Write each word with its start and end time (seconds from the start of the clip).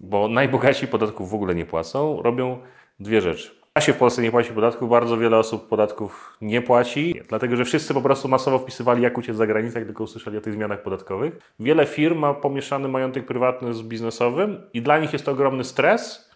bo 0.00 0.28
najbogatsi 0.28 0.88
podatków 0.88 1.30
w 1.30 1.34
ogóle 1.34 1.54
nie 1.54 1.66
płacą, 1.66 2.22
robią 2.22 2.58
dwie 3.00 3.20
rzeczy. 3.20 3.50
A 3.74 3.80
się 3.80 3.92
w 3.92 3.96
Polsce 3.96 4.22
nie 4.22 4.30
płaci 4.30 4.52
podatków, 4.52 4.90
bardzo 4.90 5.18
wiele 5.18 5.38
osób 5.38 5.68
podatków 5.68 6.36
nie 6.40 6.62
płaci, 6.62 7.20
dlatego 7.28 7.56
że 7.56 7.64
wszyscy 7.64 7.94
po 7.94 8.00
prostu 8.00 8.28
masowo 8.28 8.58
wpisywali, 8.58 9.02
jak 9.02 9.18
uciec 9.18 9.36
za 9.36 9.46
granicę, 9.46 9.78
jak 9.78 9.88
tylko 9.88 10.04
usłyszeli 10.04 10.38
o 10.38 10.40
tych 10.40 10.52
zmianach 10.52 10.82
podatkowych. 10.82 11.38
Wiele 11.60 11.86
firm 11.86 12.18
ma 12.18 12.34
pomieszany 12.34 12.88
majątek 12.88 13.26
prywatny 13.26 13.74
z 13.74 13.82
biznesowym 13.82 14.62
i 14.74 14.82
dla 14.82 14.98
nich 14.98 15.12
jest 15.12 15.24
to 15.24 15.32
ogromny 15.32 15.64
stres, 15.64 16.30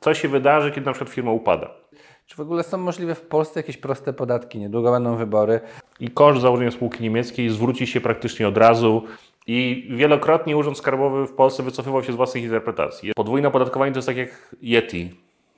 co 0.00 0.14
się 0.14 0.28
wydarzy, 0.28 0.70
kiedy 0.70 0.86
na 0.86 0.92
przykład 0.92 1.14
firma 1.14 1.30
upada. 1.30 1.81
Czy 2.32 2.36
w 2.36 2.40
ogóle 2.40 2.62
są 2.62 2.78
możliwe 2.78 3.14
w 3.14 3.20
Polsce 3.20 3.60
jakieś 3.60 3.76
proste 3.76 4.12
podatki? 4.12 4.58
Niedługo 4.58 4.90
będą 4.90 5.16
wybory. 5.16 5.60
I 6.00 6.10
koszt 6.10 6.40
założenia 6.40 6.70
spółki 6.70 7.02
niemieckiej 7.02 7.50
zwróci 7.50 7.86
się 7.86 8.00
praktycznie 8.00 8.48
od 8.48 8.56
razu. 8.56 9.02
I 9.46 9.88
wielokrotnie 9.90 10.56
Urząd 10.56 10.78
Skarbowy 10.78 11.26
w 11.26 11.32
Polsce 11.32 11.62
wycofywał 11.62 12.04
się 12.04 12.12
z 12.12 12.16
własnych 12.16 12.44
interpretacji. 12.44 13.12
Podwójne 13.16 13.48
opodatkowanie 13.48 13.92
to 13.92 13.98
jest 13.98 14.08
tak 14.08 14.16
jak 14.16 14.56
Yeti. 14.62 15.10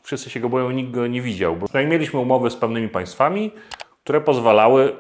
Wszyscy 0.03 0.31
się 0.31 0.41
go 0.41 0.49
boją, 0.49 0.71
nikt 0.71 0.91
go 0.91 1.07
nie 1.07 1.23
widział. 1.23 1.57
Bo 1.57 1.67
mieliśmy 1.75 2.21
umowy 2.21 2.51
z 2.51 2.57
pewnymi 2.57 2.89
państwami, 2.89 3.51
które 4.05 4.21
pozwalały 4.21 4.97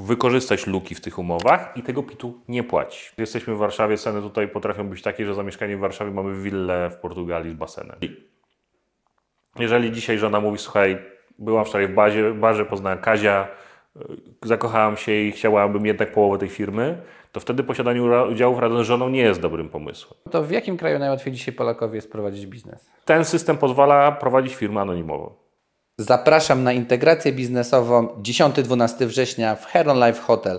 wykorzystać 0.00 0.66
luki 0.66 0.94
w 0.94 1.00
tych 1.00 1.18
umowach 1.18 1.76
i 1.76 1.82
tego 1.82 2.02
PIT-u 2.02 2.40
nie 2.48 2.62
płacić. 2.62 3.12
Jesteśmy 3.18 3.54
w 3.54 3.58
Warszawie, 3.58 3.98
ceny 3.98 4.22
tutaj 4.22 4.48
potrafią 4.48 4.88
być 4.88 5.02
takie, 5.02 5.26
że 5.26 5.34
za 5.34 5.42
mieszkanie 5.42 5.76
w 5.76 5.80
Warszawie 5.80 6.10
mamy 6.10 6.42
willę 6.42 6.90
w 6.90 6.96
Portugalii 6.96 7.50
z 7.50 7.54
basenem. 7.54 7.96
Jeżeli 9.58 9.92
dzisiaj 9.92 10.18
żona 10.18 10.40
mówi, 10.40 10.58
słuchaj, 10.58 11.11
byłam 11.38 11.64
wczoraj 11.64 11.88
w 11.88 11.94
bazie, 11.94 12.34
barze, 12.34 12.64
poznałem 12.64 12.98
Kazia, 12.98 13.48
zakochałam 14.42 14.96
się 14.96 15.12
i 15.12 15.32
chciałabym 15.32 15.86
jednak 15.86 16.12
połowę 16.12 16.38
tej 16.38 16.48
firmy, 16.48 17.02
to 17.32 17.40
wtedy 17.40 17.64
posiadanie 17.64 18.02
udziałów 18.02 18.58
razem 18.58 18.84
z 18.84 18.86
żoną 18.86 19.08
nie 19.08 19.20
jest 19.20 19.40
dobrym 19.40 19.68
pomysłem. 19.68 20.14
To 20.30 20.42
w 20.42 20.50
jakim 20.50 20.76
kraju 20.76 20.98
najłatwiej 20.98 21.32
dzisiaj 21.32 21.54
Polakowi 21.54 21.96
jest 21.96 22.12
prowadzić 22.12 22.46
biznes? 22.46 22.90
Ten 23.04 23.24
system 23.24 23.56
pozwala 23.56 24.12
prowadzić 24.12 24.54
firmę 24.54 24.80
anonimową. 24.80 25.34
Zapraszam 25.98 26.62
na 26.62 26.72
integrację 26.72 27.32
biznesową 27.32 28.06
10-12 28.06 29.06
września 29.06 29.56
w 29.56 29.66
Heron 29.66 30.06
Life 30.06 30.20
Hotel. 30.20 30.58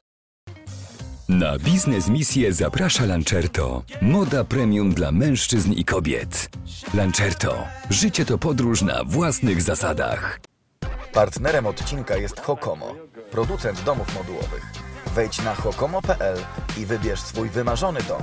Na 1.29 1.57
biznes 1.59 2.09
misję 2.09 2.53
zaprasza 2.53 3.05
Lancerto. 3.05 3.83
Moda 4.01 4.43
premium 4.43 4.93
dla 4.93 5.11
mężczyzn 5.11 5.73
i 5.73 5.85
kobiet. 5.85 6.49
Lancerto. 6.93 7.55
Życie 7.89 8.25
to 8.25 8.37
podróż 8.37 8.81
na 8.81 9.03
własnych 9.03 9.61
zasadach. 9.61 10.39
Partnerem 11.13 11.65
odcinka 11.65 12.17
jest 12.17 12.39
Hokomo, 12.39 12.95
producent 13.31 13.83
domów 13.83 14.15
modułowych. 14.15 14.65
Wejdź 15.15 15.41
na 15.41 15.55
hokomo.pl 15.55 16.37
i 16.77 16.85
wybierz 16.85 17.19
swój 17.19 17.49
wymarzony 17.49 17.99
dom. 18.03 18.21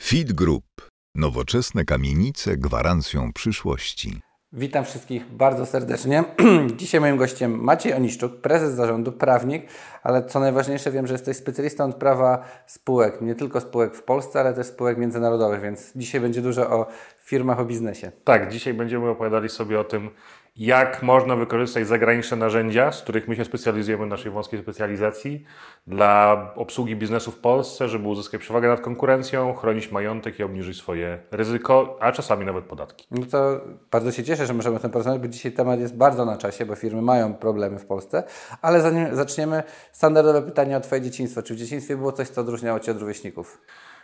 Feed 0.00 0.32
Group. 0.32 0.64
Nowoczesne 1.14 1.84
kamienice 1.84 2.56
gwarancją 2.56 3.32
przyszłości. 3.32 4.20
Witam 4.52 4.84
wszystkich 4.84 5.26
bardzo 5.26 5.66
serdecznie. 5.66 6.24
Dzisiaj 6.76 7.00
moim 7.00 7.16
gościem 7.16 7.64
Maciej 7.64 7.94
Oniszczuk, 7.94 8.40
prezes 8.40 8.74
zarządu, 8.74 9.12
prawnik, 9.12 9.66
ale 10.02 10.24
co 10.24 10.40
najważniejsze 10.40 10.90
wiem, 10.90 11.06
że 11.06 11.14
jesteś 11.14 11.36
specjalistą 11.36 11.84
od 11.84 11.94
prawa 11.94 12.44
spółek, 12.66 13.20
nie 13.20 13.34
tylko 13.34 13.60
spółek 13.60 13.94
w 13.94 14.02
Polsce, 14.02 14.40
ale 14.40 14.54
też 14.54 14.66
spółek 14.66 14.98
międzynarodowych, 14.98 15.60
więc 15.60 15.92
dzisiaj 15.96 16.20
będzie 16.20 16.42
dużo 16.42 16.70
o 16.70 16.86
firmach, 17.18 17.60
o 17.60 17.64
biznesie. 17.64 18.12
Tak, 18.24 18.52
dzisiaj 18.52 18.74
będziemy 18.74 19.08
opowiadali 19.08 19.48
sobie 19.48 19.80
o 19.80 19.84
tym, 19.84 20.10
jak 20.58 21.02
można 21.02 21.36
wykorzystać 21.36 21.86
zagraniczne 21.86 22.36
narzędzia, 22.36 22.92
z 22.92 23.02
których 23.02 23.28
my 23.28 23.36
się 23.36 23.44
specjalizujemy 23.44 24.06
w 24.06 24.08
naszej 24.08 24.32
wąskiej 24.32 24.60
specjalizacji, 24.60 25.44
dla 25.86 26.52
obsługi 26.56 26.96
biznesu 26.96 27.30
w 27.30 27.38
Polsce, 27.38 27.88
żeby 27.88 28.08
uzyskać 28.08 28.40
przewagę 28.40 28.68
nad 28.68 28.80
konkurencją, 28.80 29.54
chronić 29.54 29.92
majątek 29.92 30.38
i 30.38 30.42
obniżyć 30.42 30.78
swoje 30.78 31.18
ryzyko, 31.30 31.96
a 32.00 32.12
czasami 32.12 32.46
nawet 32.46 32.64
podatki. 32.64 33.06
No 33.10 33.26
to 33.30 33.60
bardzo 33.90 34.12
się 34.12 34.24
cieszę, 34.24 34.46
że 34.46 34.54
możemy 34.54 34.76
o 34.76 34.80
tym 34.80 34.90
porozmawiać, 34.90 35.22
bo 35.22 35.28
dzisiaj 35.28 35.52
temat 35.52 35.80
jest 35.80 35.96
bardzo 35.96 36.24
na 36.24 36.36
czasie, 36.36 36.66
bo 36.66 36.74
firmy 36.74 37.02
mają 37.02 37.34
problemy 37.34 37.78
w 37.78 37.86
Polsce. 37.86 38.24
Ale 38.62 38.80
zanim 38.80 39.16
zaczniemy, 39.16 39.62
standardowe 39.92 40.42
pytanie 40.42 40.76
o 40.76 40.80
Twoje 40.80 41.00
dzieciństwo. 41.00 41.42
Czy 41.42 41.54
w 41.54 41.56
dzieciństwie 41.56 41.96
było 41.96 42.12
coś, 42.12 42.28
co 42.28 42.40
odróżniało 42.40 42.80
Cię 42.80 42.92
od 42.92 42.98
rówieśników? 42.98 43.60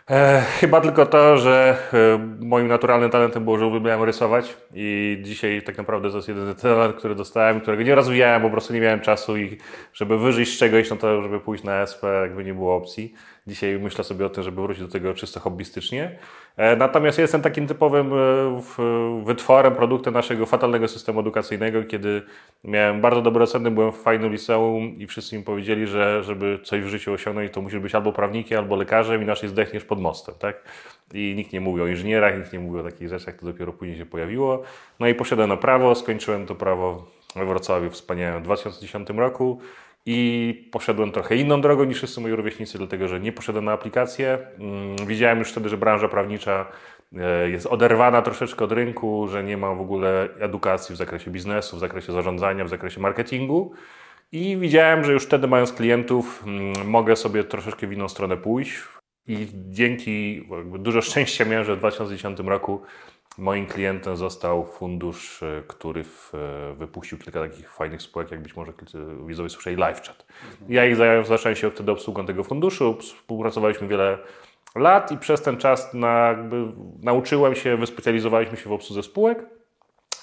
E, 0.09 0.41
chyba 0.59 0.81
tylko 0.81 1.05
to, 1.05 1.37
że 1.37 1.77
e, 1.93 2.45
moim 2.45 2.67
naturalnym 2.67 3.09
talentem 3.09 3.43
było, 3.43 3.57
że 3.57 3.65
uwielbiałem 3.65 4.03
rysować 4.03 4.57
i 4.73 5.17
dzisiaj 5.21 5.61
tak 5.61 5.77
naprawdę 5.77 6.09
to 6.09 6.15
jest 6.15 6.27
jedyny 6.27 6.55
talent, 6.55 6.95
który 6.95 7.15
dostałem, 7.15 7.61
którego 7.61 7.83
nie 7.83 7.95
rozwijałem, 7.95 8.41
po 8.41 8.49
prostu 8.49 8.73
nie 8.73 8.81
miałem 8.81 9.01
czasu 9.01 9.37
i 9.37 9.57
żeby 9.93 10.17
wyżyć 10.17 10.49
z 10.49 10.57
czegoś, 10.57 10.89
no 10.89 10.95
to 10.95 11.21
żeby 11.21 11.39
pójść 11.39 11.63
na 11.63 11.81
SP, 11.91 12.01
jakby 12.21 12.43
nie 12.43 12.53
było 12.53 12.75
opcji. 12.75 13.13
Dzisiaj 13.47 13.79
myślę 13.79 14.03
sobie 14.03 14.25
o 14.25 14.29
tym, 14.29 14.43
żeby 14.43 14.61
wrócić 14.61 14.83
do 14.83 14.89
tego 14.89 15.13
czysto 15.13 15.39
hobbystycznie. 15.39 16.17
E, 16.57 16.75
natomiast 16.75 17.19
jestem 17.19 17.41
takim 17.41 17.67
typowym 17.67 18.13
e, 18.13 19.23
wytworem, 19.25 19.75
produktem 19.75 20.13
naszego 20.13 20.45
fatalnego 20.45 20.87
systemu 20.87 21.19
edukacyjnego, 21.19 21.83
kiedy 21.83 22.21
miałem 22.63 23.01
bardzo 23.01 23.21
dobre 23.21 23.43
oceny, 23.43 23.71
byłem 23.71 23.91
w 23.91 23.97
fajnym 23.97 24.31
liceum 24.31 24.83
i 24.97 25.07
wszyscy 25.07 25.37
mi 25.37 25.43
powiedzieli, 25.43 25.87
że 25.87 26.23
żeby 26.23 26.59
coś 26.63 26.81
w 26.81 26.87
życiu 26.87 27.13
osiągnąć, 27.13 27.51
to 27.51 27.61
musisz 27.61 27.79
być 27.79 27.95
albo 27.95 28.13
prawnikiem, 28.13 28.59
albo 28.59 28.75
lekarzem, 28.75 29.21
inaczej 29.21 29.49
zdechniesz 29.49 29.83
pod 29.83 30.01
mostem, 30.01 30.35
tak? 30.39 30.63
I 31.13 31.33
nikt 31.37 31.53
nie 31.53 31.61
mówi 31.61 31.81
o 31.81 31.87
inżynierach, 31.87 32.37
nikt 32.37 32.53
nie 32.53 32.59
mówi 32.59 32.79
o 32.79 32.83
takich 32.83 33.09
rzeczach, 33.09 33.35
to 33.35 33.45
dopiero 33.45 33.73
później 33.73 33.97
się 33.97 34.05
pojawiło. 34.05 34.63
No 34.99 35.07
i 35.07 35.15
poszedłem 35.15 35.49
na 35.49 35.57
prawo, 35.57 35.95
skończyłem 35.95 36.45
to 36.45 36.55
prawo 36.55 37.05
we 37.35 37.45
Wrocławiu 37.45 37.89
wspaniałym 37.89 38.39
w 38.39 38.43
2010 38.43 39.09
roku 39.09 39.59
i 40.05 40.69
poszedłem 40.71 41.11
trochę 41.11 41.35
inną 41.35 41.61
drogą 41.61 41.83
niż 41.83 41.97
wszyscy 41.97 42.21
moi 42.21 42.31
rówieśnicy, 42.31 42.77
dlatego 42.77 43.07
że 43.07 43.19
nie 43.19 43.31
poszedłem 43.31 43.65
na 43.65 43.71
aplikację. 43.71 44.37
Mm, 44.59 45.07
widziałem 45.07 45.39
już 45.39 45.51
wtedy, 45.51 45.69
że 45.69 45.77
branża 45.77 46.07
prawnicza 46.07 46.65
e, 47.15 47.49
jest 47.49 47.65
oderwana 47.65 48.21
troszeczkę 48.21 48.65
od 48.65 48.71
rynku, 48.71 49.27
że 49.27 49.43
nie 49.43 49.57
ma 49.57 49.73
w 49.73 49.81
ogóle 49.81 50.29
edukacji 50.39 50.95
w 50.95 50.97
zakresie 50.97 51.31
biznesu, 51.31 51.77
w 51.77 51.79
zakresie 51.79 52.13
zarządzania, 52.13 52.65
w 52.65 52.69
zakresie 52.69 53.01
marketingu. 53.01 53.73
I 54.31 54.57
widziałem, 54.57 55.03
że 55.03 55.13
już 55.13 55.23
wtedy 55.23 55.47
mając 55.47 55.73
klientów, 55.73 56.43
mm, 56.47 56.87
mogę 56.87 57.15
sobie 57.15 57.43
troszeczkę 57.43 57.87
w 57.87 57.93
inną 57.93 58.07
stronę 58.09 58.37
pójść. 58.37 58.83
I 59.27 59.47
dzięki, 59.53 60.47
dużo 60.79 61.01
szczęścia 61.01 61.45
miałem, 61.45 61.65
że 61.65 61.75
w 61.75 61.79
2010 61.79 62.39
roku 62.39 62.81
Moim 63.37 63.67
klientem 63.67 64.17
został 64.17 64.65
fundusz, 64.65 65.43
e, 65.43 65.63
który 65.67 66.03
w, 66.03 66.33
e, 66.35 66.73
wypuścił 66.73 67.17
kilka 67.17 67.39
takich 67.39 67.71
fajnych 67.71 68.01
spółek, 68.01 68.31
jak 68.31 68.41
być 68.41 68.55
może 68.55 68.73
widzowie 69.27 69.49
słyszeli 69.49 69.75
LiveChat. 69.75 70.25
Ja 70.69 70.85
ich 70.85 70.95
zająłem, 70.95 71.25
zacząłem 71.25 71.55
się 71.55 71.71
wtedy 71.71 71.91
obsługą 71.91 72.25
tego 72.25 72.43
funduszu, 72.43 72.97
współpracowaliśmy 72.99 73.87
wiele 73.87 74.17
lat 74.75 75.11
i 75.11 75.17
przez 75.17 75.41
ten 75.41 75.57
czas 75.57 75.93
na, 75.93 76.35
nauczyłem 77.01 77.55
się, 77.55 77.77
wyspecjalizowaliśmy 77.77 78.57
się 78.57 78.69
w 78.69 78.73
obsłudze 78.73 79.03
spółek, 79.03 79.45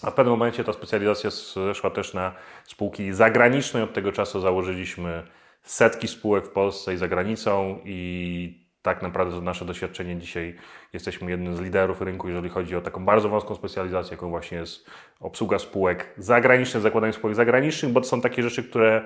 a 0.02 0.10
w 0.10 0.14
pewnym 0.14 0.30
momencie 0.32 0.64
ta 0.64 0.72
specjalizacja 0.72 1.30
zeszła 1.54 1.90
też 1.90 2.14
na 2.14 2.32
spółki 2.64 3.12
zagraniczne 3.12 3.84
od 3.84 3.92
tego 3.92 4.12
czasu 4.12 4.40
założyliśmy 4.40 5.22
setki 5.62 6.08
spółek 6.08 6.46
w 6.46 6.50
Polsce 6.50 6.94
i 6.94 6.96
za 6.96 7.08
granicą 7.08 7.78
i 7.84 8.61
tak 8.82 9.02
naprawdę 9.02 9.34
to 9.34 9.40
nasze 9.40 9.64
doświadczenie 9.64 10.16
dzisiaj 10.16 10.56
jesteśmy 10.92 11.30
jednym 11.30 11.56
z 11.56 11.60
liderów 11.60 12.00
rynku, 12.00 12.28
jeżeli 12.28 12.48
chodzi 12.48 12.76
o 12.76 12.80
taką 12.80 13.04
bardzo 13.04 13.28
wąską 13.28 13.54
specjalizację, 13.54 14.14
jaką 14.14 14.30
właśnie 14.30 14.58
jest 14.58 14.90
obsługa 15.20 15.58
spółek 15.58 16.14
zagranicznych, 16.18 16.82
zakładanie 16.82 17.12
spółek 17.12 17.36
zagranicznych, 17.36 17.92
bo 17.92 18.00
to 18.00 18.06
są 18.06 18.20
takie 18.20 18.42
rzeczy, 18.42 18.64
które 18.64 19.02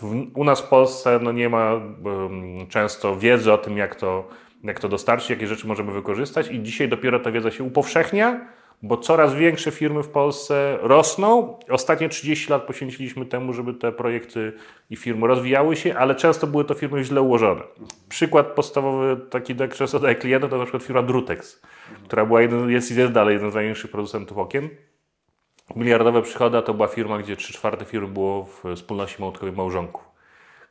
w, 0.00 0.26
u 0.34 0.44
nas 0.44 0.60
w 0.60 0.68
Polsce 0.68 1.18
no 1.22 1.32
nie 1.32 1.48
ma 1.48 1.72
um, 1.72 2.66
często 2.68 3.16
wiedzy 3.16 3.52
o 3.52 3.58
tym, 3.58 3.76
jak 3.76 3.94
to, 3.94 4.28
jak 4.64 4.80
to 4.80 4.88
dostarczyć, 4.88 5.30
jakie 5.30 5.46
rzeczy 5.46 5.66
możemy 5.66 5.92
wykorzystać 5.92 6.50
i 6.50 6.62
dzisiaj 6.62 6.88
dopiero 6.88 7.20
ta 7.20 7.32
wiedza 7.32 7.50
się 7.50 7.64
upowszechnia, 7.64 8.46
bo 8.82 8.96
coraz 8.96 9.34
większe 9.34 9.70
firmy 9.70 10.02
w 10.02 10.08
Polsce 10.08 10.78
rosną. 10.80 11.58
Ostatnie 11.70 12.08
30 12.08 12.50
lat 12.50 12.62
poświęciliśmy 12.62 13.26
temu, 13.26 13.52
żeby 13.52 13.74
te 13.74 13.92
projekty 13.92 14.52
i 14.90 14.96
firmy 14.96 15.26
rozwijały 15.26 15.76
się, 15.76 15.94
ale 15.94 16.14
często 16.14 16.46
były 16.46 16.64
to 16.64 16.74
firmy 16.74 17.04
źle 17.04 17.22
ułożone. 17.22 17.62
Przykład 18.08 18.46
podstawowy, 18.46 19.16
taki 19.30 19.56
jak 19.56 19.74
często 19.74 19.98
daje 19.98 20.14
klienta, 20.14 20.48
to 20.48 20.58
na 20.58 20.64
przykład 20.64 20.82
firma 20.82 21.02
Drutex, 21.02 21.62
która 22.04 22.26
była 22.26 22.42
jeden, 22.42 22.70
jest 22.70 22.90
i 22.90 22.94
jest 22.94 23.12
dalej 23.12 23.34
jeden 23.34 23.50
z 23.50 23.54
największych 23.54 23.90
producentów 23.90 24.38
okien. 24.38 24.68
Miliardowe 25.76 26.22
przychody, 26.22 26.62
to 26.62 26.74
była 26.74 26.88
firma, 26.88 27.18
gdzie 27.18 27.36
3 27.36 27.52
czwarte 27.52 27.84
firmy 27.84 28.08
było 28.08 28.44
w 28.44 28.64
wspólności 28.76 29.22
małżonków. 29.56 30.02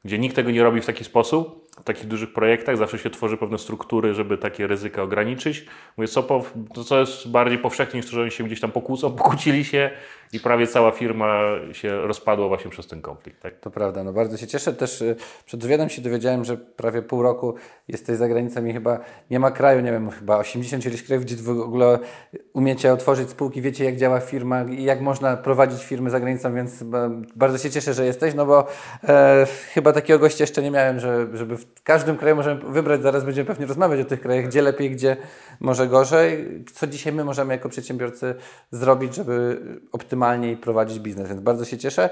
Gdzie 0.06 0.20
nikt 0.20 0.36
tego 0.36 0.52
nie 0.52 0.64
robi 0.64 0.82
w 0.82 0.86
taki 0.86 1.04
sposób, 1.04 1.61
takich 1.84 2.08
dużych 2.08 2.34
projektach 2.34 2.78
zawsze 2.78 2.98
się 2.98 3.10
tworzy 3.10 3.38
pewne 3.38 3.58
struktury, 3.58 4.14
żeby 4.14 4.38
takie 4.38 4.68
ryzyka 4.68 5.04
ograniczyć. 5.04 5.66
Mówię, 5.98 6.08
co, 6.08 6.24
po, 6.24 6.44
to 6.74 6.84
co 6.84 7.00
jest 7.00 7.32
bardziej 7.32 7.60
powszechnie 7.60 8.00
niż 8.00 8.10
to, 8.10 8.16
że 8.16 8.22
oni 8.22 8.32
się 8.32 8.44
gdzieś 8.44 8.60
tam 8.62 8.72
pokłócą, 8.72 9.12
pokłócili 9.22 9.66
się 9.66 9.92
i 10.34 10.40
prawie 10.40 10.68
cała 10.68 10.92
firma 10.92 11.42
się 11.72 12.02
rozpadła 12.02 12.48
właśnie 12.48 12.72
przez 12.72 12.88
ten 12.88 13.02
konflikt. 13.02 13.42
Tak? 13.42 13.60
To 13.60 13.72
prawda, 13.72 14.04
no 14.04 14.14
bardzo 14.14 14.38
się 14.38 14.48
cieszę. 14.48 14.74
Też 14.74 15.02
y, 15.02 15.16
przed 15.46 15.64
wywiadem 15.64 15.90
się 15.90 16.02
dowiedziałem, 16.02 16.46
że 16.46 16.58
prawie 16.58 17.02
pół 17.02 17.22
roku 17.22 17.56
jesteś 17.88 18.18
za 18.18 18.28
granicą 18.28 18.66
i 18.66 18.74
chyba 18.74 19.00
nie 19.30 19.40
ma 19.40 19.52
kraju, 19.52 19.82
nie 19.82 19.92
wiem, 19.92 20.10
chyba 20.10 20.38
80 20.38 20.86
ileś 20.86 21.04
krajów, 21.04 21.26
gdzie 21.26 21.36
w 21.36 21.50
ogóle 21.50 22.00
umiecie 22.54 22.94
otworzyć 22.94 23.30
spółki, 23.30 23.62
wiecie 23.62 23.86
jak 23.86 23.96
działa 23.96 24.20
firma 24.20 24.64
i 24.64 24.84
jak 24.84 25.02
można 25.02 25.38
prowadzić 25.38 25.84
firmy 25.84 26.10
za 26.10 26.20
granicą, 26.20 26.56
więc 26.56 26.84
bardzo 27.36 27.58
się 27.58 27.70
cieszę, 27.70 27.94
że 27.94 28.06
jesteś, 28.06 28.34
no 28.34 28.46
bo 28.46 28.68
e, 29.04 29.48
chyba 29.74 29.94
takiego 29.94 30.20
gościa 30.20 30.44
jeszcze 30.44 30.62
nie 30.62 30.72
miałem, 30.72 31.00
że, 31.00 31.28
żeby 31.34 31.58
w 31.58 31.66
w 31.76 31.84
każdym 31.84 32.18
kraju 32.18 32.36
możemy 32.36 32.62
wybrać, 32.72 33.02
zaraz 33.02 33.24
będziemy 33.24 33.48
pewnie 33.48 33.66
rozmawiać 33.66 34.00
o 34.00 34.06
tych 34.06 34.22
krajach, 34.22 34.46
gdzie 34.46 34.62
lepiej, 34.62 34.92
gdzie 34.92 35.18
może 35.60 35.88
gorzej. 35.88 36.64
Co 36.74 36.88
dzisiaj 36.88 37.14
my 37.14 37.24
możemy 37.24 37.54
jako 37.54 37.70
przedsiębiorcy 37.70 38.36
zrobić, 38.72 39.16
żeby 39.16 39.62
optymalniej 39.92 40.58
prowadzić 40.58 41.00
biznes, 41.00 41.30
więc 41.30 41.42
bardzo 41.42 41.66
się 41.66 41.78
cieszę. 41.78 42.10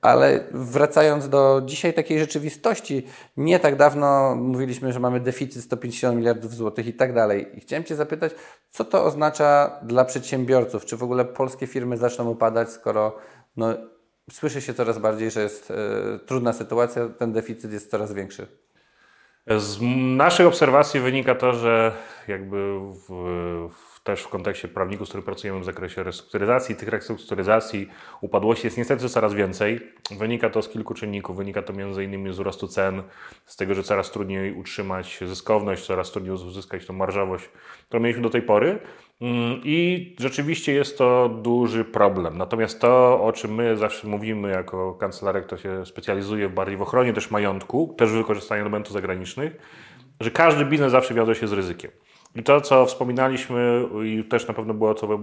Ale 0.00 0.44
wracając 0.52 1.28
do 1.28 1.62
dzisiaj 1.64 1.94
takiej 1.94 2.18
rzeczywistości, 2.18 3.06
nie 3.36 3.60
tak 3.60 3.76
dawno 3.76 4.34
mówiliśmy, 4.36 4.92
że 4.92 5.00
mamy 5.00 5.20
deficyt 5.20 5.64
150 5.64 6.16
miliardów 6.16 6.54
złotych 6.54 6.86
i 6.86 6.92
tak 6.92 7.14
dalej. 7.14 7.58
I 7.58 7.60
chciałem 7.60 7.84
Cię 7.84 7.96
zapytać, 7.96 8.32
co 8.70 8.84
to 8.84 9.04
oznacza 9.04 9.80
dla 9.82 10.04
przedsiębiorców? 10.04 10.84
Czy 10.84 10.96
w 10.96 11.02
ogóle 11.02 11.24
polskie 11.24 11.66
firmy 11.66 11.96
zaczną 11.96 12.30
upadać, 12.30 12.70
skoro 12.70 13.16
no, 13.56 13.74
słyszy 14.30 14.60
się 14.60 14.74
coraz 14.74 14.98
bardziej, 14.98 15.30
że 15.30 15.42
jest 15.42 15.70
e, 15.70 16.18
trudna 16.18 16.52
sytuacja, 16.52 17.08
ten 17.08 17.32
deficyt 17.32 17.72
jest 17.72 17.90
coraz 17.90 18.12
większy. 18.12 18.63
Z 19.46 19.78
naszej 20.16 20.46
obserwacji 20.46 21.00
wynika 21.00 21.34
to, 21.34 21.52
że 21.52 21.92
jakby 22.28 22.78
w, 22.78 23.08
w, 23.70 24.00
też 24.00 24.22
w 24.22 24.28
kontekście 24.28 24.68
prawników, 24.68 25.06
z 25.06 25.10
którymi 25.10 25.26
pracujemy 25.26 25.60
w 25.60 25.64
zakresie 25.64 26.02
restrukturyzacji, 26.02 26.76
tych 26.76 26.88
restrukturyzacji 26.88 27.88
upadłości 28.20 28.66
jest 28.66 28.78
niestety 28.78 29.08
coraz 29.08 29.34
więcej. 29.34 29.80
Wynika 30.10 30.50
to 30.50 30.62
z 30.62 30.68
kilku 30.68 30.94
czynników. 30.94 31.36
Wynika 31.36 31.62
to 31.62 31.72
m.in. 31.72 32.32
z 32.32 32.36
wzrostu 32.36 32.68
cen, 32.68 33.02
z 33.46 33.56
tego, 33.56 33.74
że 33.74 33.82
coraz 33.82 34.10
trudniej 34.10 34.52
utrzymać 34.52 35.20
zyskowność, 35.26 35.86
coraz 35.86 36.10
trudniej 36.10 36.34
uzyskać 36.34 36.86
tą 36.86 36.92
marżowość, 36.92 37.48
którą 37.88 38.02
mieliśmy 38.02 38.22
do 38.22 38.30
tej 38.30 38.42
pory. 38.42 38.78
Mm, 39.20 39.60
I 39.64 40.16
rzeczywiście 40.18 40.72
jest 40.72 40.98
to 40.98 41.28
duży 41.28 41.84
problem. 41.84 42.38
Natomiast 42.38 42.80
to, 42.80 43.22
o 43.22 43.32
czym 43.32 43.54
my 43.54 43.76
zawsze 43.76 44.08
mówimy 44.08 44.50
jako 44.50 44.94
kancelaria, 44.94 45.40
która 45.40 45.60
się 45.60 45.86
specjalizuje 45.86 46.48
bardziej 46.48 46.76
w 46.76 46.82
ochronie 46.82 47.12
też 47.12 47.30
majątku, 47.30 47.94
też 47.98 48.10
w 48.10 48.14
wykorzystaniu 48.14 48.60
elementów 48.60 48.92
zagranicznych, 48.92 49.56
że 50.20 50.30
każdy 50.30 50.64
biznes 50.64 50.92
zawsze 50.92 51.14
wiąże 51.14 51.34
się 51.34 51.48
z 51.48 51.52
ryzykiem. 51.52 51.90
I 52.36 52.42
to, 52.42 52.60
co 52.60 52.86
wspominaliśmy, 52.86 53.88
i 54.04 54.24
też 54.24 54.48
na 54.48 54.54
pewno 54.54 54.74
była 54.74 54.94
to 54.94 55.20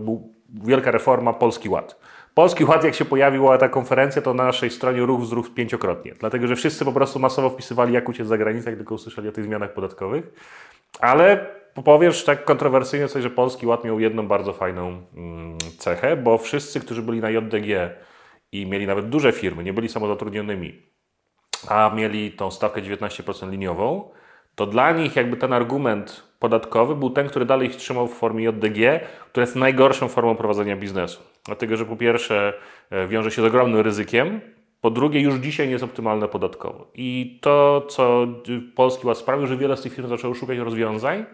wielka 0.49 0.91
reforma 0.91 1.33
Polski 1.33 1.69
Ład. 1.69 1.99
Polski 2.33 2.63
Ład, 2.65 2.83
jak 2.83 2.95
się 2.95 3.05
pojawiła 3.05 3.57
ta 3.57 3.69
konferencja, 3.69 4.21
to 4.21 4.33
na 4.33 4.43
naszej 4.43 4.69
stronie 4.69 5.01
ruch 5.01 5.21
wzrósł 5.21 5.53
pięciokrotnie. 5.53 6.13
Dlatego, 6.19 6.47
że 6.47 6.55
wszyscy 6.55 6.85
po 6.85 6.91
prostu 6.91 7.19
masowo 7.19 7.49
wpisywali, 7.49 7.93
jak 7.93 8.09
uciec 8.09 8.27
za 8.27 8.37
granicę, 8.37 8.69
jak 8.69 8.77
tylko 8.79 8.95
usłyszeli 8.95 9.27
o 9.27 9.31
tych 9.31 9.43
zmianach 9.43 9.73
podatkowych. 9.73 10.33
Ale 10.99 11.45
powiesz 11.83 12.23
tak 12.23 12.45
kontrowersyjnie 12.45 13.07
coś, 13.07 13.23
że 13.23 13.29
Polski 13.29 13.65
Ład 13.65 13.83
miał 13.83 13.99
jedną 13.99 14.27
bardzo 14.27 14.53
fajną 14.53 15.01
mm, 15.15 15.57
cechę, 15.77 16.17
bo 16.17 16.37
wszyscy, 16.37 16.79
którzy 16.79 17.01
byli 17.01 17.19
na 17.19 17.29
JDG 17.29 17.95
i 18.51 18.65
mieli 18.65 18.87
nawet 18.87 19.09
duże 19.09 19.31
firmy, 19.31 19.63
nie 19.63 19.73
byli 19.73 19.89
samozatrudnionymi, 19.89 20.81
a 21.67 21.91
mieli 21.95 22.31
tą 22.31 22.51
stawkę 22.51 22.81
19% 22.81 23.51
liniową, 23.51 24.09
to 24.55 24.65
dla 24.65 24.91
nich 24.91 25.15
jakby 25.15 25.37
ten 25.37 25.53
argument 25.53 26.23
podatkowy 26.39 26.95
był 26.95 27.09
ten, 27.09 27.27
który 27.29 27.45
dalej 27.45 27.67
ich 27.67 27.75
trzymał 27.75 28.07
w 28.07 28.13
formie 28.13 28.43
JDG, 28.43 28.99
która 29.31 29.43
jest 29.43 29.55
najgorszą 29.55 30.07
formą 30.07 30.35
prowadzenia 30.35 30.75
biznesu. 30.75 31.21
Dlatego, 31.45 31.77
że 31.77 31.85
po 31.85 31.95
pierwsze 31.95 32.53
e, 32.89 33.07
wiąże 33.07 33.31
się 33.31 33.41
z 33.41 33.45
ogromnym 33.45 33.79
ryzykiem, 33.81 34.41
po 34.81 34.91
drugie 34.91 35.21
już 35.21 35.35
dzisiaj 35.35 35.67
nie 35.67 35.71
jest 35.71 35.83
optymalne 35.83 36.27
podatkowo. 36.27 36.87
I 36.95 37.39
to, 37.41 37.85
co 37.89 38.27
Polski 38.75 39.07
Ład 39.07 39.17
sprawił, 39.17 39.47
że 39.47 39.57
wiele 39.57 39.77
z 39.77 39.81
tych 39.81 39.93
firm 39.93 40.07
zaczęło 40.07 40.33
szukać 40.33 40.57
rozwiązań, 40.57 41.25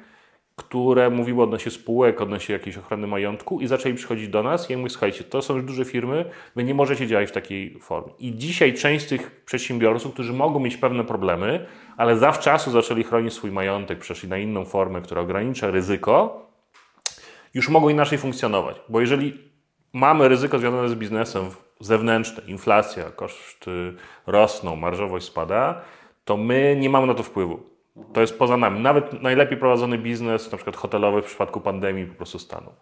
które 0.58 1.10
mówiły 1.10 1.44
odnośnie 1.44 1.72
spółek, 1.72 2.22
odnośnie 2.22 2.54
jakiejś 2.54 2.78
ochrony 2.78 3.08
majątku 3.08 3.62
i 3.62 3.68
zaczęli 3.68 3.96
przychodzić 3.96 4.28
do 4.28 4.44
nas 4.44 4.70
i 4.70 4.74
ja 4.74 4.78
mówię, 4.80 4.90
słuchajcie, 4.90 5.24
to 5.24 5.42
są 5.42 5.56
już 5.56 5.64
duże 5.64 5.86
firmy, 5.86 6.26
wy 6.56 6.64
nie 6.64 6.74
możecie 6.74 7.08
działać 7.08 7.30
w 7.30 7.32
takiej 7.32 7.80
formie. 7.80 8.14
I 8.20 8.36
dzisiaj 8.36 8.74
część 8.74 9.06
z 9.06 9.10
tych 9.10 9.42
przedsiębiorców, 9.46 10.14
którzy 10.14 10.34
mogą 10.34 10.60
mieć 10.60 10.78
pewne 10.78 11.04
problemy, 11.04 11.66
ale 11.98 12.18
zawczasu 12.18 12.72
zaczęli 12.72 13.04
chronić 13.04 13.34
swój 13.34 13.52
majątek, 13.52 14.00
przeszli 14.00 14.30
na 14.30 14.38
inną 14.38 14.66
formę, 14.66 15.02
która 15.02 15.22
ogranicza 15.22 15.72
ryzyko, 15.72 16.46
już 17.54 17.70
mogą 17.70 17.90
inaczej 17.90 18.18
funkcjonować. 18.18 18.82
Bo 18.90 19.02
jeżeli 19.02 19.34
mamy 19.94 20.28
ryzyko 20.28 20.60
związane 20.60 20.90
z 20.90 20.96
biznesem 20.96 21.44
zewnętrzne, 21.80 22.44
inflacja, 22.48 23.04
koszty 23.04 23.94
rosną, 24.28 24.76
marżowość 24.76 25.26
spada, 25.26 25.82
to 26.26 26.38
my 26.38 26.78
nie 26.80 26.90
mamy 26.90 27.08
na 27.08 27.14
to 27.14 27.24
wpływu. 27.24 27.77
To 28.14 28.22
jest 28.22 28.40
poza 28.40 28.58
nami. 28.58 28.80
Nawet 28.80 29.22
najlepiej 29.22 29.58
prowadzony 29.58 29.98
biznes, 29.98 30.52
na 30.52 30.58
przykład 30.58 30.76
hotelowy 30.76 31.22
w 31.22 31.26
przypadku 31.26 31.62
pandemii, 31.62 32.06
po 32.06 32.16
prostu 32.16 32.40
stanął. 32.40 32.74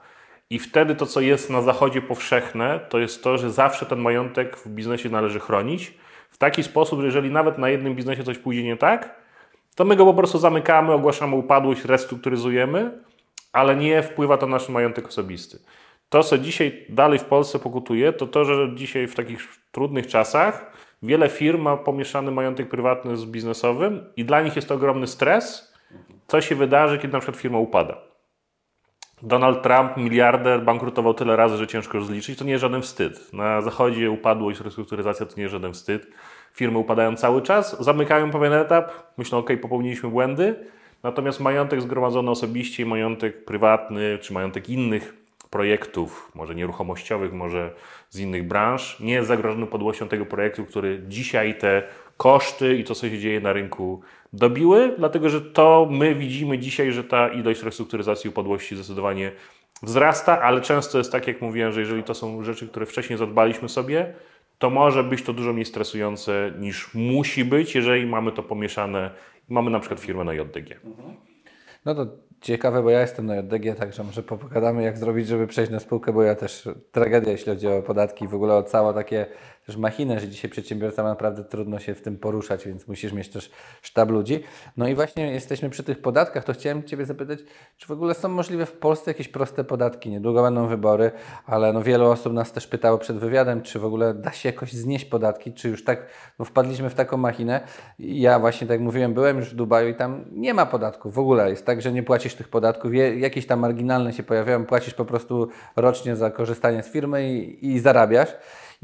I 0.49 0.59
wtedy 0.59 0.95
to, 0.95 1.05
co 1.05 1.21
jest 1.21 1.49
na 1.49 1.61
zachodzie 1.61 2.01
powszechne, 2.01 2.79
to 2.89 2.99
jest 2.99 3.23
to, 3.23 3.37
że 3.37 3.51
zawsze 3.51 3.85
ten 3.85 3.99
majątek 3.99 4.57
w 4.57 4.67
biznesie 4.67 5.09
należy 5.09 5.39
chronić 5.39 5.93
w 6.29 6.37
taki 6.37 6.63
sposób, 6.63 6.99
że 6.99 7.05
jeżeli 7.05 7.31
nawet 7.31 7.57
na 7.57 7.69
jednym 7.69 7.95
biznesie 7.95 8.23
coś 8.23 8.37
pójdzie 8.37 8.63
nie 8.63 8.77
tak, 8.77 9.15
to 9.75 9.85
my 9.85 9.95
go 9.95 10.05
po 10.05 10.13
prostu 10.13 10.37
zamykamy, 10.37 10.93
ogłaszamy 10.93 11.35
upadłość, 11.35 11.85
restrukturyzujemy, 11.85 12.91
ale 13.53 13.75
nie 13.75 14.03
wpływa 14.03 14.37
to 14.37 14.45
na 14.45 14.51
nasz 14.51 14.69
majątek 14.69 15.07
osobisty. 15.07 15.59
To, 16.09 16.23
co 16.23 16.37
dzisiaj 16.37 16.85
dalej 16.89 17.19
w 17.19 17.23
Polsce 17.23 17.59
pokutuje, 17.59 18.13
to 18.13 18.27
to, 18.27 18.45
że 18.45 18.75
dzisiaj 18.75 19.07
w 19.07 19.15
takich 19.15 19.47
trudnych 19.71 20.07
czasach 20.07 20.71
Wiele 21.03 21.29
firm 21.29 21.61
ma 21.61 21.77
pomieszany 21.77 22.31
majątek 22.31 22.69
prywatny 22.69 23.17
z 23.17 23.25
biznesowym 23.25 24.03
i 24.17 24.25
dla 24.25 24.41
nich 24.41 24.55
jest 24.55 24.67
to 24.67 24.75
ogromny 24.75 25.07
stres, 25.07 25.73
co 26.27 26.41
się 26.41 26.55
wydarzy, 26.55 26.97
kiedy 26.97 27.13
na 27.13 27.19
przykład 27.19 27.41
firma 27.41 27.57
upada. 27.59 27.97
Donald 29.21 29.63
Trump, 29.63 29.97
miliarder, 29.97 30.63
bankrutował 30.63 31.13
tyle 31.13 31.35
razy, 31.35 31.57
że 31.57 31.67
ciężko 31.67 31.97
już 31.97 32.07
zliczyć. 32.07 32.39
To 32.39 32.45
nie 32.45 32.51
jest 32.51 32.61
żaden 32.61 32.81
wstyd. 32.81 33.33
Na 33.33 33.61
zachodzie 33.61 34.11
upadłość, 34.11 34.59
restrukturyzacja 34.59 35.25
to 35.25 35.33
nie 35.37 35.43
jest 35.43 35.51
żaden 35.51 35.73
wstyd. 35.73 36.07
Firmy 36.53 36.77
upadają 36.77 37.15
cały 37.15 37.41
czas, 37.41 37.83
zamykają 37.83 38.31
pewien 38.31 38.53
etap, 38.53 38.91
myślą, 39.17 39.37
ok, 39.37 39.49
popełniliśmy 39.61 40.09
błędy, 40.09 40.55
natomiast 41.03 41.39
majątek 41.39 41.81
zgromadzony 41.81 42.31
osobiście, 42.31 42.85
majątek 42.85 43.45
prywatny 43.45 44.17
czy 44.21 44.33
majątek 44.33 44.69
innych 44.69 45.24
projektów, 45.55 46.31
może 46.35 46.55
nieruchomościowych, 46.55 47.33
może 47.33 47.71
z 48.09 48.19
innych 48.19 48.47
branż, 48.47 48.99
nie 48.99 49.13
jest 49.13 49.27
zagrożony 49.27 49.65
upadłością 49.65 50.07
tego 50.07 50.25
projektu, 50.25 50.65
który 50.65 51.01
dzisiaj 51.07 51.57
te 51.57 51.83
koszty 52.17 52.77
i 52.77 52.83
to, 52.83 52.95
co 52.95 53.09
się 53.09 53.19
dzieje 53.19 53.39
na 53.39 53.53
rynku, 53.53 54.01
dobiły, 54.33 54.95
dlatego 54.97 55.29
że 55.29 55.41
to 55.41 55.87
my 55.91 56.15
widzimy 56.15 56.59
dzisiaj, 56.59 56.91
że 56.91 57.03
ta 57.03 57.27
ilość 57.27 57.63
restrukturyzacji 57.63 58.29
upadłości 58.29 58.75
zdecydowanie 58.75 59.31
wzrasta, 59.83 60.41
ale 60.41 60.61
często 60.61 60.97
jest 60.97 61.11
tak, 61.11 61.27
jak 61.27 61.41
mówiłem, 61.41 61.71
że 61.71 61.79
jeżeli 61.79 62.03
to 62.03 62.13
są 62.13 62.43
rzeczy, 62.43 62.67
które 62.67 62.85
wcześniej 62.85 63.19
zadbaliśmy 63.19 63.69
sobie, 63.69 64.13
to 64.57 64.69
może 64.69 65.03
być 65.03 65.23
to 65.23 65.33
dużo 65.33 65.53
mniej 65.53 65.65
stresujące 65.65 66.51
niż 66.59 66.93
musi 66.93 67.45
być, 67.45 67.75
jeżeli 67.75 68.05
mamy 68.05 68.31
to 68.31 68.43
pomieszane 68.43 69.11
mamy 69.49 69.71
na 69.71 69.79
przykład 69.79 69.99
firmę 69.99 70.23
na 70.23 70.33
JDG. 70.33 70.79
No 71.85 71.95
to 71.95 72.07
ciekawe, 72.41 72.83
bo 72.83 72.89
ja 72.89 73.01
jestem 73.01 73.25
na 73.25 73.35
JDG, 73.35 73.75
także 73.75 74.03
może 74.03 74.23
pogadamy, 74.23 74.83
jak 74.83 74.97
zrobić, 74.97 75.27
żeby 75.27 75.47
przejść 75.47 75.71
na 75.71 75.79
spółkę, 75.79 76.13
bo 76.13 76.23
ja 76.23 76.35
też 76.35 76.69
tragedia, 76.91 77.31
jeśli 77.31 77.53
chodzi 77.53 77.67
o 77.67 77.81
podatki, 77.81 78.27
w 78.27 78.35
ogóle 78.35 78.55
o 78.55 78.63
całe 78.63 78.93
takie 78.93 79.25
też 79.65 79.77
machinę, 79.77 80.19
że 80.19 80.27
dzisiaj 80.27 80.51
przedsiębiorca 80.51 81.03
ma 81.03 81.09
naprawdę 81.09 81.43
trudno 81.43 81.79
się 81.79 81.95
w 81.95 82.01
tym 82.01 82.17
poruszać, 82.17 82.65
więc 82.65 82.87
musisz 82.87 83.13
mieć 83.13 83.29
też 83.29 83.51
sztab 83.81 84.09
ludzi. 84.09 84.43
No 84.77 84.87
i 84.87 84.95
właśnie 84.95 85.31
jesteśmy 85.31 85.69
przy 85.69 85.83
tych 85.83 86.01
podatkach, 86.01 86.43
to 86.43 86.53
chciałem 86.53 86.83
Ciebie 86.83 87.05
zapytać, 87.05 87.39
czy 87.77 87.87
w 87.87 87.91
ogóle 87.91 88.13
są 88.13 88.29
możliwe 88.29 88.65
w 88.65 88.71
Polsce 88.71 89.11
jakieś 89.11 89.27
proste 89.27 89.63
podatki? 89.63 90.09
Niedługo 90.09 90.41
będą 90.41 90.67
wybory, 90.67 91.11
ale 91.45 91.73
no 91.73 91.83
wielu 91.83 92.05
osób 92.05 92.33
nas 92.33 92.51
też 92.51 92.67
pytało 92.67 92.97
przed 92.97 93.17
wywiadem, 93.17 93.61
czy 93.61 93.79
w 93.79 93.85
ogóle 93.85 94.13
da 94.13 94.31
się 94.31 94.49
jakoś 94.49 94.73
znieść 94.73 95.05
podatki, 95.05 95.53
czy 95.53 95.69
już 95.69 95.83
tak 95.83 96.07
no 96.39 96.45
wpadliśmy 96.45 96.89
w 96.89 96.95
taką 96.95 97.17
machinę. 97.17 97.61
Ja 97.99 98.39
właśnie, 98.39 98.67
tak 98.67 98.75
jak 98.75 98.81
mówiłem, 98.81 99.13
byłem 99.13 99.37
już 99.37 99.49
w 99.49 99.55
Dubaju 99.55 99.89
i 99.89 99.95
tam 99.95 100.25
nie 100.31 100.53
ma 100.53 100.65
podatków 100.65 101.13
w 101.13 101.19
ogóle. 101.19 101.49
Jest 101.49 101.65
tak, 101.65 101.81
że 101.81 101.91
nie 101.91 102.03
płacisz 102.03 102.35
tych 102.35 102.47
podatków, 102.47 102.91
jakieś 103.17 103.47
tam 103.47 103.59
marginalne 103.59 104.13
się 104.13 104.23
pojawiają, 104.23 104.65
płacisz 104.65 104.93
po 104.93 105.05
prostu 105.05 105.49
rocznie 105.75 106.15
za 106.15 106.31
korzystanie 106.31 106.83
z 106.83 106.87
firmy 106.87 107.33
i, 107.33 107.65
i 107.67 107.79
zarabiasz. 107.79 108.29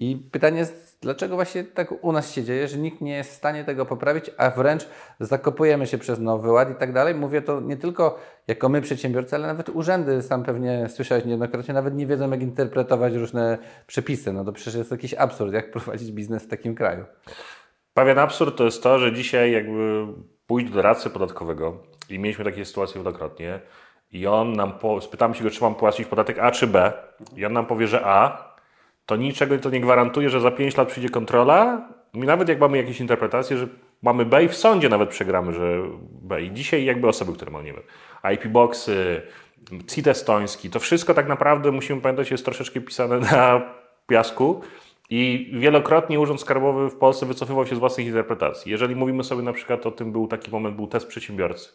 I 0.01 0.15
pytanie 0.31 0.59
jest, 0.59 0.97
dlaczego 1.01 1.35
właśnie 1.35 1.63
tak 1.63 2.03
u 2.03 2.11
nas 2.11 2.31
się 2.31 2.43
dzieje, 2.43 2.67
że 2.67 2.77
nikt 2.77 3.01
nie 3.01 3.13
jest 3.13 3.31
w 3.31 3.33
stanie 3.33 3.63
tego 3.63 3.85
poprawić, 3.85 4.31
a 4.37 4.49
wręcz 4.49 4.87
zakopujemy 5.19 5.87
się 5.87 5.97
przez 5.97 6.19
nowy 6.19 6.51
ład 6.51 6.71
i 6.71 6.75
tak 6.75 6.93
dalej. 6.93 7.15
Mówię 7.15 7.41
to 7.41 7.59
nie 7.59 7.77
tylko 7.77 8.19
jako 8.47 8.69
my 8.69 8.81
przedsiębiorcy, 8.81 9.35
ale 9.35 9.47
nawet 9.47 9.69
urzędy, 9.69 10.21
sam 10.21 10.43
pewnie 10.43 10.89
słyszałeś 10.89 11.25
niejednokrotnie, 11.25 11.73
nawet 11.73 11.95
nie 11.95 12.07
wiedzą 12.07 12.31
jak 12.31 12.41
interpretować 12.41 13.13
różne 13.13 13.57
przepisy. 13.87 14.33
No 14.33 14.45
to 14.45 14.51
przecież 14.51 14.75
jest 14.75 14.91
jakiś 14.91 15.13
absurd, 15.13 15.53
jak 15.53 15.71
prowadzić 15.71 16.11
biznes 16.11 16.43
w 16.43 16.47
takim 16.47 16.75
kraju. 16.75 17.05
Pewien 17.93 18.19
absurd 18.19 18.57
to 18.57 18.63
jest 18.63 18.83
to, 18.83 18.99
że 18.99 19.13
dzisiaj 19.13 19.51
jakby 19.51 20.07
pójść 20.47 20.69
do 20.69 20.75
doradcy 20.75 21.09
podatkowego 21.09 21.77
i 22.09 22.19
mieliśmy 22.19 22.45
takie 22.45 22.65
sytuacje 22.65 23.01
wielokrotnie 23.01 23.59
i 24.11 24.27
on 24.27 24.53
nam, 24.53 24.79
po, 24.79 25.01
spytamy 25.01 25.35
się 25.35 25.43
go, 25.43 25.49
czy 25.49 25.63
mam 25.63 25.75
płacić 25.75 26.07
podatek 26.07 26.39
A 26.39 26.51
czy 26.51 26.67
B 26.67 26.93
i 27.35 27.45
on 27.45 27.53
nam 27.53 27.65
powie, 27.65 27.87
że 27.87 28.05
A, 28.05 28.50
to 29.05 29.15
niczego 29.15 29.57
to 29.57 29.69
nie 29.69 29.81
gwarantuje, 29.81 30.29
że 30.29 30.41
za 30.41 30.51
5 30.51 30.77
lat 30.77 30.87
przyjdzie 30.87 31.09
kontrola. 31.09 31.89
I 32.13 32.19
nawet 32.19 32.49
jak 32.49 32.59
mamy 32.59 32.77
jakieś 32.77 32.99
interpretacje, 32.99 33.57
że 33.57 33.67
mamy 34.01 34.25
B 34.25 34.43
i 34.43 34.47
w 34.47 34.55
sądzie 34.55 34.89
nawet 34.89 35.09
przegramy, 35.09 35.53
że 35.53 35.83
B. 36.01 36.41
I 36.41 36.51
dzisiaj 36.51 36.85
jakby 36.85 37.07
osoby, 37.07 37.33
które 37.33 37.51
mają, 37.51 37.65
nie 37.65 37.73
wiem, 37.73 37.83
IP 38.33 38.47
boxy, 38.47 39.21
CIT 39.87 40.07
estoński, 40.07 40.69
to 40.69 40.79
wszystko 40.79 41.13
tak 41.13 41.27
naprawdę 41.27 41.71
musimy 41.71 42.01
pamiętać 42.01 42.31
jest 42.31 42.45
troszeczkę 42.45 42.81
pisane 42.81 43.19
na 43.19 43.61
piasku 44.07 44.61
I 45.09 45.51
wielokrotnie 45.53 46.19
Urząd 46.19 46.41
Skarbowy 46.41 46.89
w 46.89 46.95
Polsce 46.95 47.25
wycofywał 47.25 47.67
się 47.67 47.75
z 47.75 47.79
własnych 47.79 48.07
interpretacji. 48.07 48.71
Jeżeli 48.71 48.95
mówimy 48.95 49.23
sobie 49.23 49.41
na 49.41 49.53
przykład 49.53 49.85
o 49.85 49.91
tym, 49.91 50.11
był 50.11 50.27
taki 50.27 50.51
moment, 50.51 50.75
był 50.75 50.87
test 50.87 51.07
przedsiębiorcy, 51.07 51.69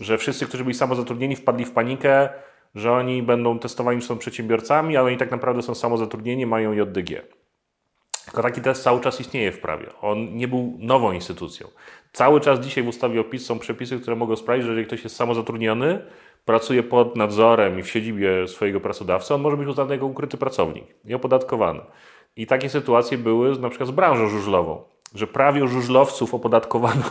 że 0.00 0.18
wszyscy, 0.18 0.46
którzy 0.46 0.64
byli 0.64 0.74
samozatrudnieni, 0.74 1.36
wpadli 1.36 1.64
w 1.64 1.72
panikę, 1.72 2.28
że 2.74 2.92
oni 2.92 3.22
będą 3.22 3.58
testowani, 3.58 4.00
czy 4.00 4.06
są 4.06 4.18
przedsiębiorcami, 4.18 4.96
ale 4.96 5.06
oni 5.06 5.16
tak 5.16 5.30
naprawdę 5.30 5.62
są 5.62 5.74
samozatrudnieni, 5.74 6.46
mają 6.46 6.72
JDG. 6.72 7.22
Tylko 8.24 8.42
taki 8.42 8.60
test 8.60 8.82
cały 8.82 9.00
czas 9.00 9.20
istnieje 9.20 9.52
w 9.52 9.60
prawie. 9.60 9.86
On 10.00 10.36
nie 10.36 10.48
był 10.48 10.76
nową 10.78 11.12
instytucją. 11.12 11.68
Cały 12.12 12.40
czas 12.40 12.60
dzisiaj 12.60 12.84
w 12.84 12.88
ustawie 12.88 13.20
o 13.20 13.24
PIS 13.24 13.46
są 13.46 13.58
przepisy, 13.58 14.00
które 14.00 14.16
mogą 14.16 14.36
sprawić, 14.36 14.64
że 14.64 14.70
jeżeli 14.70 14.86
ktoś 14.86 15.04
jest 15.04 15.16
samozatrudniony, 15.16 16.04
pracuje 16.44 16.82
pod 16.82 17.16
nadzorem 17.16 17.78
i 17.78 17.82
w 17.82 17.90
siedzibie 17.90 18.48
swojego 18.48 18.80
pracodawcy, 18.80 19.34
on 19.34 19.40
może 19.40 19.56
być 19.56 19.68
uznany 19.68 19.94
jako 19.94 20.06
ukryty 20.06 20.36
pracownik 20.36 20.84
i 21.04 21.14
opodatkowany. 21.14 21.80
I 22.36 22.46
takie 22.46 22.68
sytuacje 22.68 23.18
były 23.18 23.58
na 23.58 23.68
przykład 23.68 23.88
z 23.88 23.92
branżą 23.92 24.28
żużlową, 24.28 24.84
że 25.14 25.26
prawie 25.26 25.68
żużlowców 25.68 26.34
opodatkowano 26.34 27.02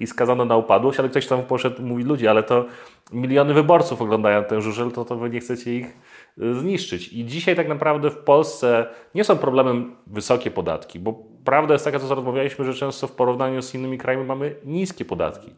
i 0.00 0.06
skazano 0.06 0.44
na 0.44 0.56
upadłość, 0.56 0.98
ale 0.98 1.08
ktoś 1.08 1.26
tam 1.26 1.42
poszedł 1.42 1.82
i 1.82 1.84
mówi, 1.84 2.04
ludzie, 2.04 2.30
ale 2.30 2.42
to 2.42 2.64
miliony 3.12 3.54
wyborców 3.54 4.02
oglądają 4.02 4.44
ten 4.44 4.60
żużel, 4.60 4.92
to, 4.92 5.04
to 5.04 5.16
wy 5.16 5.30
nie 5.30 5.40
chcecie 5.40 5.74
ich 5.74 5.96
y, 6.38 6.54
zniszczyć. 6.54 7.12
I 7.12 7.24
dzisiaj 7.24 7.56
tak 7.56 7.68
naprawdę 7.68 8.10
w 8.10 8.16
Polsce 8.16 8.86
nie 9.14 9.24
są 9.24 9.36
problemem 9.36 9.96
wysokie 10.06 10.50
podatki, 10.50 10.98
bo 10.98 11.14
prawda 11.44 11.72
jest 11.72 11.84
taka, 11.84 11.98
co 11.98 12.14
rozmawialiśmy, 12.14 12.64
że 12.64 12.74
często 12.74 13.06
w 13.06 13.12
porównaniu 13.12 13.62
z 13.62 13.74
innymi 13.74 13.98
krajami 13.98 14.24
mamy 14.24 14.56
niskie 14.64 15.04
podatki. 15.04 15.54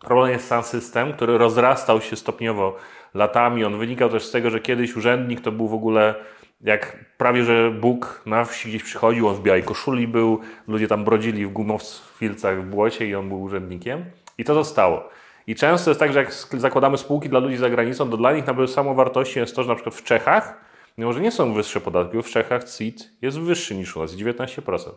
Problem 0.00 0.32
jest 0.32 0.48
sam 0.48 0.62
system, 0.62 1.12
który 1.12 1.38
rozrastał 1.38 2.00
się 2.00 2.16
stopniowo 2.16 2.76
latami. 3.14 3.64
On 3.64 3.78
wynikał 3.78 4.08
też 4.08 4.26
z 4.26 4.30
tego, 4.30 4.50
że 4.50 4.60
kiedyś 4.60 4.96
urzędnik 4.96 5.40
to 5.40 5.52
był 5.52 5.68
w 5.68 5.74
ogóle 5.74 6.14
jak 6.60 7.04
prawie, 7.16 7.44
że 7.44 7.70
Bóg 7.70 8.22
na 8.26 8.44
wsi 8.44 8.68
gdzieś 8.68 8.82
przychodził, 8.82 9.28
on 9.28 9.34
w 9.34 9.42
białej 9.42 9.62
koszuli 9.62 10.08
był, 10.08 10.40
ludzie 10.66 10.88
tam 10.88 11.04
brodzili 11.04 11.46
w 11.46 11.52
gumowcach 11.52 12.62
w 12.62 12.64
błocie 12.64 13.06
i 13.06 13.14
on 13.14 13.28
był 13.28 13.42
urzędnikiem. 13.42 14.04
I 14.38 14.44
to 14.44 14.54
zostało. 14.54 15.08
I 15.46 15.54
często 15.54 15.90
jest 15.90 16.00
tak, 16.00 16.12
że 16.12 16.18
jak 16.18 16.32
zakładamy 16.32 16.98
spółki 16.98 17.28
dla 17.28 17.40
ludzi 17.40 17.56
za 17.56 17.70
granicą, 17.70 18.10
to 18.10 18.16
dla 18.16 18.32
nich 18.32 18.46
nawet 18.46 18.70
samą 18.70 18.94
wartością 18.94 19.40
jest 19.40 19.56
to, 19.56 19.62
że 19.62 19.68
na 19.68 19.74
przykład 19.74 19.94
w 19.94 20.02
Czechach, 20.02 20.60
mimo 20.98 21.12
że 21.12 21.20
nie 21.20 21.30
są 21.30 21.54
wyższe 21.54 21.80
podatki, 21.80 22.22
w 22.22 22.26
Czechach 22.26 22.64
CIT 22.64 23.10
jest 23.22 23.40
wyższy 23.40 23.74
niż 23.74 23.96
u 23.96 24.00
nas, 24.00 24.14
19%, 24.14 24.90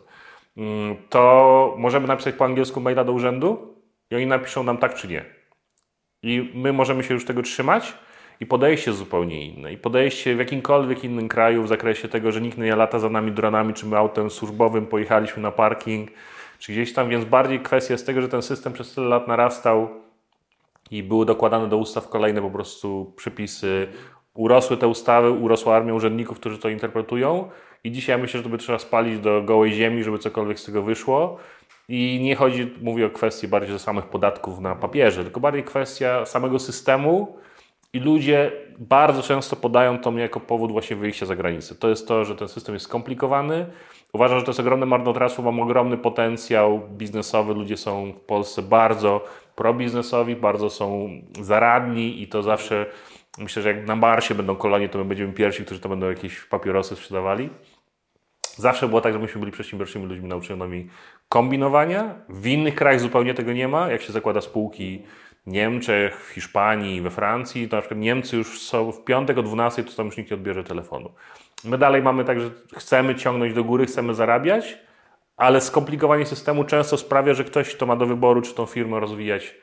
mm, 0.56 0.96
to 1.08 1.74
możemy 1.78 2.06
napisać 2.06 2.34
po 2.34 2.44
angielsku 2.44 2.80
maila 2.80 3.04
do 3.04 3.12
urzędu 3.12 3.76
i 4.10 4.16
oni 4.16 4.26
napiszą 4.26 4.62
nam 4.62 4.78
tak 4.78 4.94
czy 4.94 5.08
nie. 5.08 5.24
I 6.22 6.52
my 6.54 6.72
możemy 6.72 7.04
się 7.04 7.14
już 7.14 7.24
tego 7.24 7.42
trzymać, 7.42 7.94
i 8.42 8.46
podejście 8.46 8.92
zupełnie 8.92 9.46
inne. 9.46 9.72
I 9.72 9.76
podejście 9.76 10.36
w 10.36 10.38
jakimkolwiek 10.38 11.04
innym 11.04 11.28
kraju 11.28 11.62
w 11.62 11.68
zakresie 11.68 12.08
tego, 12.08 12.32
że 12.32 12.40
nikt 12.40 12.58
nie 12.58 12.76
lata 12.76 12.98
za 12.98 13.08
nami 13.08 13.32
dronami, 13.32 13.74
czy 13.74 13.86
my 13.86 13.96
autem 13.96 14.30
służbowym 14.30 14.86
pojechaliśmy 14.86 15.42
na 15.42 15.52
parking, 15.52 16.10
czy 16.58 16.72
gdzieś 16.72 16.92
tam, 16.92 17.08
więc 17.08 17.24
bardziej 17.24 17.60
kwestia 17.60 17.94
jest 17.94 18.06
tego, 18.06 18.22
że 18.22 18.28
ten 18.28 18.42
system 18.42 18.72
przez 18.72 18.94
tyle 18.94 19.06
lat 19.06 19.28
narastał 19.28 19.88
i 20.90 21.02
były 21.02 21.26
dokładane 21.26 21.68
do 21.68 21.76
ustaw 21.76 22.08
kolejne 22.08 22.42
po 22.42 22.50
prostu 22.50 23.12
przepisy. 23.16 23.88
Urosły 24.34 24.76
te 24.76 24.88
ustawy, 24.88 25.30
urosła 25.30 25.76
armia 25.76 25.94
urzędników, 25.94 26.40
którzy 26.40 26.58
to 26.58 26.68
interpretują 26.68 27.50
i 27.84 27.92
dzisiaj 27.92 28.18
myślę, 28.18 28.38
że 28.38 28.44
to 28.44 28.50
by 28.50 28.58
trzeba 28.58 28.78
spalić 28.78 29.20
do 29.20 29.42
gołej 29.42 29.72
ziemi, 29.72 30.04
żeby 30.04 30.18
cokolwiek 30.18 30.60
z 30.60 30.64
tego 30.64 30.82
wyszło. 30.82 31.38
I 31.88 32.20
nie 32.22 32.36
chodzi, 32.36 32.74
mówię 32.82 33.06
o 33.06 33.10
kwestii 33.10 33.48
bardziej 33.48 33.78
samych 33.78 34.04
podatków 34.04 34.60
na 34.60 34.74
papierze, 34.74 35.24
tylko 35.24 35.40
bardziej 35.40 35.64
kwestia 35.64 36.26
samego 36.26 36.58
systemu, 36.58 37.42
i 37.92 38.00
ludzie 38.00 38.52
bardzo 38.78 39.22
często 39.22 39.56
podają 39.56 39.98
to 39.98 40.12
jako 40.12 40.40
powód 40.40 40.72
właśnie 40.72 40.96
wyjścia 40.96 41.26
za 41.26 41.36
granicę. 41.36 41.74
To 41.74 41.88
jest 41.88 42.08
to, 42.08 42.24
że 42.24 42.36
ten 42.36 42.48
system 42.48 42.74
jest 42.74 42.86
skomplikowany. 42.86 43.66
Uważam, 44.12 44.38
że 44.38 44.44
to 44.44 44.50
jest 44.50 44.60
ogromne 44.60 44.86
marnotrawstwo, 44.86 45.42
mam 45.42 45.60
ogromny 45.60 45.96
potencjał 45.96 46.80
biznesowy. 46.88 47.54
Ludzie 47.54 47.76
są 47.76 48.12
w 48.12 48.20
Polsce 48.20 48.62
bardzo 48.62 49.24
probiznesowi, 49.56 50.36
bardzo 50.36 50.70
są 50.70 51.10
zaradni 51.40 52.22
i 52.22 52.28
to 52.28 52.42
zawsze 52.42 52.86
myślę, 53.38 53.62
że 53.62 53.68
jak 53.74 53.86
na 53.86 53.96
Marsie 53.96 54.34
będą 54.34 54.56
kolonie, 54.56 54.88
to 54.88 54.98
my 54.98 55.04
będziemy 55.04 55.32
pierwsi, 55.32 55.64
którzy 55.64 55.80
to 55.80 55.88
będą 55.88 56.08
jakieś 56.08 56.40
papierosy 56.40 56.96
sprzedawali. 56.96 57.50
Zawsze 58.56 58.88
było 58.88 59.00
tak, 59.00 59.12
że 59.12 59.18
myśmy 59.18 59.40
byli 59.40 59.52
przedsiębiorczymi 59.52 60.06
ludźmi 60.06 60.28
nauczonymi 60.28 60.88
kombinowania. 61.28 62.14
W 62.28 62.46
innych 62.46 62.74
krajach 62.74 63.00
zupełnie 63.00 63.34
tego 63.34 63.52
nie 63.52 63.68
ma. 63.68 63.90
Jak 63.90 64.02
się 64.02 64.12
zakłada 64.12 64.40
spółki 64.40 65.02
Niemczech, 65.46 66.26
w 66.26 66.28
Hiszpanii, 66.28 67.00
we 67.00 67.10
Francji, 67.10 67.68
to 67.68 67.76
na 67.76 67.82
przykład 67.82 68.00
Niemcy 68.00 68.36
już 68.36 68.62
są 68.62 68.92
w 68.92 69.04
piątek 69.04 69.38
o 69.38 69.42
12, 69.42 69.84
to 69.84 69.92
tam 69.92 70.06
już 70.06 70.16
nikt 70.16 70.30
nie 70.30 70.36
odbierze 70.36 70.64
telefonu. 70.64 71.10
My 71.64 71.78
dalej 71.78 72.02
mamy 72.02 72.24
tak, 72.24 72.40
że 72.40 72.50
chcemy 72.76 73.14
ciągnąć 73.14 73.54
do 73.54 73.64
góry, 73.64 73.86
chcemy 73.86 74.14
zarabiać, 74.14 74.78
ale 75.36 75.60
skomplikowanie 75.60 76.26
systemu 76.26 76.64
często 76.64 76.96
sprawia, 76.96 77.34
że 77.34 77.44
ktoś, 77.44 77.74
kto 77.74 77.86
ma 77.86 77.96
do 77.96 78.06
wyboru, 78.06 78.42
czy 78.42 78.54
tą 78.54 78.66
firmę 78.66 79.00
rozwijać 79.00 79.54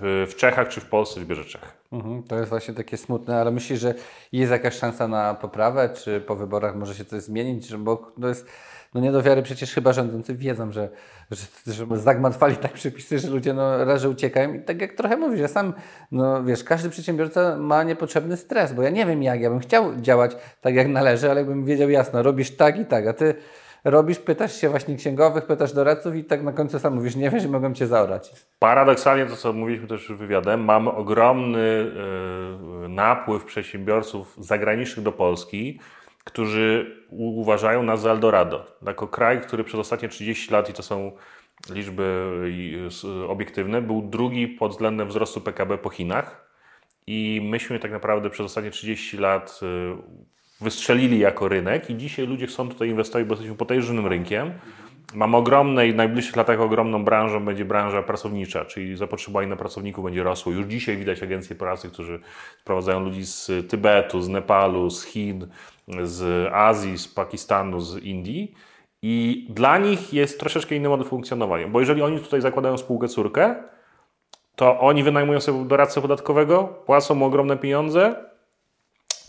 w 0.00 0.32
Czechach 0.36 0.68
czy 0.68 0.80
w 0.80 0.86
Polsce, 0.86 1.20
wybierze 1.20 1.44
Czech. 1.44 1.76
Mhm, 1.92 2.22
to 2.22 2.36
jest 2.36 2.48
właśnie 2.48 2.74
takie 2.74 2.96
smutne, 2.96 3.40
ale 3.40 3.50
myślisz, 3.50 3.80
że 3.80 3.94
jest 4.32 4.52
jakaś 4.52 4.74
szansa 4.78 5.08
na 5.08 5.34
poprawę, 5.34 5.90
czy 6.04 6.20
po 6.20 6.36
wyborach 6.36 6.76
może 6.76 6.94
się 6.94 7.04
coś 7.04 7.22
zmienić? 7.22 7.76
Bo 7.76 7.96
to 8.20 8.28
jest 8.28 8.48
no 8.94 9.00
nie 9.00 9.12
do 9.12 9.22
wiary 9.22 9.42
przecież 9.42 9.74
chyba 9.74 9.92
rządzący 9.92 10.34
wiedzą, 10.34 10.72
że, 10.72 10.88
że, 11.30 11.72
że 11.74 11.86
zagmatwali 11.96 12.56
tak 12.56 12.72
przepisy, 12.72 13.18
że 13.18 13.28
ludzie 13.28 13.54
no, 13.54 13.84
raże 13.84 14.08
uciekają 14.08 14.54
i 14.54 14.60
tak 14.60 14.80
jak 14.80 14.92
trochę 14.92 15.16
mówisz, 15.16 15.40
ja 15.40 15.48
sam, 15.48 15.72
no 16.12 16.44
wiesz, 16.44 16.64
każdy 16.64 16.90
przedsiębiorca 16.90 17.56
ma 17.56 17.82
niepotrzebny 17.82 18.36
stres, 18.36 18.72
bo 18.72 18.82
ja 18.82 18.90
nie 18.90 19.06
wiem 19.06 19.22
jak, 19.22 19.40
ja 19.40 19.50
bym 19.50 19.60
chciał 19.60 19.96
działać 19.96 20.36
tak 20.60 20.74
jak 20.74 20.88
należy, 20.88 21.30
ale 21.30 21.40
jakbym 21.40 21.64
wiedział 21.64 21.90
jasno, 21.90 22.22
robisz 22.22 22.56
tak 22.56 22.78
i 22.78 22.86
tak, 22.86 23.06
a 23.06 23.12
ty 23.12 23.34
robisz, 23.84 24.18
pytasz 24.18 24.60
się 24.60 24.68
właśnie 24.68 24.96
księgowych, 24.96 25.46
pytasz 25.46 25.72
doradców 25.72 26.16
i 26.16 26.24
tak 26.24 26.42
na 26.42 26.52
końcu 26.52 26.78
sam 26.78 26.94
mówisz, 26.94 27.16
nie 27.16 27.30
wiesz 27.30 27.44
i 27.44 27.48
mogą 27.48 27.74
cię 27.74 27.86
zaorać. 27.86 28.32
Paradoksalnie 28.58 29.26
to, 29.26 29.36
co 29.36 29.52
mówiliśmy 29.52 29.86
też 29.86 30.12
wywiadem, 30.12 30.64
mamy 30.64 30.90
ogromny 30.90 31.92
yy, 32.82 32.88
napływ 32.88 33.44
przedsiębiorców 33.44 34.36
zagranicznych 34.38 35.04
do 35.04 35.12
Polski, 35.12 35.80
którzy 36.24 36.96
uważają 37.10 37.82
nas 37.82 38.00
za 38.00 38.10
Eldorado. 38.10 38.66
Jako 38.86 39.08
kraj, 39.08 39.40
który 39.40 39.64
przez 39.64 39.80
ostatnie 39.80 40.08
30 40.08 40.52
lat, 40.52 40.70
i 40.70 40.72
to 40.72 40.82
są 40.82 41.12
liczby 41.70 42.30
obiektywne, 43.28 43.82
był 43.82 44.02
drugi 44.02 44.48
pod 44.48 44.72
względem 44.72 45.08
wzrostu 45.08 45.40
PKB 45.40 45.78
po 45.78 45.90
Chinach. 45.90 46.44
I 47.06 47.40
myśmy 47.44 47.78
tak 47.78 47.90
naprawdę 47.90 48.30
przez 48.30 48.46
ostatnie 48.46 48.70
30 48.70 49.16
lat 49.16 49.60
y, 49.62 50.64
wystrzelili 50.64 51.18
jako 51.18 51.48
rynek 51.48 51.90
i 51.90 51.96
dzisiaj 51.96 52.26
ludzie 52.26 52.46
chcą 52.46 52.68
tutaj 52.68 52.88
inwestować, 52.88 53.26
bo 53.26 53.34
jesteśmy 53.34 53.56
potężnym 53.56 54.06
rynkiem. 54.06 54.52
Mam 55.14 55.34
ogromne 55.34 55.88
i 55.88 55.92
w 55.92 55.96
najbliższych 55.96 56.36
latach 56.36 56.60
ogromną 56.60 57.04
branżą 57.04 57.44
będzie 57.44 57.64
branża 57.64 58.02
pracownicza, 58.02 58.64
czyli 58.64 58.96
zapotrzebowanie 58.96 59.48
na 59.48 59.56
pracowników 59.56 60.04
będzie 60.04 60.22
rosło. 60.22 60.52
Już 60.52 60.66
dzisiaj 60.66 60.96
widać 60.96 61.22
agencje 61.22 61.56
pracy, 61.56 61.90
którzy 61.90 62.20
sprowadzają 62.60 63.00
ludzi 63.00 63.26
z 63.26 63.50
Tybetu, 63.70 64.20
z 64.20 64.28
Nepalu, 64.28 64.90
z 64.90 65.04
Chin, 65.04 65.46
z 66.02 66.48
Azji, 66.52 66.98
z 66.98 67.08
Pakistanu, 67.08 67.80
z 67.80 68.04
Indii. 68.04 68.54
I 69.02 69.46
dla 69.50 69.78
nich 69.78 70.12
jest 70.12 70.40
troszeczkę 70.40 70.74
inny 70.74 70.88
model 70.88 71.06
funkcjonowania, 71.06 71.68
bo 71.68 71.80
jeżeli 71.80 72.02
oni 72.02 72.20
tutaj 72.20 72.40
zakładają 72.40 72.78
spółkę 72.78 73.08
córkę, 73.08 73.54
to 74.56 74.80
oni 74.80 75.02
wynajmują 75.02 75.40
sobie 75.40 75.64
doradcę 75.64 76.00
podatkowego, 76.00 76.64
płacą 76.86 77.14
mu 77.14 77.24
ogromne 77.24 77.56
pieniądze, 77.56 78.16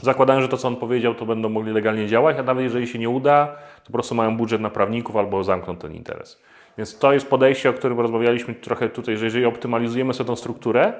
zakładają, 0.01 0.41
że 0.41 0.47
to, 0.47 0.57
co 0.57 0.67
on 0.67 0.75
powiedział, 0.75 1.15
to 1.15 1.25
będą 1.25 1.49
mogli 1.49 1.73
legalnie 1.73 2.07
działać, 2.07 2.37
a 2.39 2.43
nawet 2.43 2.63
jeżeli 2.63 2.87
się 2.87 2.99
nie 2.99 3.09
uda, 3.09 3.47
to 3.83 3.85
po 3.85 3.93
prostu 3.93 4.15
mają 4.15 4.37
budżet 4.37 4.61
na 4.61 4.69
prawników 4.69 5.15
albo 5.15 5.43
zamkną 5.43 5.75
ten 5.75 5.93
interes. 5.93 6.41
Więc 6.77 6.99
to 6.99 7.13
jest 7.13 7.29
podejście, 7.29 7.69
o 7.69 7.73
którym 7.73 7.99
rozmawialiśmy 7.99 8.55
trochę 8.55 8.89
tutaj, 8.89 9.17
że 9.17 9.25
jeżeli 9.25 9.45
optymalizujemy 9.45 10.13
sobie 10.13 10.27
tą 10.27 10.35
strukturę, 10.35 10.93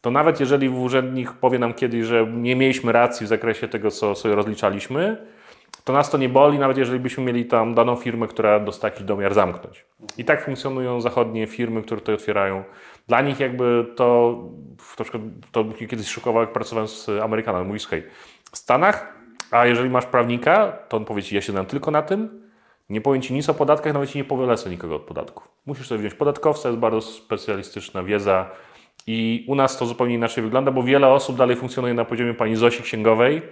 to 0.00 0.10
nawet 0.10 0.40
jeżeli 0.40 0.68
urzędnik 0.68 1.32
powie 1.32 1.58
nam 1.58 1.74
kiedyś, 1.74 2.04
że 2.04 2.26
nie 2.26 2.56
mieliśmy 2.56 2.92
racji 2.92 3.26
w 3.26 3.28
zakresie 3.28 3.68
tego, 3.68 3.90
co 3.90 4.14
sobie 4.14 4.34
rozliczaliśmy, 4.34 5.16
to 5.84 5.92
nas 5.92 6.10
to 6.10 6.18
nie 6.18 6.28
boli, 6.28 6.58
nawet 6.58 6.78
jeżeli 6.78 7.00
byśmy 7.00 7.24
mieli 7.24 7.44
tam 7.44 7.74
daną 7.74 7.96
firmę, 7.96 8.26
która 8.26 8.60
dostaje 8.60 8.92
jakiś 8.92 9.06
domiar 9.06 9.34
zamknąć. 9.34 9.84
I 10.18 10.24
tak 10.24 10.44
funkcjonują 10.44 11.00
zachodnie 11.00 11.46
firmy, 11.46 11.82
które 11.82 12.00
to 12.00 12.12
otwierają. 12.12 12.64
Dla 13.08 13.20
nich 13.20 13.40
jakby 13.40 13.86
to, 13.96 14.38
troszkę, 14.96 15.18
to 15.52 15.64
mnie 15.64 15.88
kiedyś 15.88 16.08
szokowało, 16.08 16.40
jak 16.40 16.52
pracowałem 16.52 16.88
z 16.88 17.08
Amerykanem. 17.08 17.78
Słuchaj, 17.78 18.02
w 18.02 18.31
Stanach, 18.56 19.12
a 19.50 19.66
jeżeli 19.66 19.90
masz 19.90 20.06
prawnika, 20.06 20.72
to 20.88 20.96
on 20.96 21.04
powie 21.04 21.22
ci, 21.22 21.34
ja 21.34 21.40
się 21.40 21.52
znam 21.52 21.66
tylko 21.66 21.90
na 21.90 22.02
tym, 22.02 22.42
nie 22.88 23.00
powiem 23.00 23.22
ci 23.22 23.34
nic 23.34 23.48
o 23.48 23.54
podatkach, 23.54 23.92
nawet 23.92 24.10
ci 24.10 24.18
nie 24.18 24.24
powylecę 24.24 24.70
nikogo 24.70 24.96
od 24.96 25.02
podatków. 25.02 25.48
Musisz 25.66 25.88
sobie 25.88 25.98
wziąć 25.98 26.14
podatkowca, 26.14 26.68
jest 26.68 26.80
bardzo 26.80 27.00
specjalistyczna 27.00 28.02
wiedza, 28.02 28.50
i 29.06 29.44
u 29.48 29.54
nas 29.54 29.78
to 29.78 29.86
zupełnie 29.86 30.14
inaczej 30.14 30.44
wygląda, 30.44 30.70
bo 30.70 30.82
wiele 30.82 31.08
osób 31.08 31.36
dalej 31.36 31.56
funkcjonuje 31.56 31.94
na 31.94 32.04
poziomie 32.04 32.34
pani 32.34 32.56
Zosi 32.56 32.82
księgowej, 32.82 33.42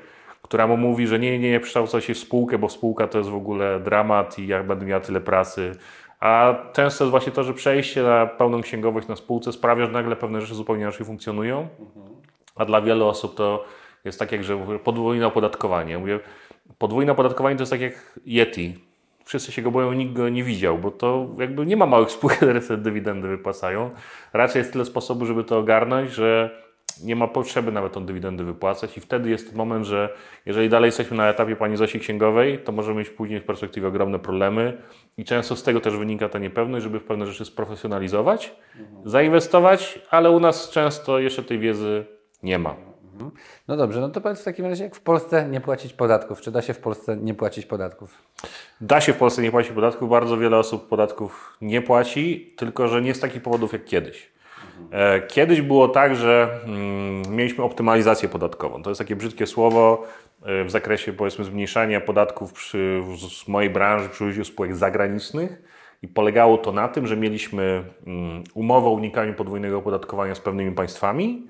która 0.43 0.67
mu 0.67 0.77
mówi, 0.77 1.07
że 1.07 1.19
nie, 1.19 1.39
nie, 1.39 1.51
nie 1.51 1.61
przekształca 1.61 2.01
się 2.01 2.15
w 2.15 2.19
spółkę, 2.19 2.59
bo 2.59 2.69
spółka 2.69 3.09
to 3.09 3.19
jest 3.19 3.31
w 3.31 3.35
ogóle 3.35 3.81
dramat 3.81 4.39
i 4.39 4.47
jak 4.47 4.67
będę 4.67 4.87
miała 4.87 5.01
tyle 5.01 5.21
pracy. 5.21 5.73
A 6.21 6.55
często 6.73 7.05
jest 7.05 7.11
właśnie 7.11 7.33
to, 7.33 7.45
że 7.45 7.55
przejście 7.55 8.03
na 8.03 8.27
pełną 8.27 8.61
księgowość 8.61 9.09
na 9.09 9.17
spółce 9.17 9.53
sprawia, 9.53 9.87
że 9.87 9.93
nagle 9.93 10.17
pewne 10.17 10.41
rzeczy 10.41 10.55
zupełnie 10.55 10.83
inaczej 10.83 11.07
funkcjonują. 11.07 11.69
A 12.57 12.65
dla 12.65 12.81
wielu 12.81 13.07
osób 13.07 13.35
to 13.35 13.65
jest 14.05 14.19
tak, 14.19 14.33
jak 14.33 14.45
że 14.45 14.79
podwójne 14.85 15.27
opodatkowanie. 15.27 15.99
Mówię, 15.99 16.21
podwójne 16.79 17.13
opodatkowanie 17.13 17.57
to 17.57 17.63
jest 17.63 17.73
tak 17.73 17.81
jak 17.81 18.21
Yeti. 18.27 18.75
wszyscy 19.25 19.53
się 19.53 19.63
go 19.63 19.71
boją, 19.71 19.93
nikt 19.93 20.13
go 20.13 20.29
nie 20.29 20.45
widział, 20.45 20.79
bo 20.79 20.91
to 20.91 21.29
jakby 21.39 21.67
nie 21.67 21.77
ma 21.77 21.87
małych 21.87 22.11
spółek, 22.11 22.37
które 22.37 22.61
te 22.61 22.77
dywidendy 22.77 23.29
wypłacają. 23.29 23.91
Raczej 24.33 24.61
jest 24.61 24.73
tyle 24.73 24.85
sposobów, 24.85 25.29
żeby 25.29 25.45
to 25.45 25.59
ogarnąć, 25.59 26.13
że 26.13 26.61
nie 27.05 27.17
ma 27.17 27.29
potrzeby 27.29 27.73
nawet 27.73 27.93
tą 27.93 28.07
dywidendę 28.07 28.45
wypłacać 28.45 28.97
i 28.97 29.01
wtedy 29.01 29.31
jest 29.31 29.49
ten 29.49 29.57
moment, 29.57 29.87
że 29.87 30.15
jeżeli 30.47 30.69
dalej 30.69 30.89
jesteśmy 30.89 31.17
na 31.17 31.29
etapie 31.29 31.57
pani 31.57 31.77
Zosi 31.77 32.01
Księgowej, 32.01 32.59
to 32.59 32.73
możemy 32.73 32.99
mieć 32.99 33.11
później 33.11 33.41
w 33.41 33.45
perspektywie 33.45 33.89
ogromne 33.89 34.19
problemy 34.19 34.83
i 35.17 35.25
często 35.25 35.57
z 35.57 35.63
tego 35.63 35.81
też 35.81 35.97
wynika 35.97 36.29
ta 36.29 36.39
niepewność, 36.39 36.85
żeby 36.85 37.01
w 37.01 37.05
pewne 37.05 37.27
rzeczy 37.27 37.45
sprofesjonalizować, 37.45 38.55
zainwestować, 39.05 39.99
ale 40.11 40.31
u 40.31 40.41
nas 40.41 40.71
często 40.71 41.19
jeszcze 41.19 41.43
tej 41.43 41.59
wiedzy 41.59 42.05
nie 42.43 42.59
ma. 42.59 42.90
No 43.69 43.77
dobrze, 43.77 44.01
no 44.01 44.09
to 44.09 44.21
powiedz 44.21 44.41
w 44.41 44.45
takim 44.45 44.67
razie, 44.67 44.85
jak 44.85 44.97
w 44.97 45.01
Polsce 45.01 45.49
nie 45.49 45.61
płacić 45.61 45.93
podatków? 45.93 46.41
Czy 46.41 46.51
da 46.51 46.63
się 46.63 46.75
w 46.75 46.79
Polsce 46.79 47.17
nie 47.17 47.35
płacić 47.35 47.67
podatków? 47.67 48.15
Da 48.81 49.01
się 49.01 49.13
w 49.13 49.17
Polsce 49.17 49.43
nie 49.43 49.51
płacić 49.51 49.73
podatków, 49.73 50.11
bardzo 50.11 50.37
wiele 50.37 50.57
osób 50.59 50.89
podatków 50.89 51.57
nie 51.61 51.83
płaci, 51.83 52.55
tylko 52.57 52.89
że 52.89 53.03
nie 53.03 53.15
z 53.15 53.21
takich 53.21 53.43
powodów 53.43 53.73
jak 53.73 53.85
kiedyś. 53.85 54.31
E, 54.91 55.21
Kiedyś 55.21 55.63
było 55.63 55.89
tak, 55.89 56.17
że 56.17 56.61
mm, 56.65 57.37
mieliśmy 57.37 57.65
optymalizację 57.65 58.29
podatkową. 58.29 58.83
To 58.83 58.91
jest 58.91 58.99
takie 58.99 59.17
brzydkie 59.17 59.47
słowo 59.47 60.05
e, 60.43 60.65
w 60.65 60.71
zakresie 60.71 61.13
powiedzmy 61.13 61.45
zmniejszania 61.45 62.01
podatków 62.01 62.53
przy, 62.53 63.03
z 63.43 63.49
mojej 63.49 63.71
branży 63.71 64.09
przy 64.09 64.25
użyciu 64.25 64.45
spółek 64.45 64.77
zagranicznych 64.77 65.63
i 66.03 66.09
polegało 66.09 66.59
to 66.59 66.73
na 66.73 66.89
tym, 66.89 67.07
że 67.07 67.17
mieliśmy 67.17 67.85
mm, 68.07 68.45
umowę 68.55 68.87
o 68.87 68.93
unikaniu 68.93 69.35
podwójnego 69.35 69.79
opodatkowania 69.79 70.35
z 70.35 70.41
pewnymi 70.41 70.73
państwami, 70.73 71.47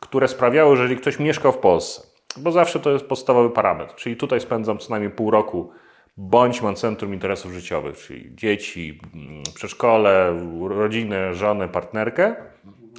które 0.00 0.28
sprawiały, 0.28 0.76
że 0.76 0.82
jeżeli 0.82 1.00
ktoś 1.00 1.18
mieszkał 1.18 1.52
w 1.52 1.58
Polsce, 1.58 2.02
bo 2.36 2.52
zawsze 2.52 2.80
to 2.80 2.90
jest 2.90 3.04
podstawowy 3.04 3.50
parametr, 3.50 3.94
czyli 3.94 4.16
tutaj 4.16 4.40
spędzam 4.40 4.78
co 4.78 4.90
najmniej 4.90 5.10
pół 5.10 5.30
roku, 5.30 5.70
bądź 6.16 6.62
mam 6.62 6.74
centrum 6.74 7.14
interesów 7.14 7.52
życiowych, 7.52 7.96
czyli 7.96 8.34
dzieci, 8.34 9.00
mm, 9.14 9.42
przedszkole, 9.54 10.40
rodzinę, 10.68 11.34
żonę, 11.34 11.68
partnerkę, 11.68 12.36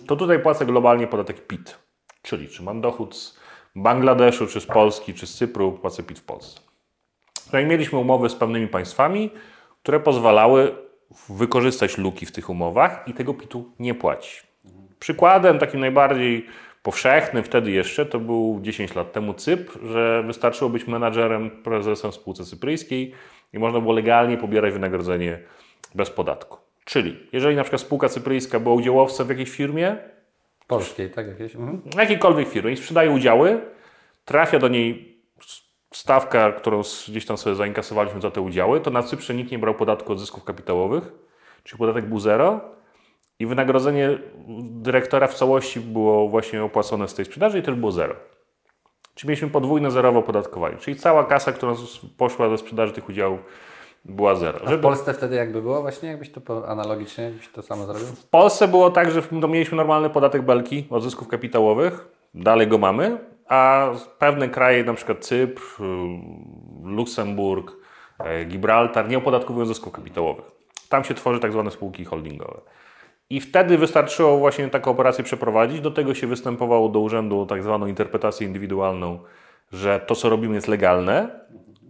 to 0.08 0.16
tutaj 0.16 0.40
płacę 0.40 0.66
globalnie 0.66 1.08
podatek 1.08 1.48
PIT. 1.48 1.80
Czyli 2.22 2.50
czy 2.50 2.64
mam 2.64 2.82
dochód 2.82 3.16
z 3.16 3.40
Bangladeszu, 3.76 4.48
czy 4.48 4.62
z 4.62 4.66
Polski, 4.66 5.14
czy 5.14 5.28
z 5.28 5.38
Cypru, 5.38 5.72
płacę 5.72 6.04
PIT 6.04 6.20
w 6.20 6.24
Polsce. 6.24 6.60
No 7.54 7.60
i 7.60 7.66
mieliśmy 7.66 8.00
umowy 8.00 8.30
z 8.30 8.36
pewnymi 8.36 8.68
państwami, 8.68 9.32
które 9.84 10.00
pozwalały 10.00 10.76
wykorzystać 11.30 11.98
luki 11.98 12.26
w 12.26 12.32
tych 12.32 12.50
umowach 12.50 13.04
i 13.08 13.14
tego 13.14 13.34
PIT-u 13.34 13.72
nie 13.80 13.94
płacić. 13.94 14.48
Przykładem 15.00 15.60
takim 15.60 15.80
najbardziej 15.80 16.46
powszechnym 16.88 17.44
wtedy 17.44 17.72
jeszcze 17.72 18.06
to 18.06 18.20
był 18.20 18.60
10 18.62 18.96
lat 18.96 19.12
temu 19.12 19.34
Cypr, 19.34 19.80
że 19.86 20.24
wystarczyło 20.28 20.70
być 20.70 20.88
menadżerem, 20.88 21.50
prezesem 21.50 22.12
spółce 22.12 22.46
cypryjskiej 22.46 23.14
i 23.54 23.60
można 23.60 23.80
było 23.80 23.94
legalnie 23.94 24.38
pobierać 24.38 24.74
wynagrodzenie 24.74 25.40
bez 25.96 26.10
podatku. 26.10 26.58
Czyli 26.86 27.28
jeżeli 27.34 27.56
na 27.56 27.64
przykład 27.64 27.82
spółka 27.82 28.10
cypryjska 28.10 28.60
była 28.60 28.76
udziałowcem 28.76 29.28
w 29.28 29.30
jakiejś 29.30 29.50
firmie, 29.50 29.98
Polskiej, 30.68 31.10
tak 31.10 31.28
jakieś? 31.28 31.56
Mhm. 31.56 31.82
jakiejkolwiek 31.98 32.48
firmie 32.48 32.72
i 32.72 32.78
sprzedaje 32.78 33.12
udziały, 33.12 33.62
trafia 34.26 34.60
do 34.60 34.68
niej 34.68 35.18
stawka, 35.92 36.52
którą 36.52 36.82
gdzieś 37.08 37.26
tam 37.26 37.38
sobie 37.38 37.56
zainkasowaliśmy 37.56 38.22
za 38.22 38.32
te 38.32 38.42
udziały, 38.42 38.82
to 38.82 38.92
na 38.92 39.04
Cyprze 39.04 39.34
nikt 39.34 39.52
nie 39.52 39.60
brał 39.60 39.76
podatku 39.76 40.12
od 40.12 40.20
zysków 40.20 40.44
kapitałowych, 40.44 41.12
czyli 41.64 41.80
podatek 41.80 42.06
był 42.06 42.20
zero 42.20 42.77
i 43.40 43.46
wynagrodzenie 43.46 44.18
dyrektora 44.62 45.28
w 45.28 45.34
całości 45.34 45.80
było 45.80 46.30
właśnie 46.30 46.64
opłacone 46.64 47.08
z 47.08 47.14
tej 47.14 47.26
sprzedaży 47.26 47.60
i 47.60 47.64
też 47.64 47.76
było 47.76 47.92
zero. 47.92 48.16
Czyli 49.16 49.30
mieliśmy 49.30 49.50
podwójne 49.50 49.92
zerowe 49.92 50.20
opodatkowanie, 50.20 50.78
czyli 50.78 50.98
cała 50.98 51.24
kasa, 51.24 51.52
która 51.52 51.74
poszła 52.18 52.50
ze 52.50 52.58
sprzedaży 52.58 52.94
tych 52.94 53.10
udziałów 53.10 53.40
była 54.06 54.36
zero. 54.36 54.60
A 54.66 54.72
w 54.72 54.82
Polsce 54.82 55.14
wtedy 55.14 55.36
jakby 55.36 55.62
było 55.62 55.82
właśnie? 55.82 56.10
Jakbyś 56.10 56.32
to 56.32 56.70
analogicznie, 56.70 57.24
jakbyś 57.24 57.48
to 57.48 57.62
samo 57.62 57.86
zrobił? 57.86 58.06
W 58.08 58.26
Polsce 58.26 58.68
było 58.68 58.90
tak, 58.90 59.12
że 59.12 59.22
no, 59.32 59.48
mieliśmy 59.48 59.78
normalny 59.78 60.10
podatek 60.10 60.42
belki 60.42 60.88
od 60.90 61.04
zysków 61.04 61.28
kapitałowych, 61.28 62.08
dalej 62.34 62.68
go 62.68 62.78
mamy, 62.78 63.18
a 63.48 63.92
pewne 64.20 64.50
kraje, 64.50 64.84
na 64.84 64.94
przykład 64.94 65.26
Cypr, 65.26 65.62
y, 65.62 65.86
Luksemburg, 66.84 67.72
e, 68.20 68.46
Gibraltar, 68.46 69.10
nie 69.10 69.18
opodatkowują 69.18 69.66
zysków 69.66 69.94
kapitałowych. 69.94 70.46
Tam 70.90 71.04
się 71.04 71.14
tworzy 71.14 71.40
tak 71.40 71.52
zwane 71.52 71.72
spółki 71.72 72.06
holdingowe. 72.06 72.62
I 73.30 73.42
wtedy 73.42 73.78
wystarczyło 73.78 74.38
właśnie 74.38 74.68
taką 74.68 74.92
operację 74.92 75.24
przeprowadzić. 75.24 75.82
Do 75.82 75.92
tego 75.92 76.14
się 76.14 76.28
występowało 76.28 76.90
do 76.90 77.00
urzędu 77.00 77.46
tak 77.46 77.64
zwaną 77.64 77.88
interpretację 77.88 78.48
indywidualną, 78.48 79.20
że 79.72 80.00
to, 80.08 80.16
co 80.16 80.30
robimy, 80.30 80.56
jest 80.56 80.68
legalne. 80.68 81.30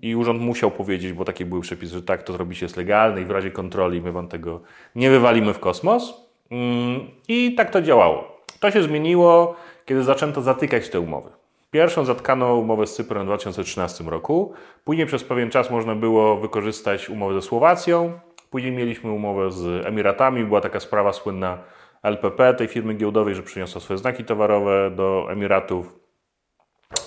I 0.01 0.15
urząd 0.15 0.41
musiał 0.41 0.71
powiedzieć, 0.71 1.13
bo 1.13 1.25
takie 1.25 1.45
były 1.45 1.61
przepisy, 1.61 1.93
że 1.93 2.03
tak, 2.03 2.23
to 2.23 2.33
zrobicie 2.33 2.65
jest 2.65 2.77
legalne 2.77 3.21
i 3.21 3.25
w 3.25 3.31
razie 3.31 3.51
kontroli 3.51 4.01
my 4.01 4.11
wam 4.11 4.27
tego 4.27 4.61
nie 4.95 5.09
wywalimy 5.09 5.53
w 5.53 5.59
kosmos. 5.59 6.13
Mm, 6.51 6.99
I 7.27 7.55
tak 7.55 7.71
to 7.71 7.81
działało. 7.81 8.41
To 8.59 8.71
się 8.71 8.83
zmieniło, 8.83 9.55
kiedy 9.85 10.03
zaczęto 10.03 10.41
zatykać 10.41 10.89
te 10.89 10.99
umowy. 10.99 11.29
Pierwszą 11.71 12.05
zatkano 12.05 12.55
umowę 12.55 12.87
z 12.87 12.95
Cyprem 12.95 13.23
w 13.23 13.25
2013 13.25 14.03
roku. 14.03 14.53
Później 14.83 15.07
przez 15.07 15.23
pewien 15.23 15.49
czas 15.49 15.71
można 15.71 15.95
było 15.95 16.37
wykorzystać 16.37 17.09
umowę 17.09 17.33
ze 17.33 17.41
Słowacją. 17.41 18.19
Później 18.49 18.71
mieliśmy 18.71 19.11
umowę 19.11 19.51
z 19.51 19.85
Emiratami. 19.85 20.43
Była 20.43 20.61
taka 20.61 20.79
sprawa 20.79 21.13
słynna 21.13 21.57
LPP, 22.03 22.53
tej 22.53 22.67
firmy 22.67 22.93
giełdowej, 22.93 23.35
że 23.35 23.43
przyniosła 23.43 23.81
swoje 23.81 23.97
znaki 23.97 24.23
towarowe 24.23 24.91
do 24.95 25.27
Emiratów. 25.29 25.99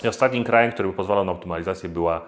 I 0.05 0.09
ostatnim 0.09 0.44
krajem, 0.44 0.72
który 0.72 0.92
pozwalał 0.92 1.24
na 1.24 1.33
optymalizację 1.33 1.88
była 1.88 2.22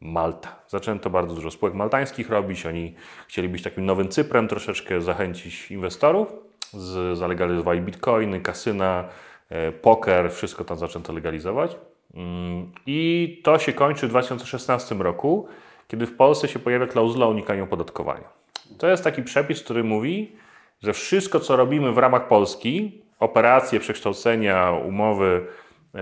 Malta. 0.00 0.56
Zaczęto 0.68 1.10
bardzo 1.10 1.34
dużo 1.34 1.50
spółek 1.50 1.74
maltańskich 1.74 2.30
robić. 2.30 2.66
Oni 2.66 2.94
chcieli 3.28 3.48
być 3.48 3.62
takim 3.62 3.86
nowym 3.86 4.08
Cyprem, 4.08 4.48
troszeczkę 4.48 5.00
zachęcić 5.00 5.70
inwestorów. 5.70 6.28
Z, 6.72 7.18
zalegalizowali 7.18 7.80
bitcoiny, 7.80 8.40
kasyna, 8.40 9.04
e, 9.48 9.72
poker, 9.72 10.32
wszystko 10.32 10.64
tam 10.64 10.78
zaczęto 10.78 11.12
legalizować. 11.12 11.76
Mm, 12.14 12.72
I 12.86 13.40
to 13.44 13.58
się 13.58 13.72
kończy 13.72 14.06
w 14.06 14.10
2016 14.10 14.94
roku, 15.02 15.48
kiedy 15.88 16.06
w 16.06 16.16
Polsce 16.16 16.48
się 16.48 16.58
pojawia 16.58 16.86
klauzula 16.86 17.26
o 17.26 17.28
unikaniu 17.28 17.64
opodatkowania. 17.64 18.37
To 18.78 18.88
jest 18.88 19.04
taki 19.04 19.22
przepis, 19.22 19.62
który 19.62 19.84
mówi, 19.84 20.36
że 20.82 20.92
wszystko, 20.92 21.40
co 21.40 21.56
robimy 21.56 21.92
w 21.92 21.98
ramach 21.98 22.28
Polski, 22.28 23.02
operacje, 23.18 23.80
przekształcenia, 23.80 24.70
umowy 24.70 25.46
e, 25.94 26.00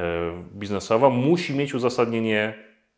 biznesowe, 0.55 1.11
musi 1.11 1.55
mieć 1.55 1.75
uzasadnienie 1.75 2.55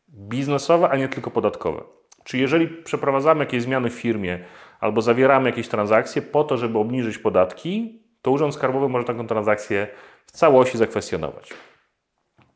biznesowe, 0.09 0.89
a 0.89 0.97
nie 0.97 1.09
tylko 1.09 1.31
podatkowe. 1.31 1.83
Czy 2.25 2.39
jeżeli 2.39 2.69
przeprowadzamy 2.69 3.41
jakieś 3.41 3.63
zmiany 3.63 3.91
w 3.91 3.95
firmie 3.95 4.45
albo 4.81 5.03
zawieramy 5.03 5.51
jakieś 5.51 5.69
transakcje 5.69 6.23
po 6.23 6.45
to, 6.45 6.57
żeby 6.57 6.79
obniżyć 6.79 7.19
podatki, 7.19 8.03
to 8.23 8.31
Urząd 8.31 8.55
Skarbowy 8.55 8.89
może 8.89 9.05
taką 9.05 9.27
transakcję 9.27 9.89
w 10.27 10.33
całości 10.33 10.79
zakwestionować. 10.79 11.51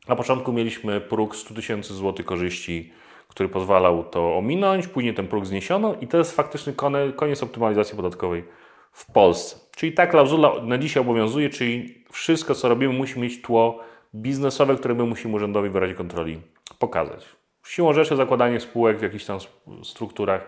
Na 0.07 0.15
początku 0.15 0.53
mieliśmy 0.53 1.01
próg 1.01 1.35
100 1.35 1.53
tysięcy 1.53 1.93
złotych 1.93 2.25
korzyści, 2.25 2.93
który 3.33 3.49
pozwalał 3.49 4.03
to 4.03 4.37
ominąć, 4.37 4.87
później 4.87 5.13
ten 5.13 5.27
próg 5.27 5.45
zniesiono 5.45 5.95
i 6.01 6.07
to 6.07 6.17
jest 6.17 6.35
faktycznie 6.35 6.73
kone- 6.73 7.13
koniec 7.15 7.43
optymalizacji 7.43 7.95
podatkowej 7.95 8.43
w 8.91 9.11
Polsce. 9.11 9.55
Czyli 9.75 9.91
ta 9.91 10.07
klauzula 10.07 10.51
na 10.63 10.77
dzisiaj 10.77 11.01
obowiązuje, 11.01 11.49
czyli 11.49 12.03
wszystko, 12.11 12.55
co 12.55 12.69
robimy, 12.69 12.93
musi 12.93 13.19
mieć 13.19 13.41
tło 13.41 13.79
biznesowe, 14.15 14.75
które 14.75 14.93
my 14.93 15.03
musimy 15.03 15.35
urzędowi 15.35 15.69
w 15.69 15.75
razie 15.75 15.93
kontroli 15.93 16.41
pokazać. 16.79 17.25
Siłą 17.65 17.93
rzeczy 17.93 18.15
zakładanie 18.15 18.59
spółek 18.59 18.99
w 18.99 19.01
jakichś 19.01 19.25
tam 19.25 19.39
strukturach 19.83 20.47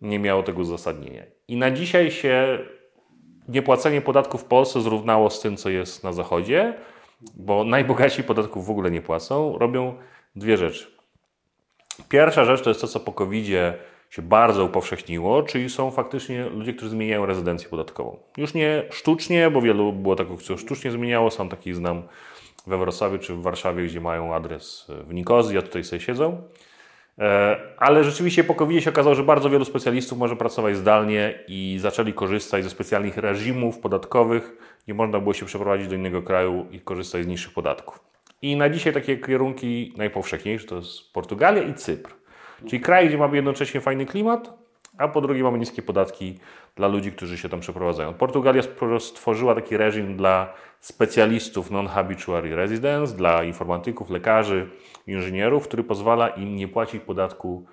nie 0.00 0.18
miało 0.18 0.42
tego 0.42 0.60
uzasadnienia. 0.60 1.22
I 1.48 1.56
na 1.56 1.70
dzisiaj 1.70 2.10
się 2.10 2.58
niepłacenie 3.48 4.00
podatków 4.00 4.42
w 4.42 4.44
Polsce 4.44 4.80
zrównało 4.80 5.30
z 5.30 5.40
tym, 5.40 5.56
co 5.56 5.70
jest 5.70 6.04
na 6.04 6.12
Zachodzie, 6.12 6.74
bo 7.36 7.64
najbogatsi 7.64 8.22
podatków 8.22 8.66
w 8.66 8.70
ogóle 8.70 8.90
nie 8.90 9.02
płacą, 9.02 9.58
robią 9.58 9.94
dwie 10.36 10.56
rzeczy. 10.56 10.93
Pierwsza 12.08 12.44
rzecz 12.44 12.62
to 12.62 12.70
jest 12.70 12.80
to, 12.80 12.88
co 12.88 13.00
po 13.00 13.12
covid 13.12 13.46
się 14.10 14.22
bardzo 14.22 14.64
upowszechniło, 14.64 15.42
czyli 15.42 15.70
są 15.70 15.90
faktycznie 15.90 16.44
ludzie, 16.44 16.74
którzy 16.74 16.90
zmieniają 16.90 17.26
rezydencję 17.26 17.68
podatkową. 17.68 18.16
Już 18.36 18.54
nie 18.54 18.82
sztucznie, 18.90 19.50
bo 19.50 19.62
wielu 19.62 19.92
było 19.92 20.16
takich, 20.16 20.42
co 20.42 20.56
sztucznie 20.56 20.90
zmieniało, 20.90 21.30
sam 21.30 21.48
takich 21.48 21.76
znam 21.76 22.02
we 22.66 22.78
Wrocławiu 22.78 23.18
czy 23.18 23.34
w 23.34 23.42
Warszawie, 23.42 23.84
gdzie 23.84 24.00
mają 24.00 24.34
adres 24.34 24.86
w 24.88 25.14
Nikozji, 25.14 25.58
a 25.58 25.62
tutaj 25.62 25.84
sobie 25.84 26.00
siedzą. 26.00 26.42
E, 27.18 27.56
Ale 27.78 28.04
rzeczywiście 28.04 28.44
po 28.44 28.54
covid 28.54 28.84
się 28.84 28.90
okazało, 28.90 29.14
że 29.14 29.22
bardzo 29.22 29.50
wielu 29.50 29.64
specjalistów 29.64 30.18
może 30.18 30.36
pracować 30.36 30.76
zdalnie 30.76 31.38
i 31.48 31.78
zaczęli 31.80 32.12
korzystać 32.12 32.64
ze 32.64 32.70
specjalnych 32.70 33.16
reżimów 33.16 33.78
podatkowych, 33.78 34.56
gdzie 34.84 34.94
można 34.94 35.20
było 35.20 35.34
się 35.34 35.46
przeprowadzić 35.46 35.88
do 35.88 35.94
innego 35.94 36.22
kraju 36.22 36.66
i 36.70 36.80
korzystać 36.80 37.24
z 37.24 37.26
niższych 37.26 37.52
podatków. 37.52 38.13
I 38.44 38.56
na 38.56 38.68
dzisiaj 38.68 38.92
takie 38.92 39.16
kierunki 39.16 39.94
najpowszechniejsze 39.96 40.66
to 40.66 40.76
jest 40.76 41.12
Portugalia 41.12 41.62
i 41.62 41.74
Cypr. 41.74 42.14
Czyli 42.66 42.80
kraj, 42.80 43.08
gdzie 43.08 43.18
mamy 43.18 43.36
jednocześnie 43.36 43.80
fajny 43.80 44.06
klimat, 44.06 44.58
a 44.98 45.08
po 45.08 45.20
drugie 45.20 45.42
mamy 45.42 45.58
niskie 45.58 45.82
podatki 45.82 46.38
dla 46.76 46.88
ludzi, 46.88 47.12
którzy 47.12 47.38
się 47.38 47.48
tam 47.48 47.60
przeprowadzają. 47.60 48.14
Portugalia 48.14 48.62
stworzyła 48.98 49.54
taki 49.54 49.76
reżim 49.76 50.16
dla 50.16 50.54
specjalistów 50.80 51.70
non-habituary 51.70 52.56
residence, 52.56 53.16
dla 53.16 53.44
informatyków, 53.44 54.10
lekarzy, 54.10 54.70
inżynierów, 55.06 55.68
który 55.68 55.84
pozwala 55.84 56.28
im 56.28 56.56
nie 56.56 56.68
płacić 56.68 57.02
podatku 57.02 57.66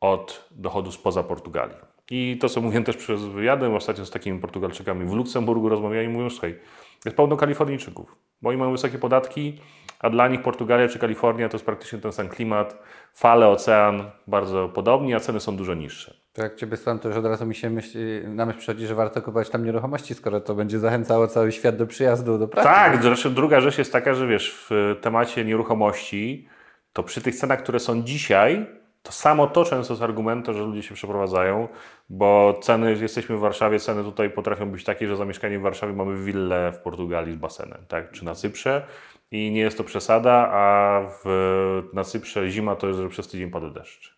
od 0.00 0.48
dochodu 0.50 0.92
spoza 0.92 1.22
Portugalii. 1.22 1.76
I 2.10 2.38
to, 2.40 2.48
co 2.48 2.60
mówiłem 2.60 2.84
też 2.84 2.96
przez 2.96 3.24
wywiady, 3.24 3.66
ostatnio 3.66 4.06
z 4.06 4.10
takimi 4.10 4.40
Portugalczykami 4.40 5.06
w 5.06 5.12
Luksemburgu 5.12 5.68
rozmawiałem 5.68 6.10
i 6.10 6.12
mówią, 6.14 6.30
słuchaj, 6.30 6.58
jest 7.04 7.16
pełno 7.16 7.36
Kalifornijczyków, 7.36 8.16
bo 8.42 8.48
oni 8.48 8.58
mają 8.58 8.72
wysokie 8.72 8.98
podatki, 8.98 9.58
a 10.06 10.10
dla 10.10 10.28
nich 10.28 10.42
Portugalia 10.42 10.88
czy 10.88 10.98
Kalifornia 10.98 11.48
to 11.48 11.56
jest 11.56 11.64
praktycznie 11.64 11.98
ten 11.98 12.12
sam 12.12 12.28
klimat, 12.28 12.82
fale, 13.14 13.48
ocean 13.48 14.10
bardzo 14.26 14.68
podobni, 14.68 15.14
a 15.14 15.20
ceny 15.20 15.40
są 15.40 15.56
dużo 15.56 15.74
niższe. 15.74 16.14
To 16.32 16.42
jak 16.42 16.56
Ciebie 16.56 16.76
słucham, 16.76 16.98
to 16.98 17.08
już 17.08 17.16
od 17.16 17.26
razu 17.26 17.46
mi 17.46 17.54
się 17.54 17.70
myśli, 17.70 18.00
na 18.28 18.46
myśl 18.46 18.58
przychodzi, 18.58 18.86
że 18.86 18.94
warto 18.94 19.20
kupować 19.22 19.50
tam 19.50 19.64
nieruchomości, 19.64 20.14
skoro 20.14 20.40
to 20.40 20.54
będzie 20.54 20.78
zachęcało 20.78 21.28
cały 21.28 21.52
świat 21.52 21.76
do 21.76 21.86
przyjazdu 21.86 22.38
do 22.38 22.48
pracy. 22.48 22.68
Tak, 22.68 23.02
zresztą 23.02 23.34
druga 23.34 23.60
rzecz 23.60 23.78
jest 23.78 23.92
taka, 23.92 24.14
że 24.14 24.26
wiesz, 24.26 24.66
w 24.70 24.96
temacie 25.00 25.44
nieruchomości, 25.44 26.48
to 26.92 27.02
przy 27.02 27.20
tych 27.20 27.34
cenach, 27.34 27.62
które 27.62 27.80
są 27.80 28.02
dzisiaj, 28.02 28.66
to 29.02 29.12
samo 29.12 29.46
to 29.46 29.64
często 29.64 29.92
jest 29.92 30.02
argumentem, 30.02 30.54
że 30.54 30.62
ludzie 30.62 30.82
się 30.82 30.94
przeprowadzają, 30.94 31.68
bo 32.08 32.58
ceny, 32.62 32.96
jesteśmy 33.00 33.36
w 33.36 33.40
Warszawie, 33.40 33.80
ceny 33.80 34.04
tutaj 34.04 34.30
potrafią 34.30 34.70
być 34.70 34.84
takie, 34.84 35.08
że 35.08 35.16
za 35.16 35.24
mieszkanie 35.24 35.58
w 35.58 35.62
Warszawie 35.62 35.92
mamy 35.92 36.24
willę 36.24 36.72
w 36.72 36.78
Portugalii 36.78 37.32
z 37.32 37.36
basenem, 37.36 37.78
tak? 37.88 38.10
czy 38.10 38.24
na 38.24 38.34
Cyprze 38.34 38.86
i 39.30 39.50
nie 39.50 39.60
jest 39.60 39.78
to 39.78 39.84
przesada, 39.84 40.48
a 40.52 41.00
w, 41.24 41.82
na 41.92 42.04
Cyprze 42.04 42.50
zima 42.50 42.76
to 42.76 42.86
jest, 42.88 43.00
że 43.00 43.08
przez 43.08 43.28
tydzień 43.28 43.50
pada 43.50 43.70
deszcz. 43.70 44.16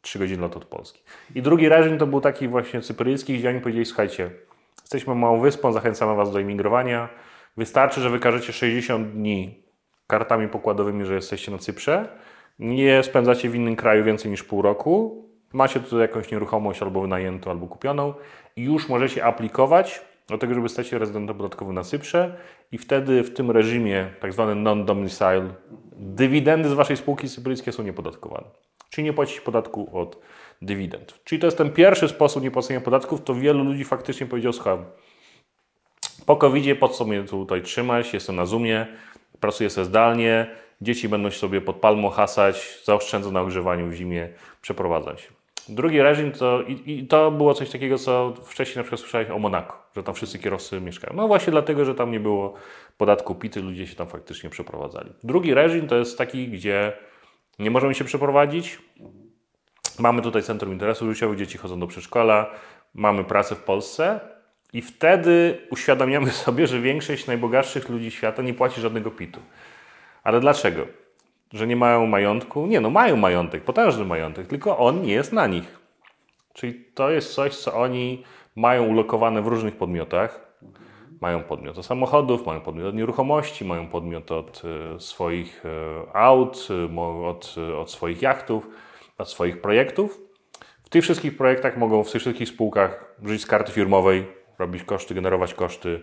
Trzy 0.00 0.18
godziny 0.18 0.42
lot 0.42 0.56
od 0.56 0.64
Polski. 0.64 1.02
I 1.34 1.42
drugi 1.42 1.68
reżim 1.68 1.98
to 1.98 2.06
był 2.06 2.20
taki 2.20 2.48
właśnie 2.48 2.80
cypryjski, 2.80 3.38
gdzie 3.38 3.48
oni 3.48 3.60
powiedzieli, 3.60 3.86
słuchajcie, 3.86 4.30
jesteśmy 4.80 5.14
małą 5.14 5.40
wyspą, 5.40 5.72
zachęcamy 5.72 6.16
Was 6.16 6.32
do 6.32 6.40
emigrowania, 6.40 7.08
wystarczy, 7.56 8.00
że 8.00 8.10
wykażecie 8.10 8.52
60 8.52 9.08
dni 9.08 9.62
kartami 10.06 10.48
pokładowymi, 10.48 11.04
że 11.04 11.14
jesteście 11.14 11.52
na 11.52 11.58
Cyprze, 11.58 12.18
nie 12.58 13.02
spędzacie 13.02 13.48
w 13.48 13.54
innym 13.54 13.76
kraju 13.76 14.04
więcej 14.04 14.30
niż 14.30 14.42
pół 14.42 14.62
roku, 14.62 15.24
macie 15.52 15.80
tutaj 15.80 16.00
jakąś 16.00 16.30
nieruchomość 16.30 16.82
albo 16.82 17.00
wynajętą, 17.00 17.50
albo 17.50 17.66
kupioną 17.66 18.14
i 18.56 18.62
już 18.62 18.88
możecie 18.88 19.24
aplikować 19.24 20.11
do 20.32 20.38
tego, 20.38 20.54
żeby 20.54 20.68
stać 20.68 20.86
się 20.88 20.98
rezydentem 20.98 21.36
podatkowym 21.36 21.74
na 21.74 21.82
Cyprze 21.82 22.36
i 22.72 22.78
wtedy 22.78 23.22
w 23.22 23.34
tym 23.34 23.50
reżimie 23.50 24.10
tak 24.20 24.32
zwany 24.32 24.54
non-domicile 24.54 25.48
dywidendy 25.96 26.68
z 26.68 26.72
Waszej 26.72 26.96
spółki 26.96 27.28
cypryjskiej 27.28 27.72
są 27.72 27.82
niepodatkowane. 27.82 28.46
Czyli 28.90 29.04
nie 29.04 29.12
płacić 29.12 29.40
podatku 29.40 29.98
od 29.98 30.18
dywidend. 30.62 31.20
Czyli 31.24 31.40
to 31.40 31.46
jest 31.46 31.58
ten 31.58 31.70
pierwszy 31.70 32.08
sposób 32.08 32.42
niepłacenia 32.42 32.80
podatków, 32.80 33.24
to 33.24 33.34
wielu 33.34 33.64
ludzi 33.64 33.84
faktycznie 33.84 34.26
powiedział, 34.26 34.52
słuchaj, 34.52 34.78
po 36.26 36.36
covid 36.36 36.78
po 36.78 36.88
co 36.88 37.04
mnie 37.04 37.22
tutaj 37.22 37.62
trzymać, 37.62 38.14
jestem 38.14 38.36
na 38.36 38.46
Zoomie, 38.46 38.86
pracuję 39.40 39.70
sobie 39.70 39.84
zdalnie, 39.84 40.46
dzieci 40.80 41.08
będą 41.08 41.30
sobie 41.30 41.60
pod 41.60 41.76
palmą 41.76 42.10
hasać, 42.10 42.80
zaoszczędzą 42.84 43.32
na 43.32 43.40
ogrzewaniu 43.40 43.88
w 43.88 43.92
zimie, 43.92 44.28
przeprowadzą 44.62 45.16
się. 45.16 45.41
Drugi 45.68 46.02
reżim 46.02 46.32
to, 46.32 46.62
i, 46.62 46.98
i, 46.98 47.06
to 47.06 47.30
było 47.30 47.54
coś 47.54 47.70
takiego, 47.70 47.98
co 47.98 48.34
wcześniej 48.44 48.76
na 48.76 48.82
przykład 48.82 49.00
słyszałeś 49.00 49.30
o 49.30 49.38
Monako, 49.38 49.76
że 49.96 50.02
tam 50.02 50.14
wszyscy 50.14 50.38
kierowcy 50.38 50.80
mieszkają. 50.80 51.16
No 51.16 51.28
właśnie 51.28 51.50
dlatego, 51.50 51.84
że 51.84 51.94
tam 51.94 52.10
nie 52.10 52.20
było 52.20 52.54
podatku 52.96 53.34
pity, 53.34 53.62
ludzie 53.62 53.86
się 53.86 53.96
tam 53.96 54.06
faktycznie 54.06 54.50
przeprowadzali. 54.50 55.12
Drugi 55.24 55.54
reżim 55.54 55.88
to 55.88 55.96
jest 55.96 56.18
taki, 56.18 56.48
gdzie 56.48 56.92
nie 57.58 57.70
możemy 57.70 57.94
się 57.94 58.04
przeprowadzić. 58.04 58.78
Mamy 59.98 60.22
tutaj 60.22 60.42
centrum 60.42 60.72
interesu 60.72 61.14
życiowych, 61.14 61.38
dzieci 61.38 61.58
chodzą 61.58 61.80
do 61.80 61.86
przedszkola, 61.86 62.50
mamy 62.94 63.24
pracę 63.24 63.54
w 63.54 63.62
Polsce 63.62 64.20
i 64.72 64.82
wtedy 64.82 65.58
uświadamiamy 65.70 66.30
sobie, 66.44 66.66
że 66.66 66.80
większość 66.80 67.26
najbogatszych 67.26 67.88
ludzi 67.88 68.10
świata 68.10 68.42
nie 68.42 68.54
płaci 68.54 68.80
żadnego 68.80 69.10
pitu. 69.10 69.40
Ale 70.24 70.40
dlaczego? 70.40 71.01
Że 71.52 71.66
nie 71.66 71.76
mają 71.76 72.06
majątku? 72.06 72.66
Nie, 72.66 72.80
no 72.80 72.90
mają 72.90 73.16
majątek, 73.16 73.64
potężny 73.64 74.04
majątek, 74.04 74.46
tylko 74.46 74.78
on 74.78 75.02
nie 75.02 75.12
jest 75.12 75.32
na 75.32 75.46
nich. 75.46 75.78
Czyli 76.52 76.84
to 76.94 77.10
jest 77.10 77.34
coś, 77.34 77.56
co 77.56 77.74
oni 77.74 78.22
mają 78.56 78.86
ulokowane 78.86 79.42
w 79.42 79.46
różnych 79.46 79.76
podmiotach. 79.76 80.52
Mają 81.20 81.42
podmiot 81.42 81.78
od 81.78 81.86
samochodów, 81.86 82.46
mają 82.46 82.60
podmiot 82.60 82.86
od 82.86 82.94
nieruchomości, 82.94 83.64
mają 83.64 83.88
podmiot 83.88 84.32
od 84.32 84.62
e, 84.64 85.00
swoich 85.00 85.62
e, 85.66 86.16
aut, 86.16 86.68
e, 86.70 87.00
od, 87.26 87.54
od 87.80 87.90
swoich 87.90 88.22
jachtów, 88.22 88.68
od 89.18 89.30
swoich 89.30 89.60
projektów. 89.60 90.20
W 90.84 90.88
tych 90.88 91.02
wszystkich 91.02 91.36
projektach 91.36 91.76
mogą, 91.76 92.04
w 92.04 92.12
tych 92.12 92.20
wszystkich 92.20 92.48
spółkach 92.48 93.14
żyć 93.24 93.42
z 93.42 93.46
karty 93.46 93.72
firmowej, 93.72 94.26
robić 94.58 94.82
koszty, 94.82 95.14
generować 95.14 95.54
koszty, 95.54 96.02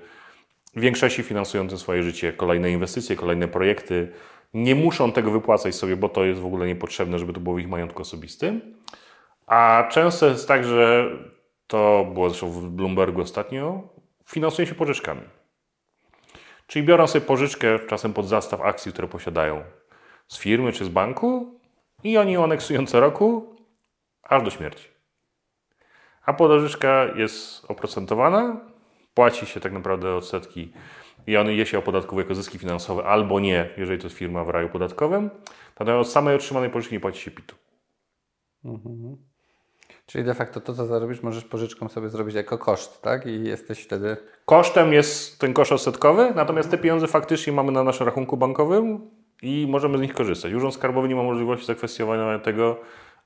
w 0.75 0.81
większości 0.81 1.23
finansują 1.23 1.77
swoje 1.77 2.03
życie 2.03 2.33
kolejne 2.33 2.71
inwestycje, 2.71 3.15
kolejne 3.15 3.47
projekty. 3.47 4.11
Nie 4.53 4.75
muszą 4.75 5.11
tego 5.11 5.31
wypłacać 5.31 5.75
sobie, 5.75 5.95
bo 5.95 6.09
to 6.09 6.25
jest 6.25 6.41
w 6.41 6.45
ogóle 6.45 6.67
niepotrzebne, 6.67 7.19
żeby 7.19 7.33
to 7.33 7.39
było 7.39 7.59
ich 7.59 7.69
majątku 7.69 8.01
osobistym. 8.01 8.75
A 9.47 9.87
często 9.91 10.25
jest 10.25 10.47
tak, 10.47 10.63
że 10.63 11.11
to 11.67 12.07
było 12.13 12.29
zresztą 12.29 12.49
w 12.49 12.69
Bloombergu 12.69 13.21
ostatnio, 13.21 13.83
finansują 14.25 14.67
się 14.67 14.75
pożyczkami. 14.75 15.21
Czyli 16.67 16.85
biorą 16.85 17.07
sobie 17.07 17.25
pożyczkę 17.25 17.79
czasem 17.79 18.13
pod 18.13 18.27
zastaw 18.27 18.61
akcji, 18.61 18.93
które 18.93 19.07
posiadają 19.07 19.63
z 20.27 20.39
firmy 20.39 20.71
czy 20.71 20.85
z 20.85 20.89
banku 20.89 21.59
i 22.03 22.17
oni 22.17 22.33
ją 22.33 22.43
aneksują 22.43 22.85
co 22.85 22.99
roku 22.99 23.55
aż 24.23 24.43
do 24.43 24.49
śmierci. 24.49 24.87
A 26.25 26.33
pożyczka 26.33 27.05
jest 27.15 27.65
oprocentowana, 27.71 28.61
płaci 29.13 29.45
się 29.45 29.59
tak 29.59 29.71
naprawdę 29.71 30.15
odsetki 30.15 30.73
i 31.29 31.37
on 31.37 31.49
je 31.49 31.65
się 31.65 31.77
opodatkowuje 31.77 32.23
jako 32.23 32.35
zyski 32.35 32.59
finansowe 32.59 33.03
albo 33.03 33.39
nie, 33.39 33.69
jeżeli 33.77 33.99
to 33.99 34.05
jest 34.05 34.17
firma 34.17 34.43
w 34.43 34.49
raju 34.49 34.69
podatkowym. 34.69 35.29
Natomiast 35.79 36.07
od 36.09 36.13
samej 36.13 36.35
otrzymanej 36.35 36.69
pożyczki 36.69 36.95
nie 36.95 36.99
płaci 36.99 37.21
się 37.21 37.31
PIT-u. 37.31 37.55
Mhm. 38.69 39.17
Czyli 40.05 40.23
de 40.23 40.33
facto 40.33 40.61
to, 40.61 40.73
co 40.73 40.85
zarobisz, 40.85 41.23
możesz 41.23 41.43
pożyczką 41.43 41.89
sobie 41.89 42.09
zrobić 42.09 42.35
jako 42.35 42.57
koszt, 42.57 43.01
tak? 43.01 43.25
I 43.25 43.43
jesteś 43.43 43.83
wtedy... 43.83 44.17
Kosztem 44.45 44.93
jest 44.93 45.39
ten 45.39 45.53
koszt 45.53 45.71
odsetkowy, 45.71 46.33
natomiast 46.35 46.71
te 46.71 46.77
pieniądze 46.77 47.07
faktycznie 47.07 47.53
mamy 47.53 47.71
na 47.71 47.83
naszym 47.83 48.05
rachunku 48.05 48.37
bankowym 48.37 49.09
i 49.41 49.67
możemy 49.69 49.97
z 49.97 50.01
nich 50.01 50.13
korzystać. 50.13 50.53
Urząd 50.53 50.73
Skarbowy 50.73 51.07
nie 51.07 51.15
ma 51.15 51.23
możliwości 51.23 51.65
zakwestionowania 51.65 52.39
tego, 52.39 52.77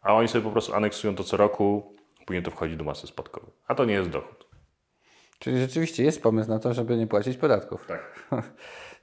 a 0.02 0.14
oni 0.14 0.28
sobie 0.28 0.44
po 0.44 0.52
prostu 0.52 0.74
aneksują 0.74 1.16
to 1.16 1.24
co 1.24 1.38
roku, 1.38 1.96
później 2.26 2.44
to 2.44 2.52
wchodzi 2.52 2.78
do 2.78 2.84
masy 2.84 3.08
spadkowej. 3.08 3.52
A 3.68 3.76
to 3.76 3.86
nie 3.86 3.94
jest 3.94 4.10
dochód. 4.10 4.53
Czyli 5.44 5.60
rzeczywiście 5.60 6.04
jest 6.04 6.24
pomysł 6.24 6.50
na 6.50 6.60
to, 6.60 6.74
żeby 6.74 6.98
nie 6.98 7.08
płacić 7.08 7.38
podatków. 7.38 7.86
Tak. 7.86 8.02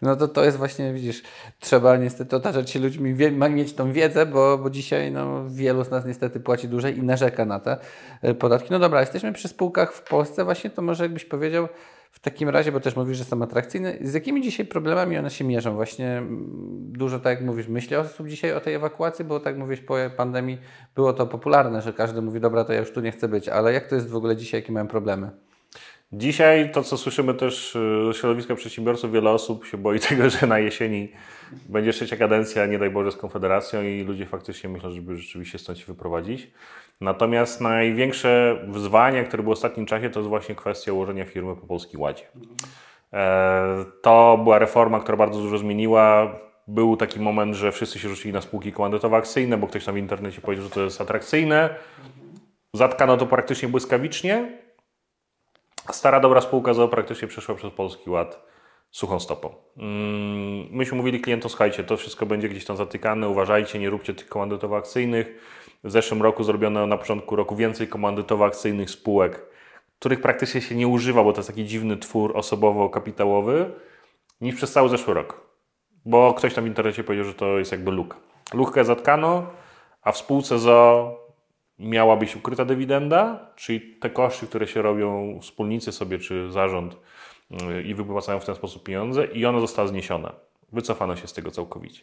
No 0.02 0.16
to 0.16 0.28
to 0.28 0.44
jest 0.44 0.56
właśnie, 0.56 0.92
widzisz, 0.92 1.22
trzeba 1.58 1.96
niestety 1.96 2.36
otaczać 2.36 2.70
się 2.70 2.80
ludźmi, 2.80 3.14
wie, 3.14 3.30
mieć 3.30 3.72
tą 3.72 3.92
wiedzę, 3.92 4.26
bo, 4.26 4.58
bo 4.58 4.70
dzisiaj 4.70 5.12
no, 5.12 5.48
wielu 5.48 5.84
z 5.84 5.90
nas 5.90 6.06
niestety 6.06 6.40
płaci 6.40 6.68
dłużej 6.68 6.98
i 6.98 7.02
narzeka 7.02 7.44
na 7.44 7.60
te 7.60 7.76
e, 8.22 8.34
podatki. 8.34 8.68
No 8.70 8.78
dobra, 8.78 9.00
jesteśmy 9.00 9.32
przy 9.32 9.48
spółkach 9.48 9.92
w 9.92 10.02
Polsce 10.02 10.44
właśnie, 10.44 10.70
to 10.70 10.82
może 10.82 11.04
jakbyś 11.04 11.24
powiedział 11.24 11.68
w 12.10 12.18
takim 12.18 12.48
razie, 12.48 12.72
bo 12.72 12.80
też 12.80 12.96
mówisz, 12.96 13.18
że 13.18 13.24
są 13.24 13.42
atrakcyjne, 13.42 13.94
z 14.00 14.14
jakimi 14.14 14.42
dzisiaj 14.42 14.66
problemami 14.66 15.18
one 15.18 15.30
się 15.30 15.44
mierzą? 15.44 15.74
Właśnie 15.74 16.22
dużo, 16.78 17.18
tak 17.18 17.38
jak 17.38 17.46
mówisz, 17.46 17.68
myśli 17.68 17.96
osób 17.96 18.28
dzisiaj 18.28 18.52
o 18.52 18.60
tej 18.60 18.74
ewakuacji, 18.74 19.24
bo 19.24 19.40
tak 19.40 19.58
mówisz, 19.58 19.80
po 19.80 19.94
pandemii 20.16 20.58
było 20.94 21.12
to 21.12 21.26
popularne, 21.26 21.82
że 21.82 21.92
każdy 21.92 22.22
mówi, 22.22 22.40
dobra, 22.40 22.64
to 22.64 22.72
ja 22.72 22.80
już 22.80 22.92
tu 22.92 23.00
nie 23.00 23.12
chcę 23.12 23.28
być, 23.28 23.48
ale 23.48 23.72
jak 23.72 23.86
to 23.86 23.94
jest 23.94 24.08
w 24.08 24.16
ogóle 24.16 24.36
dzisiaj, 24.36 24.60
jakie 24.60 24.72
mają 24.72 24.86
problemy? 24.86 25.30
Dzisiaj 26.12 26.70
to, 26.72 26.82
co 26.82 26.96
słyszymy 26.96 27.34
też 27.34 27.76
y, 27.76 28.04
ze 28.06 28.14
środowiska 28.14 28.54
przedsiębiorców, 28.54 29.12
wiele 29.12 29.30
osób 29.30 29.66
się 29.66 29.78
boi 29.78 30.00
tego, 30.08 30.30
że 30.30 30.46
na 30.46 30.58
jesieni 30.58 31.08
będzie 31.68 31.92
trzecia 31.92 32.16
kadencja, 32.16 32.66
nie 32.66 32.78
daj 32.78 32.90
Boże, 32.90 33.12
z 33.12 33.16
Konfederacją 33.16 33.82
i 33.82 34.02
ludzie 34.02 34.26
faktycznie 34.26 34.70
myślą, 34.70 34.90
żeby 34.90 35.16
rzeczywiście 35.16 35.58
stąd 35.58 35.78
się 35.78 35.86
wyprowadzić. 35.86 36.50
Natomiast 37.00 37.60
największe 37.60 38.64
wyzwanie, 38.68 39.24
które 39.24 39.42
było 39.42 39.54
w 39.54 39.58
ostatnim 39.58 39.86
czasie, 39.86 40.10
to 40.10 40.20
jest 40.20 40.28
właśnie 40.28 40.54
kwestia 40.54 40.92
ułożenia 40.92 41.24
firmy 41.24 41.56
po 41.56 41.66
Polskim 41.66 42.00
Ładzie. 42.00 42.24
E, 43.12 43.84
to 44.02 44.40
była 44.42 44.58
reforma, 44.58 45.00
która 45.00 45.16
bardzo 45.16 45.40
dużo 45.40 45.58
zmieniła. 45.58 46.34
Był 46.68 46.96
taki 46.96 47.20
moment, 47.20 47.54
że 47.54 47.72
wszyscy 47.72 47.98
się 47.98 48.08
rzucili 48.08 48.34
na 48.34 48.40
spółki 48.40 48.72
komandytowo-akcyjne, 48.72 49.56
bo 49.58 49.66
ktoś 49.66 49.84
tam 49.84 49.94
w 49.94 49.98
internecie 49.98 50.40
powiedział, 50.40 50.64
że 50.64 50.70
to 50.70 50.80
jest 50.80 51.00
atrakcyjne. 51.00 51.74
Zatkano 52.74 53.16
to 53.16 53.26
praktycznie 53.26 53.68
błyskawicznie 53.68 54.58
Stara 55.92 56.20
dobra 56.20 56.40
spółka 56.40 56.74
ZOO 56.74 56.88
praktycznie 56.88 57.28
przeszła 57.28 57.54
przez 57.54 57.72
Polski 57.72 58.10
Ład 58.10 58.50
suchą 58.90 59.20
stopą. 59.20 59.54
Mm, 59.76 60.68
myśmy 60.70 60.96
mówili 60.96 61.20
klientom, 61.20 61.50
słuchajcie, 61.50 61.84
to 61.84 61.96
wszystko 61.96 62.26
będzie 62.26 62.48
gdzieś 62.48 62.64
tam 62.64 62.76
zatykane, 62.76 63.28
uważajcie, 63.28 63.78
nie 63.78 63.90
róbcie 63.90 64.14
tych 64.14 64.28
komandytowo-akcyjnych. 64.28 65.24
W 65.84 65.90
zeszłym 65.90 66.22
roku 66.22 66.44
zrobiono 66.44 66.86
na 66.86 66.96
początku 66.96 67.36
roku 67.36 67.56
więcej 67.56 67.88
komandytowo-akcyjnych 67.88 68.90
spółek, 68.90 69.46
których 69.98 70.20
praktycznie 70.20 70.60
się 70.60 70.74
nie 70.74 70.88
używa, 70.88 71.24
bo 71.24 71.32
to 71.32 71.38
jest 71.38 71.48
taki 71.48 71.64
dziwny 71.64 71.96
twór 71.96 72.36
osobowo-kapitałowy, 72.36 73.70
niż 74.40 74.54
przez 74.54 74.72
cały 74.72 74.88
zeszły 74.88 75.14
rok. 75.14 75.40
Bo 76.04 76.34
ktoś 76.34 76.54
tam 76.54 76.64
w 76.64 76.66
internecie 76.66 77.04
powiedział, 77.04 77.26
że 77.26 77.34
to 77.34 77.58
jest 77.58 77.72
jakby 77.72 77.90
luka. 77.90 78.16
Lukę 78.54 78.84
zatkano, 78.84 79.46
a 80.02 80.12
w 80.12 80.18
spółce 80.18 80.58
ZO 80.58 81.19
miała 81.80 82.16
być 82.16 82.36
ukryta 82.36 82.64
dywidenda, 82.64 83.46
czyli 83.56 83.80
te 83.80 84.10
koszty, 84.10 84.46
które 84.46 84.66
się 84.66 84.82
robią 84.82 85.38
wspólnicy 85.40 85.92
sobie 85.92 86.18
czy 86.18 86.52
zarząd 86.52 86.96
y, 87.50 87.82
i 87.82 87.94
wypłacają 87.94 88.40
w 88.40 88.44
ten 88.44 88.54
sposób 88.54 88.82
pieniądze 88.82 89.26
i 89.26 89.46
ona 89.46 89.60
została 89.60 89.88
zniesiona. 89.88 90.32
Wycofano 90.72 91.16
się 91.16 91.26
z 91.26 91.32
tego 91.32 91.50
całkowicie. 91.50 92.02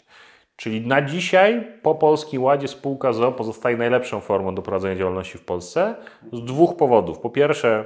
Czyli 0.56 0.88
na 0.88 1.02
dzisiaj 1.02 1.68
po 1.82 1.96
Polskim 1.96 2.44
Ładzie 2.44 2.68
spółka 2.68 3.14
ZO 3.14 3.32
pozostaje 3.32 3.78
najlepszą 3.78 4.20
formą 4.20 4.56
do 4.56 4.62
prowadzenia 4.62 4.96
działalności 4.96 5.38
w 5.38 5.46
Polsce 5.46 5.96
z 6.34 6.46
dwóch 6.46 6.78
powodów. 6.78 7.20
Po 7.20 7.30
pierwsze, 7.30 7.86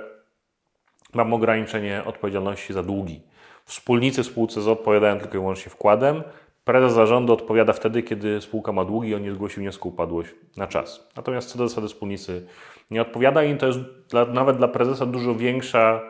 mam 1.14 1.34
ograniczenie 1.34 2.04
odpowiedzialności 2.06 2.74
za 2.74 2.84
długi. 2.84 3.22
Wspólnicy 3.66 4.24
spółce 4.24 4.62
ZO 4.62 4.72
odpowiadają 4.72 5.20
tylko 5.20 5.38
i 5.38 5.40
wyłącznie 5.40 5.72
wkładem. 5.72 6.24
Prezes 6.64 6.94
zarządu 6.94 7.34
odpowiada 7.34 7.74
wtedy, 7.74 8.04
kiedy 8.04 8.42
spółka 8.42 8.72
ma 8.72 8.86
długi 8.86 9.16
on 9.16 9.24
nie 9.24 9.32
zgłosił 9.32 9.64
wniosku 9.64 9.90
upadłość 9.90 10.30
na 10.58 10.68
czas. 10.68 11.10
Natomiast 11.16 11.50
co 11.50 11.58
do 11.58 11.68
zasady 11.68 11.88
wspólnicy 11.88 12.48
nie 12.92 13.02
odpowiada 13.02 13.44
i 13.44 13.58
to 13.58 13.68
jest 13.68 13.80
dla, 14.10 14.26
nawet 14.26 14.58
dla 14.58 14.68
prezesa 14.68 15.06
dużo 15.06 15.36
większa, 15.36 16.02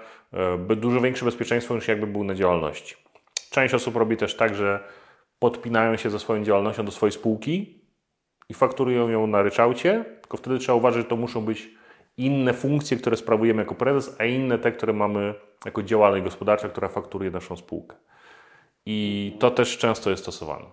e, 0.70 0.76
dużo 0.76 1.02
większe 1.02 1.26
bezpieczeństwo 1.26 1.76
niż 1.76 1.88
jakby 1.88 2.08
był 2.08 2.24
na 2.24 2.36
działalności. 2.36 2.96
Część 3.50 3.74
osób 3.74 3.96
robi 3.96 4.18
też 4.18 4.36
tak, 4.36 4.56
że 4.56 4.80
podpinają 5.40 5.98
się 5.98 6.10
ze 6.10 6.20
swoją 6.20 6.44
działalnością 6.44 6.86
do 6.86 6.92
swojej 6.92 7.12
spółki 7.12 7.82
i 8.50 8.54
fakturują 8.54 9.10
ją 9.10 9.28
na 9.28 9.42
ryczałcie, 9.42 10.06
tylko 10.22 10.38
wtedy 10.38 10.60
trzeba 10.60 10.76
uważać, 10.76 11.02
że 11.02 11.10
to 11.10 11.16
muszą 11.16 11.42
być 11.46 11.70
inne 12.18 12.54
funkcje, 12.54 12.98
które 12.98 13.18
sprawujemy 13.18 13.62
jako 13.62 13.76
prezes, 13.76 14.16
a 14.20 14.26
inne 14.26 14.58
te, 14.58 14.72
które 14.72 14.94
mamy 14.94 15.34
jako 15.66 15.84
działalność 15.84 16.24
gospodarcza, 16.24 16.70
która 16.70 16.88
fakturuje 16.88 17.32
naszą 17.32 17.58
spółkę. 17.58 17.96
I 18.86 19.36
to 19.40 19.52
też 19.52 19.78
często 19.78 20.10
jest 20.10 20.24
stosowane. 20.24 20.66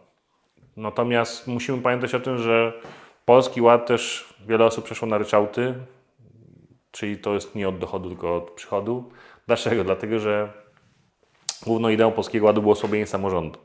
Natomiast 0.77 1.47
musimy 1.47 1.83
pamiętać 1.83 2.15
o 2.15 2.21
tym, 2.21 2.39
że 2.39 2.73
Polski 3.25 3.61
Ład 3.61 3.87
też 3.87 4.35
wiele 4.47 4.65
osób 4.65 4.85
przeszło 4.85 5.09
na 5.09 5.19
ryczałty, 5.19 5.75
czyli 6.91 7.19
to 7.19 7.35
jest 7.35 7.55
nie 7.55 7.69
od 7.69 7.79
dochodu, 7.79 8.09
tylko 8.09 8.37
od 8.37 8.51
przychodu. 8.51 9.11
Dlaczego? 9.47 9.85
Dlatego, 9.85 10.19
że 10.19 10.53
główną 11.67 11.89
ideą 11.89 12.13
Polskiego 12.13 12.47
Ładu 12.47 12.61
było 12.61 12.73
osłabienie 12.73 13.07
samorządu. 13.07 13.59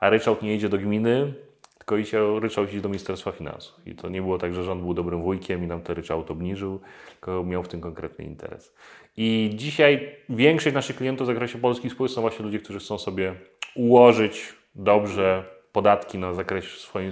A 0.00 0.10
ryczałt 0.10 0.42
nie 0.42 0.54
idzie 0.54 0.68
do 0.68 0.78
gminy, 0.78 1.34
tylko 1.78 1.96
idzie, 1.96 2.20
ryczałt 2.40 2.70
idzie 2.70 2.80
do 2.80 2.88
Ministerstwa 2.88 3.32
Finansów. 3.32 3.86
I 3.86 3.94
to 3.94 4.08
nie 4.08 4.22
było 4.22 4.38
tak, 4.38 4.54
że 4.54 4.64
rząd 4.64 4.82
był 4.82 4.94
dobrym 4.94 5.22
wujkiem 5.22 5.64
i 5.64 5.66
nam 5.66 5.82
ten 5.82 5.96
ryczałt 5.96 6.30
obniżył, 6.30 6.80
tylko 7.10 7.44
miał 7.44 7.62
w 7.62 7.68
tym 7.68 7.80
konkretny 7.80 8.24
interes. 8.24 8.74
I 9.16 9.50
dzisiaj 9.54 10.16
większość 10.28 10.74
naszych 10.74 10.96
klientów 10.96 11.26
w 11.26 11.30
zakresie 11.30 11.58
polskich 11.58 11.92
spółek 11.92 12.12
są 12.12 12.20
właśnie 12.20 12.44
ludzie, 12.44 12.58
którzy 12.58 12.78
chcą 12.78 12.98
sobie 12.98 13.34
ułożyć 13.74 14.54
dobrze 14.74 15.44
podatki 15.72 16.18
na 16.18 16.32
zakresie 16.32 16.78
swojej 16.78 17.10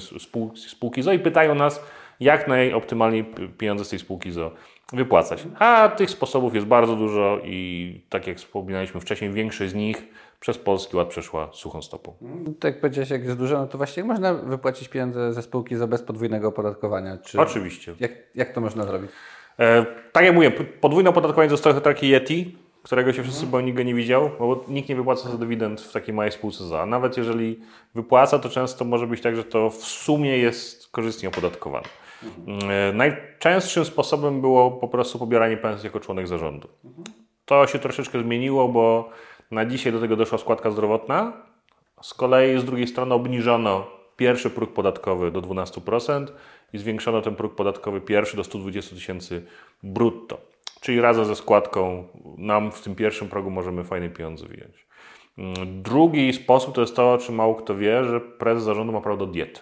spółki 0.56 1.02
ZO 1.02 1.12
i 1.12 1.18
pytają 1.18 1.54
nas, 1.54 1.82
jak 2.20 2.48
najoptymalniej 2.48 3.24
pieniądze 3.58 3.84
z 3.84 3.88
tej 3.88 3.98
spółki 3.98 4.32
ZO 4.32 4.50
wypłacać. 4.92 5.44
A 5.58 5.88
tych 5.88 6.10
sposobów 6.10 6.54
jest 6.54 6.66
bardzo 6.66 6.96
dużo 6.96 7.40
i 7.44 8.00
tak 8.08 8.26
jak 8.26 8.36
wspominaliśmy 8.36 9.00
wcześniej, 9.00 9.30
większość 9.30 9.72
z 9.72 9.74
nich 9.74 10.04
przez 10.40 10.58
Polski 10.58 10.96
Ład 10.96 11.08
przeszła 11.08 11.48
suchą 11.52 11.82
stopą. 11.82 12.14
Tak 12.60 12.72
jak 12.72 12.80
powiedziałeś, 12.80 13.10
jak 13.10 13.24
jest 13.24 13.38
dużo, 13.38 13.58
no 13.58 13.66
to 13.66 13.78
właśnie 13.78 14.04
można 14.04 14.34
wypłacić 14.34 14.88
pieniądze 14.88 15.32
ze 15.32 15.42
spółki 15.42 15.76
ZO 15.76 15.88
bez 15.88 16.02
podwójnego 16.02 16.48
opodatkowania. 16.48 17.18
Czy 17.18 17.40
Oczywiście. 17.40 17.94
Jak, 18.00 18.12
jak 18.34 18.52
to 18.52 18.60
można 18.60 18.84
zrobić? 18.84 19.10
E, 19.58 19.86
tak 20.12 20.24
jak 20.24 20.34
mówię, 20.34 20.50
podwójne 20.80 21.10
opodatkowanie 21.10 21.50
to 21.50 21.56
trochę 21.56 21.80
taki 21.80 22.08
Yeti, 22.08 22.58
którego 22.86 23.12
się 23.12 23.22
wszyscy 23.22 23.46
boją, 23.46 23.66
nikt 23.66 23.76
go 23.76 23.82
nie 23.82 23.94
widział, 23.94 24.30
bo 24.38 24.64
nikt 24.68 24.88
nie 24.88 24.96
wypłaca 24.96 25.30
za 25.30 25.38
dywidend 25.38 25.80
w 25.80 25.92
takiej 25.92 26.14
małej 26.14 26.32
spółce 26.32 26.64
za. 26.64 26.86
Nawet 26.86 27.16
jeżeli 27.16 27.60
wypłaca, 27.94 28.38
to 28.38 28.48
często 28.48 28.84
może 28.84 29.06
być 29.06 29.20
tak, 29.20 29.36
że 29.36 29.44
to 29.44 29.70
w 29.70 29.84
sumie 29.84 30.38
jest 30.38 30.88
korzystnie 30.90 31.28
opodatkowane. 31.28 31.86
Mhm. 32.44 32.96
Najczęstszym 32.96 33.84
sposobem 33.84 34.40
było 34.40 34.70
po 34.70 34.88
prostu 34.88 35.18
pobieranie 35.18 35.56
pensji 35.56 35.86
jako 35.86 36.00
członek 36.00 36.28
zarządu. 36.28 36.68
To 37.44 37.66
się 37.66 37.78
troszeczkę 37.78 38.22
zmieniło, 38.22 38.68
bo 38.68 39.10
na 39.50 39.66
dzisiaj 39.66 39.92
do 39.92 40.00
tego 40.00 40.16
doszła 40.16 40.38
składka 40.38 40.70
zdrowotna. 40.70 41.32
Z 42.02 42.14
kolei 42.14 42.60
z 42.60 42.64
drugiej 42.64 42.86
strony 42.86 43.14
obniżono 43.14 43.86
pierwszy 44.16 44.50
próg 44.50 44.72
podatkowy 44.72 45.30
do 45.30 45.42
12% 45.42 46.26
i 46.72 46.78
zwiększono 46.78 47.22
ten 47.22 47.36
próg 47.36 47.54
podatkowy 47.54 48.00
pierwszy 48.00 48.36
do 48.36 48.44
120 48.44 48.94
tysięcy 48.94 49.46
brutto. 49.82 50.55
Czyli 50.80 51.00
razem 51.00 51.24
ze 51.24 51.36
składką 51.36 52.08
nam 52.38 52.72
w 52.72 52.82
tym 52.82 52.94
pierwszym 52.94 53.28
progu 53.28 53.50
możemy 53.50 53.84
fajne 53.84 54.08
pieniądze 54.08 54.46
wyjąć. 54.46 54.86
Mm, 55.38 55.82
drugi 55.82 56.32
sposób 56.32 56.74
to 56.74 56.80
jest 56.80 56.96
to, 56.96 57.12
o 57.12 57.18
czym 57.18 57.34
mało 57.34 57.54
kto 57.54 57.76
wie, 57.76 58.04
że 58.04 58.20
prezes 58.20 58.64
zarządu 58.64 58.92
ma 58.92 59.00
prawo 59.00 59.16
do 59.16 59.26
diety. 59.26 59.60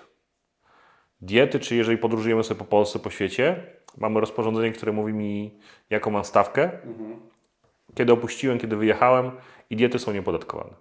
Diety, 1.20 1.60
czy 1.60 1.76
jeżeli 1.76 1.98
podróżujemy 1.98 2.44
sobie 2.44 2.58
po 2.58 2.64
Polsce, 2.64 2.98
po 2.98 3.10
świecie, 3.10 3.66
mamy 3.98 4.20
rozporządzenie, 4.20 4.72
które 4.72 4.92
mówi 4.92 5.12
mi, 5.12 5.58
jaką 5.90 6.10
mam 6.10 6.24
stawkę, 6.24 6.62
mhm. 6.82 7.20
kiedy 7.94 8.12
opuściłem, 8.12 8.58
kiedy 8.58 8.76
wyjechałem 8.76 9.30
i 9.70 9.76
diety 9.76 9.98
są 9.98 10.12
niepodatkowane. 10.12 10.74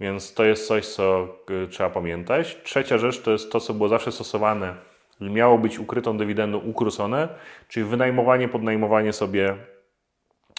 Więc 0.00 0.34
to 0.34 0.44
jest 0.44 0.66
coś, 0.66 0.86
co 0.86 1.28
y, 1.64 1.68
trzeba 1.68 1.90
pamiętać. 1.90 2.56
Trzecia 2.62 2.98
rzecz 2.98 3.22
to 3.22 3.30
jest 3.32 3.52
to, 3.52 3.60
co 3.60 3.74
było 3.74 3.88
zawsze 3.88 4.12
stosowane 4.12 4.74
miało 5.20 5.58
być 5.58 5.78
ukrytą 5.78 6.18
dywidendą 6.18 6.58
ukrócone, 6.58 7.28
czyli 7.68 7.86
wynajmowanie, 7.86 8.48
podnajmowanie 8.48 9.12
sobie 9.12 9.56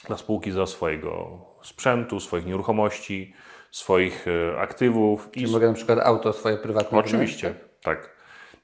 na 0.10 0.18
spółki 0.18 0.52
za 0.52 0.66
swojego 0.66 1.40
sprzętu, 1.62 2.20
swoich 2.20 2.46
nieruchomości, 2.46 3.34
swoich 3.72 4.26
e, 4.28 4.60
aktywów. 4.60 5.30
Czyli 5.32 5.50
I 5.50 5.52
mogę 5.52 5.68
na 5.68 5.74
przykład 5.74 6.00
auto 6.00 6.34
swoje 6.34 6.58
prywatne 6.58 6.98
Oczywiście, 6.98 7.56
tak. 7.82 8.18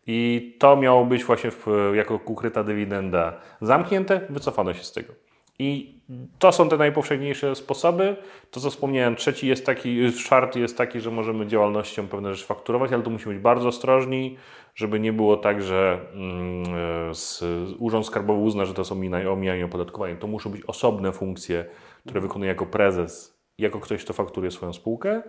I 0.08 0.56
to 0.60 0.78
miało 0.78 1.06
być 1.06 1.24
właśnie 1.24 1.52
w, 1.52 1.68
jako 1.94 2.20
ukryta 2.26 2.64
dywidenda 2.64 3.42
zamknięte, 3.62 4.22
wycofano 4.30 4.74
się 4.74 4.84
z 4.84 4.92
tego. 4.92 5.14
I 5.60 5.93
to 6.40 6.52
są 6.52 6.70
te 6.70 6.78
najpowszechniejsze 6.78 7.56
sposoby. 7.56 8.16
To, 8.52 8.60
co 8.60 8.70
wspomniałem, 8.70 9.16
trzeci 9.16 9.48
jest 9.48 9.66
taki, 9.66 10.14
czwarty 10.14 10.60
jest 10.60 10.78
taki, 10.78 11.00
że 11.00 11.12
możemy 11.12 11.48
działalnością 11.48 12.08
pewne 12.08 12.34
rzeczy 12.34 12.46
fakturować, 12.46 12.92
ale 12.94 13.04
tu 13.04 13.12
musimy 13.12 13.34
być 13.34 13.44
bardzo 13.44 13.68
ostrożni, 13.68 14.38
żeby 14.76 15.00
nie 15.00 15.14
było 15.14 15.38
tak, 15.38 15.62
że 15.62 16.00
mm, 16.14 17.16
z, 17.16 17.44
Urząd 17.80 18.06
Skarbowy 18.06 18.40
uzna, 18.40 18.66
że 18.66 18.74
to 18.74 18.86
są 18.86 19.02
omijanie 19.32 19.66
opodatkowania. 19.66 20.16
To 20.16 20.28
muszą 20.28 20.50
być 20.50 20.62
osobne 20.68 21.12
funkcje, 21.12 21.66
które 22.06 22.22
wykonuje 22.22 22.50
jako 22.50 22.66
prezes, 22.66 23.40
jako 23.58 23.80
ktoś, 23.80 24.04
kto 24.04 24.14
fakturuje 24.14 24.52
swoją 24.52 24.74
spółkę. 24.74 25.22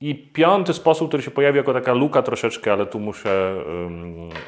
I 0.00 0.14
piąty 0.14 0.74
sposób, 0.74 1.08
który 1.08 1.22
się 1.22 1.30
pojawi 1.30 1.56
jako 1.56 1.72
taka 1.72 1.92
luka 1.92 2.22
troszeczkę, 2.22 2.72
ale 2.72 2.86
tu 2.86 3.00
muszę 3.00 3.64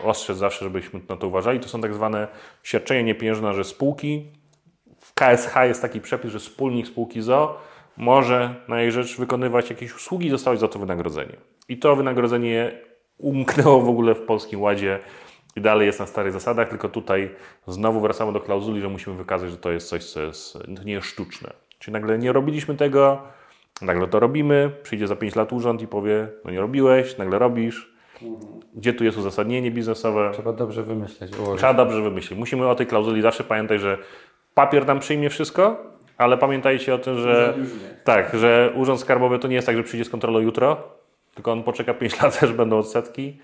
ostrzec 0.04 0.37
zawsze, 0.37 0.64
żebyśmy 0.64 1.00
na 1.08 1.16
to 1.16 1.26
uważali, 1.26 1.61
to 1.61 1.68
są 1.68 1.80
tak 1.80 1.94
zwane 1.94 2.28
świadczenia 2.62 3.02
niepieniężne 3.02 3.48
na 3.48 3.52
rzecz 3.52 3.66
spółki. 3.66 4.32
KSH 5.22 5.56
jest 5.64 5.82
taki 5.82 6.00
przepis, 6.00 6.30
że 6.30 6.38
wspólnik 6.38 6.87
spółki 6.87 7.22
ZO 7.22 7.58
może 7.96 8.54
na 8.68 8.80
jej 8.80 8.92
rzecz 8.92 9.16
wykonywać 9.16 9.70
jakieś 9.70 9.94
usługi 9.94 10.26
i 10.26 10.30
dostawać 10.30 10.61
za 10.61 10.68
to 10.68 10.78
wynagrodzenie. 10.78 11.37
I 11.68 11.78
to 11.78 11.96
wynagrodzenie 11.96 12.72
umknęło 13.18 13.80
w 13.80 13.88
ogóle 13.88 14.14
w 14.14 14.20
Polskim 14.20 14.62
Ładzie 14.62 14.98
i 15.56 15.61
dalej 15.61 15.87
jest 15.87 16.00
na 16.00 16.06
starych 16.06 16.32
zasadach, 16.32 16.68
tylko 16.68 16.88
tutaj 16.88 17.30
znowu 17.66 18.00
wracamy 18.00 18.32
do 18.32 18.40
klauzuli, 18.40 18.80
że 18.80 18.88
musimy 18.88 19.16
wykazać, 19.16 19.50
że 19.50 19.56
to 19.56 19.70
jest 19.70 19.88
coś, 19.88 20.04
co 20.04 20.22
jest, 20.22 20.58
nie 20.85 20.92
jest 20.92 21.06
sztuczne. 21.06 21.52
Czyli 21.78 21.92
nagle 21.92 22.18
nie 22.18 22.32
robiliśmy 22.32 22.74
tego, 22.74 23.22
nagle 23.82 24.08
to 24.08 24.20
robimy, 24.20 24.70
przyjdzie 24.82 25.06
za 25.06 25.16
5 25.16 25.37
lat 25.37 25.52
urząd 25.52 25.82
i 25.82 25.87
powie, 25.87 26.28
no 26.44 26.50
nie 26.50 26.61
robiłeś, 26.61 27.18
nagle 27.18 27.38
robisz. 27.38 27.92
Gdzie 28.74 28.92
tu 28.92 29.04
jest 29.04 29.18
uzasadnienie 29.18 29.70
biznesowe? 29.70 30.30
Trzeba 30.32 30.52
dobrze 30.52 30.82
wymyśleć. 30.82 31.38
Ułożyć. 31.38 31.58
Trzeba 31.58 31.74
dobrze 31.74 32.02
wymyślić. 32.02 32.38
Musimy 32.38 32.68
o 32.68 32.74
tej 32.74 32.87
klauzuli 32.87 33.22
zawsze 33.22 33.44
pamiętać, 33.44 33.80
że 33.80 33.98
papier 34.54 34.86
nam 34.86 35.00
przyjmie 35.00 35.30
wszystko, 35.30 35.76
ale 36.18 36.38
pamiętajcie 36.38 36.94
o 36.94 36.98
tym, 36.98 37.18
że 37.18 37.54
tak, 38.04 38.36
że 38.38 38.72
Urząd 38.76 39.00
Skarbowy 39.00 39.38
to 39.38 39.48
nie 39.48 39.54
jest 39.54 39.66
tak, 39.66 39.76
że 39.76 39.82
przyjdzie 39.82 40.04
z 40.04 40.10
kontrolą 40.10 40.38
jutro, 40.38 40.76
tylko 41.34 41.52
on 41.52 41.62
poczeka 41.62 41.94
5 41.94 42.16
lat, 42.22 42.42
aż 42.42 42.52
będą 42.52 42.78
odsetki. 42.78 43.40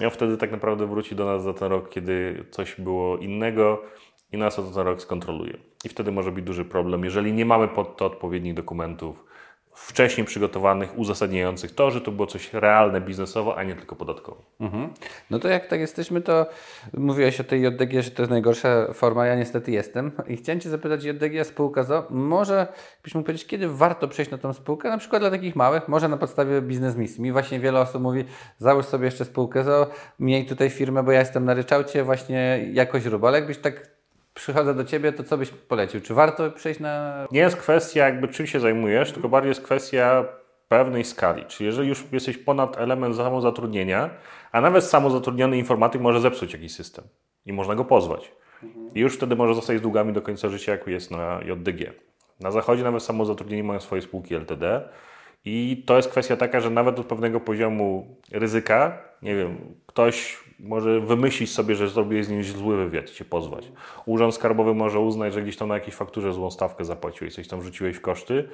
I 0.00 0.04
on 0.04 0.10
wtedy 0.10 0.36
tak 0.36 0.50
naprawdę 0.50 0.86
wróci 0.86 1.16
do 1.16 1.24
nas 1.24 1.42
za 1.42 1.54
ten 1.54 1.68
rok, 1.68 1.88
kiedy 1.88 2.44
coś 2.50 2.80
było 2.80 3.16
innego 3.16 3.82
i 4.32 4.38
nas 4.38 4.58
o 4.58 4.62
ten 4.62 4.82
rok 4.82 5.02
skontroluje. 5.02 5.58
I 5.84 5.88
wtedy 5.88 6.12
może 6.12 6.32
być 6.32 6.44
duży 6.44 6.64
problem, 6.64 7.04
jeżeli 7.04 7.32
nie 7.32 7.44
mamy 7.44 7.68
pod 7.68 7.96
to 7.96 8.06
odpowiednich 8.06 8.54
dokumentów, 8.54 9.24
wcześniej 9.78 10.26
przygotowanych, 10.26 10.98
uzasadniających 10.98 11.74
to, 11.74 11.90
że 11.90 12.00
to 12.00 12.12
było 12.12 12.26
coś 12.26 12.52
realne 12.52 13.00
biznesowo, 13.00 13.56
a 13.56 13.62
nie 13.62 13.74
tylko 13.74 13.96
podatkowo. 13.96 14.42
Mhm. 14.60 14.88
No 15.30 15.38
to 15.38 15.48
jak 15.48 15.66
tak 15.66 15.80
jesteśmy, 15.80 16.20
to 16.20 16.46
mówiłeś 16.94 17.40
o 17.40 17.44
tej 17.44 17.62
JDG, 17.62 18.02
że 18.02 18.10
to 18.10 18.22
jest 18.22 18.30
najgorsza 18.30 18.92
forma, 18.92 19.26
ja 19.26 19.36
niestety 19.36 19.70
jestem. 19.70 20.12
I 20.28 20.36
chciałem 20.36 20.60
Cię 20.60 20.70
zapytać, 20.70 21.04
JDG, 21.04 21.44
spółka 21.44 21.82
ZO, 21.82 22.06
może 22.10 22.66
byś 23.02 23.14
mógł 23.14 23.26
powiedzieć, 23.26 23.46
kiedy 23.46 23.68
warto 23.68 24.08
przejść 24.08 24.30
na 24.30 24.38
tą 24.38 24.52
spółkę, 24.52 24.88
na 24.88 24.98
przykład 24.98 25.22
dla 25.22 25.30
takich 25.30 25.56
małych, 25.56 25.88
może 25.88 26.08
na 26.08 26.16
podstawie 26.16 26.62
biznes 26.62 26.96
misji. 26.96 27.22
Mi 27.22 27.32
właśnie 27.32 27.60
wiele 27.60 27.80
osób 27.80 28.02
mówi, 28.02 28.24
załóż 28.58 28.84
sobie 28.86 29.04
jeszcze 29.04 29.24
spółkę 29.24 29.64
ZO, 29.64 29.90
miej 30.18 30.46
tutaj 30.46 30.70
firmę, 30.70 31.02
bo 31.02 31.12
ja 31.12 31.20
jestem 31.20 31.44
na 31.44 31.54
ryczałcie, 31.54 32.04
właśnie 32.04 32.68
jakoś 32.72 33.04
rób, 33.04 33.24
ale 33.24 33.38
jakbyś 33.38 33.58
tak 33.58 33.97
przychodzę 34.38 34.74
do 34.74 34.84
Ciebie, 34.84 35.12
to 35.12 35.24
co 35.24 35.38
byś 35.38 35.50
polecił? 35.50 36.00
Czy 36.00 36.14
warto 36.14 36.50
przejść 36.50 36.80
na... 36.80 37.26
Nie 37.32 37.40
jest 37.40 37.56
kwestia 37.56 38.04
jakby 38.04 38.28
czym 38.28 38.46
się 38.46 38.60
zajmujesz, 38.60 39.12
tylko 39.12 39.28
bardziej 39.28 39.48
jest 39.48 39.62
kwestia 39.62 40.24
pewnej 40.68 41.04
skali. 41.04 41.44
Czyli 41.44 41.66
jeżeli 41.66 41.88
już 41.88 42.04
jesteś 42.12 42.38
ponad 42.38 42.78
element 42.78 43.16
samozatrudnienia, 43.16 44.10
a 44.52 44.60
nawet 44.60 44.84
samozatrudniony 44.84 45.58
informatyk 45.58 46.00
może 46.00 46.20
zepsuć 46.20 46.52
jakiś 46.52 46.74
system 46.74 47.04
i 47.46 47.52
można 47.52 47.74
go 47.74 47.84
pozwać. 47.84 48.32
I 48.94 49.00
już 49.00 49.16
wtedy 49.16 49.36
może 49.36 49.54
zostać 49.54 49.78
z 49.78 49.80
długami 49.80 50.12
do 50.12 50.22
końca 50.22 50.48
życia, 50.48 50.72
jak 50.72 50.86
jest 50.86 51.10
na 51.10 51.40
JDG. 51.44 51.92
Na 52.40 52.50
zachodzie 52.50 52.82
nawet 52.82 53.02
samozatrudnieni 53.02 53.62
mają 53.62 53.80
swoje 53.80 54.02
spółki 54.02 54.34
LTD 54.34 54.88
I 55.44 55.84
to 55.86 55.96
jest 55.96 56.08
kwestia 56.08 56.36
taka, 56.36 56.60
że 56.60 56.70
nawet 56.70 56.98
od 56.98 57.06
pewnego 57.06 57.40
poziomu 57.40 58.16
ryzyka, 58.32 58.98
nie 59.22 59.36
wiem, 59.36 59.74
ktoś 59.86 60.36
może 60.58 61.00
wymyślić 61.00 61.50
sobie, 61.50 61.74
że 61.74 61.88
zrobiłeś 61.88 62.26
z 62.26 62.28
nim 62.28 62.44
zły 62.44 62.76
wywiad 62.76 63.10
i 63.10 63.14
cię 63.14 63.24
pozwać. 63.24 63.72
Urząd 64.06 64.34
Skarbowy 64.34 64.74
może 64.74 65.00
uznać, 65.00 65.34
że 65.34 65.42
gdzieś 65.42 65.56
tam 65.56 65.68
na 65.68 65.74
jakiejś 65.74 65.94
fakturze 65.94 66.32
złą 66.32 66.50
stawkę 66.50 66.84
zapłaciłeś, 66.84 67.34
coś 67.34 67.48
tam 67.48 67.60
wrzuciłeś 67.60 67.96
w 67.96 68.00
koszty. 68.00 68.48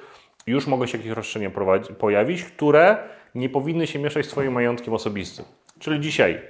Już 0.47 0.67
mogą 0.67 0.85
się 0.85 0.97
jakieś 0.97 1.11
roszczenia 1.11 1.51
pojawić, 1.99 2.43
które 2.43 2.97
nie 3.35 3.49
powinny 3.49 3.87
się 3.87 3.99
mieszać 3.99 4.25
z 4.25 4.29
Twoim 4.29 4.53
majątkiem 4.53 4.93
osobistym. 4.93 5.45
Czyli 5.79 5.99
dzisiaj 5.99 6.41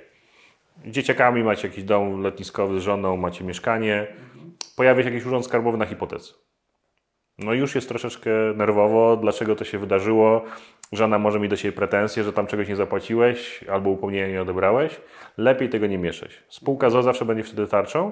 dzieciakami 0.85 1.43
macie 1.43 1.67
jakiś 1.67 1.83
dom 1.83 2.21
letniskowy 2.21 2.79
z 2.79 2.83
żoną, 2.83 3.17
macie 3.17 3.43
mieszkanie, 3.43 4.07
pojawia 4.75 5.03
się 5.03 5.09
jakiś 5.09 5.25
urząd 5.25 5.45
skarbowy 5.45 5.77
na 5.77 5.85
hipotece. 5.85 6.33
No 7.39 7.53
już 7.53 7.75
jest 7.75 7.87
troszeczkę 7.87 8.29
nerwowo, 8.55 9.17
dlaczego 9.17 9.55
to 9.55 9.65
się 9.65 9.77
wydarzyło. 9.77 10.43
Żona 10.91 11.19
może 11.19 11.39
mi 11.39 11.49
do 11.49 11.55
siebie 11.55 11.71
pretensje, 11.71 12.23
że 12.23 12.33
tam 12.33 12.47
czegoś 12.47 12.67
nie 12.67 12.75
zapłaciłeś 12.75 13.63
albo 13.63 13.89
upomnienia 13.89 14.27
nie 14.27 14.41
odebrałeś. 14.41 15.01
Lepiej 15.37 15.69
tego 15.69 15.87
nie 15.87 15.97
mieszać. 15.97 16.43
Spółka 16.49 16.89
ZO 16.89 17.03
zawsze 17.03 17.25
będzie 17.25 17.43
wtedy 17.43 17.67
tarczą. 17.67 18.11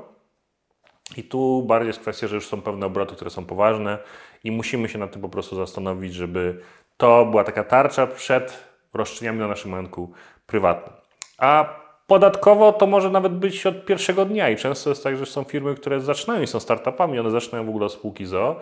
I 1.18 1.24
tu 1.24 1.64
bardziej 1.64 1.88
jest 1.88 2.00
kwestia, 2.00 2.28
że 2.28 2.36
już 2.36 2.48
są 2.48 2.62
pewne 2.62 2.86
obroty, 2.86 3.16
które 3.16 3.30
są 3.30 3.46
poważne 3.46 3.98
i 4.44 4.52
musimy 4.52 4.90
się 4.90 5.00
nad 5.00 5.12
tym 5.12 5.22
po 5.22 5.30
prostu 5.30 5.56
zastanowić, 5.56 6.14
żeby 6.14 6.60
to 6.98 7.26
była 7.26 7.44
taka 7.44 7.64
tarcza 7.64 8.08
przed 8.08 8.64
roszczeniami 8.94 9.40
na 9.40 9.48
naszym 9.48 9.72
majątku 9.72 10.12
prywatnym. 10.46 10.96
A 11.38 11.84
Podatkowo 12.08 12.74
to 12.74 12.88
może 12.88 13.10
nawet 13.10 13.34
być 13.34 13.66
od 13.66 13.86
pierwszego 13.86 14.26
dnia 14.26 14.50
i 14.50 14.56
często 14.56 14.90
jest 14.90 15.04
tak, 15.04 15.18
że 15.18 15.26
są 15.26 15.44
firmy, 15.44 15.76
które 15.76 16.00
zaczynają 16.02 16.42
i 16.42 16.48
są 16.48 16.60
startupami, 16.60 17.20
one 17.20 17.32
zaczynają 17.32 17.66
w 17.66 17.70
ogóle 17.70 17.86
od 17.86 17.94
spółki 17.94 18.26
ZO 18.26 18.60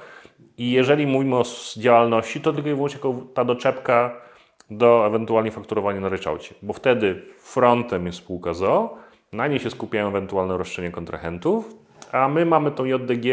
i 0.57 0.71
jeżeli 0.71 1.07
mówimy 1.07 1.35
o 1.35 1.43
działalności, 1.77 2.41
to 2.41 2.53
tylko 2.53 2.69
i 2.69 2.73
wyłącznie 2.73 2.99
ta 3.33 3.45
doczepka 3.45 4.21
do 4.69 5.07
ewentualnie 5.07 5.51
fakturowania 5.51 5.99
na 5.99 6.09
ryczałcie, 6.09 6.55
bo 6.61 6.73
wtedy 6.73 7.21
frontem 7.37 8.05
jest 8.05 8.17
spółka 8.17 8.53
ZO, 8.53 8.97
na 9.33 9.47
niej 9.47 9.59
się 9.59 9.69
skupiają 9.69 10.07
ewentualne 10.07 10.57
roszczenia 10.57 10.91
kontrahentów, 10.91 11.75
a 12.11 12.27
my 12.27 12.45
mamy 12.45 12.71
tą 12.71 12.85
JDG 12.85 13.25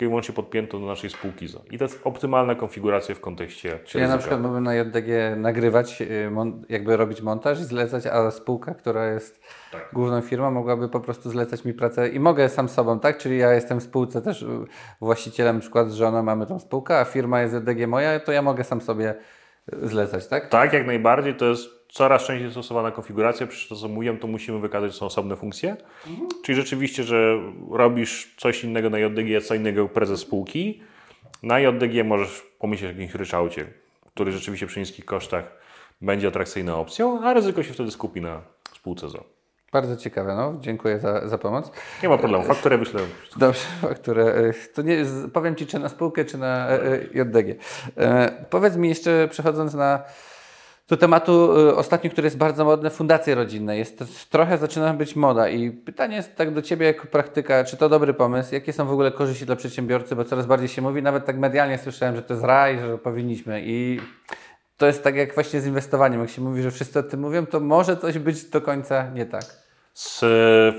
tylko 0.00 0.04
i 0.04 0.08
wyłącznie 0.08 0.34
podpiętą 0.34 0.80
do 0.80 0.86
naszej 0.86 1.10
spółki 1.10 1.48
ZO. 1.48 1.62
I 1.70 1.78
to 1.78 1.84
jest 1.84 2.00
optymalna 2.04 2.54
konfiguracja 2.54 3.14
w 3.14 3.20
kontekście 3.20 3.78
Czyli 3.84 4.02
ja 4.02 4.08
na 4.08 4.18
przykład 4.18 4.40
mógłbym 4.40 4.64
na 4.64 4.74
JDG 4.74 5.36
nagrywać, 5.36 6.02
y, 6.02 6.30
jakby 6.68 6.96
robić 6.96 7.22
montaż 7.22 7.60
i 7.60 7.64
zlecać, 7.64 8.06
a 8.06 8.30
spółka, 8.30 8.74
która 8.74 9.06
jest 9.06 9.40
tak. 9.72 9.88
główną 9.92 10.20
firmą, 10.20 10.50
mogłaby 10.50 10.88
po 10.88 11.00
prostu 11.00 11.30
zlecać 11.30 11.64
mi 11.64 11.74
pracę 11.74 12.08
i 12.08 12.20
mogę 12.20 12.48
sam 12.48 12.68
sobą, 12.68 13.00
tak? 13.00 13.18
Czyli 13.18 13.38
ja 13.38 13.52
jestem 13.52 13.80
w 13.80 13.82
spółce 13.82 14.22
też 14.22 14.42
y, 14.42 14.46
właścicielem, 15.00 15.56
na 15.56 15.60
przykład 15.60 15.90
z 15.90 15.94
żoną 15.94 16.22
mamy 16.22 16.46
tą 16.46 16.58
spółkę, 16.58 16.98
a 16.98 17.04
firma 17.04 17.40
jest 17.40 17.54
JDG 17.54 17.86
moja, 17.86 18.20
to 18.20 18.32
ja 18.32 18.42
mogę 18.42 18.64
sam 18.64 18.80
sobie 18.80 19.14
zlecać, 19.82 20.26
tak? 20.26 20.48
Tak, 20.48 20.72
jak 20.72 20.86
najbardziej. 20.86 21.34
To 21.34 21.44
jest 21.44 21.79
coraz 21.92 22.26
częściej 22.26 22.50
stosowana 22.50 22.90
konfiguracja. 22.90 23.46
Przecież 23.46 23.68
to, 23.68 23.76
co 23.76 23.88
mówiłem, 23.88 24.18
to 24.18 24.26
musimy 24.26 24.60
wykazać, 24.60 24.92
że 24.92 24.98
są 24.98 25.06
osobne 25.06 25.36
funkcje. 25.36 25.76
Mhm. 26.06 26.28
Czyli 26.44 26.56
rzeczywiście, 26.56 27.02
że 27.02 27.38
robisz 27.70 28.34
coś 28.36 28.64
innego 28.64 28.90
na 28.90 28.98
JDG, 28.98 29.40
co 29.40 29.54
innego 29.54 29.88
prezes 29.88 30.20
spółki. 30.20 30.82
Na 31.42 31.60
JDG 31.60 32.04
możesz 32.04 32.42
pomyśleć 32.58 32.90
o 32.90 32.92
jakimś 32.92 33.14
ryczałcie, 33.14 33.66
który 34.14 34.32
rzeczywiście 34.32 34.66
przy 34.66 34.80
niskich 34.80 35.04
kosztach 35.04 35.60
będzie 36.00 36.28
atrakcyjną 36.28 36.80
opcją, 36.80 37.20
a 37.22 37.32
ryzyko 37.32 37.62
się 37.62 37.72
wtedy 37.72 37.90
skupi 37.90 38.20
na 38.20 38.42
spółce 38.74 39.08
ZO. 39.08 39.24
Bardzo 39.72 39.96
ciekawe, 39.96 40.34
no. 40.34 40.54
Dziękuję 40.60 40.98
za, 40.98 41.28
za 41.28 41.38
pomoc. 41.38 41.70
Nie 42.02 42.08
ma 42.08 42.18
problemu, 42.18 42.44
fakturę 42.44 42.78
wyślę. 42.78 43.00
Dobrze, 43.36 43.60
fakturę. 43.80 44.24
E, 44.24 44.52
to 44.74 44.82
nie, 44.82 45.04
powiem 45.32 45.56
Ci, 45.56 45.66
czy 45.66 45.78
na 45.78 45.88
spółkę, 45.88 46.24
czy 46.24 46.38
na 46.38 46.68
e, 46.68 46.82
e, 46.82 46.98
JDG. 47.14 47.56
Powiedz 48.50 48.76
mi 48.76 48.88
jeszcze, 48.88 49.28
przechodząc 49.30 49.74
na 49.74 50.02
do 50.90 50.96
tematu 50.96 51.50
ostatni, 51.76 52.10
który 52.10 52.26
jest 52.26 52.36
bardzo 52.36 52.64
modny, 52.64 52.90
fundacje 52.90 53.34
rodzinne. 53.34 53.78
Jest 53.78 54.30
trochę 54.30 54.58
zaczyna 54.58 54.94
być 54.94 55.16
moda 55.16 55.48
i 55.48 55.70
pytanie 55.70 56.16
jest 56.16 56.36
tak 56.36 56.54
do 56.54 56.62
Ciebie 56.62 56.86
jako 56.86 57.06
praktyka, 57.06 57.64
czy 57.64 57.76
to 57.76 57.88
dobry 57.88 58.14
pomysł? 58.14 58.54
Jakie 58.54 58.72
są 58.72 58.86
w 58.86 58.92
ogóle 58.92 59.12
korzyści 59.12 59.46
dla 59.46 59.56
przedsiębiorcy? 59.56 60.16
Bo 60.16 60.24
coraz 60.24 60.46
bardziej 60.46 60.68
się 60.68 60.82
mówi, 60.82 61.02
nawet 61.02 61.24
tak 61.24 61.38
medialnie 61.38 61.78
słyszałem, 61.78 62.16
że 62.16 62.22
to 62.22 62.34
jest 62.34 62.44
raj, 62.44 62.78
że 62.78 62.98
powinniśmy 62.98 63.62
i 63.64 64.00
to 64.76 64.86
jest 64.86 65.04
tak 65.04 65.16
jak 65.16 65.34
właśnie 65.34 65.60
z 65.60 65.66
inwestowaniem. 65.66 66.20
Jak 66.20 66.30
się 66.30 66.42
mówi, 66.42 66.62
że 66.62 66.70
wszyscy 66.70 66.98
o 66.98 67.02
tym 67.02 67.20
mówią, 67.20 67.46
to 67.46 67.60
może 67.60 67.96
coś 67.96 68.18
być 68.18 68.44
do 68.44 68.60
końca 68.60 69.10
nie 69.14 69.26
tak. 69.26 69.44
Z 69.94 70.24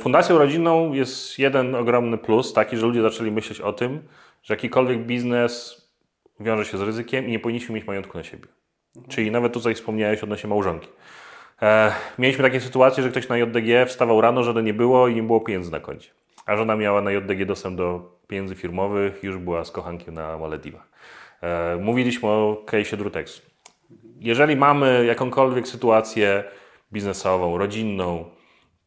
Fundacją 0.02 0.38
Rodzinną 0.38 0.94
jest 0.94 1.40
jeden 1.40 1.76
ogromny 1.76 2.18
plus, 2.18 2.54
taki, 2.54 2.78
że 2.78 2.86
ludzie 2.86 3.02
zaczęli 3.02 3.32
myśleć 3.32 3.62
o 3.62 3.74
tym, 3.74 4.04
że 4.44 4.54
jakikolwiek 4.54 5.06
biznes 5.06 5.82
wiąże 6.40 6.66
się 6.66 6.78
z 6.78 6.82
ryzykiem 6.82 7.26
i 7.26 7.32
nie 7.32 7.40
powinniśmy 7.40 7.76
mieć 7.76 7.88
majątku 7.88 8.18
na 8.18 8.24
siebie. 8.24 8.48
Mhm. 8.96 9.12
Czyli 9.12 9.32
nawet 9.32 9.54
tutaj 9.54 9.76
wspomniałeś 9.76 10.24
odnośnie 10.24 10.50
małżonki. 10.50 10.88
E, 11.62 11.92
mieliśmy 12.20 12.44
takie 12.44 12.62
sytuacje, 12.62 13.04
że 13.04 13.10
ktoś 13.10 13.30
na 13.30 13.38
JDG 13.38 13.86
wstawał 13.88 14.22
rano, 14.22 14.44
żony 14.44 14.64
nie 14.64 14.74
było 14.74 15.08
i 15.08 15.16
nie 15.16 15.24
było 15.24 15.42
pieniędzy 15.42 15.72
na 15.72 15.80
koncie. 15.80 16.10
A 16.46 16.58
żona 16.58 16.76
miała 16.76 17.02
na 17.02 17.12
JDG 17.12 17.46
dostęp 17.46 17.78
do 17.78 18.18
pieniędzy 18.28 18.56
firmowych 18.56 19.24
już 19.24 19.38
była 19.38 19.66
z 19.66 19.72
kochankiem 19.72 20.14
na 20.14 20.38
Malediwach. 20.38 20.90
E, 21.42 21.78
mówiliśmy 21.82 22.30
o 22.30 22.64
case'ie 22.66 22.98
Drutex. 22.98 23.42
Jeżeli 24.20 24.56
mamy 24.56 25.06
jakąkolwiek 25.06 25.68
sytuację 25.68 26.44
biznesową, 26.94 27.58
rodzinną, 27.58 28.26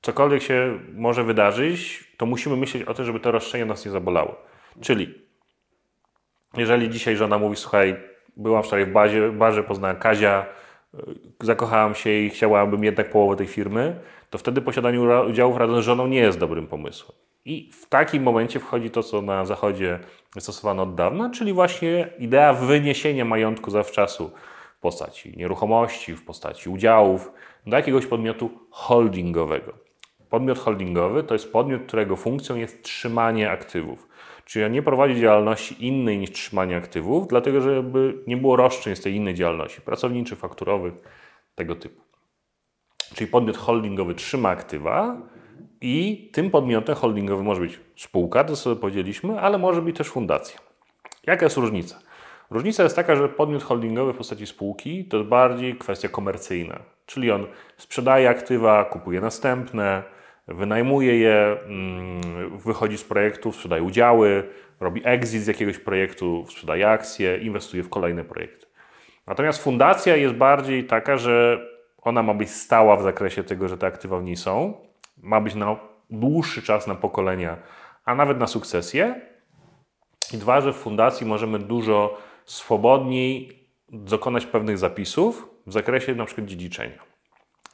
cokolwiek 0.03 0.43
się 0.43 0.79
może 0.93 1.25
wydarzyć, 1.25 2.05
to 2.17 2.27
musimy 2.27 2.57
myśleć 2.57 2.83
o 2.83 2.95
tym, 2.95 3.05
żeby 3.05 3.21
te 3.21 3.31
roszczenia 3.31 3.65
nas 3.67 3.85
nie 3.85 3.91
zabolały. 3.91 4.35
Czyli 4.81 5.15
jeżeli 6.57 6.91
dzisiaj 6.91 7.17
żona 7.17 7.39
mówi, 7.39 7.57
słuchaj, 7.57 7.97
byłam 8.37 8.63
wczoraj 8.63 8.87
w 8.87 8.93
bazie, 8.93 9.33
barze, 9.33 9.63
poznałem 9.63 9.97
Kazia, 9.97 10.47
y, 10.95 10.99
zakochałam 11.41 11.95
się 11.95 12.11
i 12.11 12.31
chciałabym 12.31 12.85
jednak 12.85 13.11
połowę 13.11 13.37
tej 13.37 13.47
firmy, 13.47 14.01
to 14.31 14.39
wtedy 14.39 14.61
posiadanie 14.61 15.01
udziałów 15.01 15.57
razem 15.57 15.83
z 15.83 15.85
żoną 15.85 16.07
nie 16.07 16.19
jest 16.19 16.39
dobrym 16.39 16.67
pomysłem. 16.67 17.19
I 17.45 17.71
w 17.73 17.87
takim 17.87 18.23
momencie 18.23 18.61
wchodzi 18.61 18.91
to, 18.91 19.03
co 19.03 19.23
na 19.23 19.45
Zachodzie 19.45 19.99
jest 20.35 20.47
stosowane 20.47 20.83
od 20.83 20.95
dawna, 20.95 21.31
czyli 21.31 21.53
właśnie 21.53 22.09
idea 22.19 22.53
wyniesienia 22.53 23.25
majątku 23.25 23.71
zawczasu 23.71 24.31
w 24.79 24.81
postaci 24.81 25.37
nieruchomości, 25.37 26.17
w 26.17 26.25
postaci 26.25 26.71
udziałów 26.71 27.33
do 27.67 27.77
jakiegoś 27.77 28.07
podmiotu 28.07 28.51
holdingowego. 28.71 29.73
Podmiot 30.31 30.59
holdingowy 30.59 31.23
to 31.23 31.35
jest 31.35 31.53
podmiot, 31.53 31.83
którego 31.83 32.17
funkcją 32.17 32.57
jest 32.57 32.83
trzymanie 32.83 33.51
aktywów. 33.51 34.09
Czyli 34.45 34.71
nie 34.71 34.83
prowadzi 34.83 35.21
działalności 35.21 35.87
innej 35.87 36.19
niż 36.19 36.31
trzymanie 36.31 36.77
aktywów, 36.77 37.29
dlatego 37.29 37.61
żeby 37.61 38.15
nie 38.27 38.37
było 38.37 38.57
roszczeń 38.57 38.97
z 38.97 39.01
tej 39.01 39.15
innej 39.15 39.35
działalności, 39.35 39.81
pracowniczych, 39.81 40.39
fakturowych, 40.39 40.95
tego 41.55 41.77
typu. 41.77 42.01
Czyli 43.15 43.31
podmiot 43.31 43.57
holdingowy 43.57 44.15
trzyma 44.15 44.49
aktywa 44.49 45.17
i 45.81 46.31
tym 46.33 46.51
podmiotem 46.51 46.95
holdingowym 46.95 47.47
może 47.47 47.61
być 47.61 47.81
spółka, 47.97 48.45
to 48.45 48.57
sobie 48.57 48.81
powiedzieliśmy, 48.81 49.41
ale 49.41 49.59
może 49.59 49.83
być 49.83 49.97
też 49.97 50.09
fundacja. 50.09 50.61
Jaka 51.27 51.47
jest 51.47 51.57
różnica? 51.57 51.99
Różnica 52.51 52.83
jest 52.83 52.97
taka, 52.97 53.17
że 53.17 53.29
podmiot 53.29 53.63
holdingowy 53.63 54.13
w 54.13 54.17
postaci 54.17 54.47
spółki 54.47 55.05
to 55.05 55.25
bardziej 55.25 55.77
kwestia 55.77 56.09
komercyjna, 56.09 56.79
czyli 57.07 57.31
on 57.31 57.47
sprzedaje 57.77 58.29
aktywa, 58.29 58.85
kupuje 58.85 59.21
następne, 59.21 60.03
wynajmuje 60.49 61.19
je, 61.19 61.59
mm, 61.67 62.59
wychodzi 62.59 62.99
z 62.99 63.05
projektu, 63.05 63.53
sprzedaje 63.53 63.83
udziały, 63.83 64.49
robi 64.81 65.01
exit 65.05 65.43
z 65.43 65.47
jakiegoś 65.47 65.79
projektu, 65.79 66.45
sprzedaje 66.49 66.91
akcje, 66.91 67.39
inwestuje 67.39 67.83
w 67.83 67.89
kolejne 67.89 68.25
projekty. 68.25 68.67
Natomiast 69.27 69.63
fundacja 69.63 70.17
jest 70.17 70.35
bardziej 70.35 70.85
taka, 70.85 71.17
że 71.17 71.67
ona 72.03 72.23
ma 72.23 72.35
być 72.35 72.51
stała 72.51 72.97
w 72.97 73.03
zakresie 73.03 73.45
tego, 73.45 73.69
że 73.69 73.79
te 73.79 73.87
aktywa 73.87 74.19
w 74.19 74.25
niej 74.25 74.37
są, 74.37 74.75
ma 75.23 75.41
być 75.41 75.55
na 75.55 75.77
dłuższy 76.11 76.63
czas, 76.63 76.87
na 76.87 76.95
pokolenia, 76.95 77.57
a 78.05 78.15
nawet 78.15 78.39
na 78.39 78.47
sukcesję. 78.47 79.21
I 80.35 80.37
dwa, 80.37 80.61
że 80.61 80.73
w 80.73 80.77
fundacji 80.77 81.27
możemy 81.27 81.59
dużo 81.59 82.19
swobodniej 82.45 83.59
dokonać 83.89 84.47
pewnych 84.47 84.79
zapisów 84.79 85.51
w 85.67 85.73
zakresie 85.73 86.13
np. 86.13 86.43
dziedziczenia. 86.47 86.99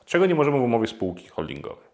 Czego 0.05 0.27
nie 0.27 0.35
możemy 0.35 0.59
w 0.59 0.63
umowie 0.63 0.87
spółki 0.87 1.29
holdingowej. 1.29 1.90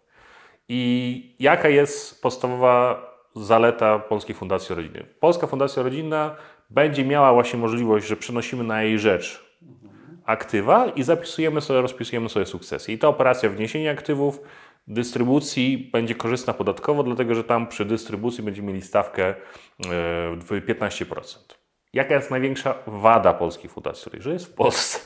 I 0.69 1.35
jaka 1.39 1.69
jest 1.69 2.21
podstawowa 2.21 3.07
zaleta 3.35 3.99
Polskiej 3.99 4.35
Fundacji 4.35 4.75
Rodzinnej? 4.75 5.05
Polska 5.19 5.47
Fundacja 5.47 5.83
Rodzinna 5.83 6.35
będzie 6.69 7.05
miała 7.05 7.33
właśnie 7.33 7.59
możliwość, 7.59 8.07
że 8.07 8.15
przenosimy 8.15 8.63
na 8.63 8.83
jej 8.83 8.99
rzecz 8.99 9.47
aktywa 10.25 10.87
i 10.87 11.03
zapisujemy 11.03 11.61
sobie, 11.61 11.81
rozpisujemy 11.81 12.29
sobie 12.29 12.45
sukcesję. 12.45 12.93
I 12.93 12.97
ta 12.97 13.07
operacja 13.07 13.49
wniesienia 13.49 13.91
aktywów, 13.91 14.41
dystrybucji 14.87 15.89
będzie 15.93 16.15
korzystna 16.15 16.53
podatkowo, 16.53 17.03
dlatego 17.03 17.35
że 17.35 17.43
tam 17.43 17.67
przy 17.67 17.85
dystrybucji 17.85 18.43
będziemy 18.43 18.67
mieli 18.67 18.81
stawkę 18.81 19.35
15%. 20.51 21.37
E, 21.37 21.55
Jaka 21.93 22.15
jest 22.15 22.31
największa 22.31 22.75
wada 22.87 23.33
Polskiej 23.33 23.69
Fundacji? 23.69 24.11
Że 24.19 24.33
jest 24.33 24.45
w 24.45 24.53
Polsce. 24.53 24.99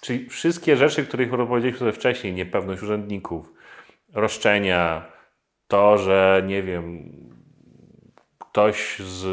Czyli 0.00 0.28
wszystkie 0.28 0.76
rzeczy, 0.76 1.06
których 1.06 1.30
powiedzieliśmy 1.30 1.78
sobie 1.78 1.92
wcześniej, 1.92 2.32
niepewność 2.32 2.82
urzędników, 2.82 3.52
roszczenia, 4.12 5.04
to, 5.68 5.98
że 5.98 6.42
nie 6.46 6.62
wiem, 6.62 7.12
ktoś 8.38 8.98
z 8.98 9.24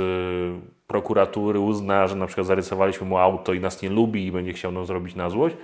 prokuratury 0.88 1.59
uzna, 1.59 2.07
że 2.07 2.15
na 2.15 2.25
przykład 2.28 2.47
zarysowaliśmy 2.47 3.07
mu 3.07 3.17
auto 3.17 3.53
i 3.53 3.59
nas 3.59 3.82
nie 3.82 3.89
lubi 3.89 4.25
i 4.25 4.32
będzie 4.32 4.53
chciał 4.53 4.71
nam 4.71 4.86
zrobić 4.86 5.15
na 5.15 5.30
złość. 5.30 5.55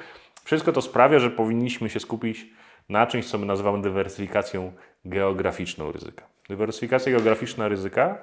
Wszystko 0.43 0.71
to 0.71 0.81
sprawia, 0.81 1.19
że 1.19 1.29
powinniśmy 1.29 1.89
się 1.89 1.99
skupić 1.99 2.45
na 2.89 3.07
czymś, 3.07 3.25
co 3.25 3.37
my 3.37 3.45
nazywamy 3.45 3.81
dywersyfikacją 3.81 4.71
geograficzną 5.05 5.91
ryzyka. 5.91 6.25
Dywersyfikacja 6.49 7.11
geograficzna 7.11 7.67
ryzyka 7.67 8.17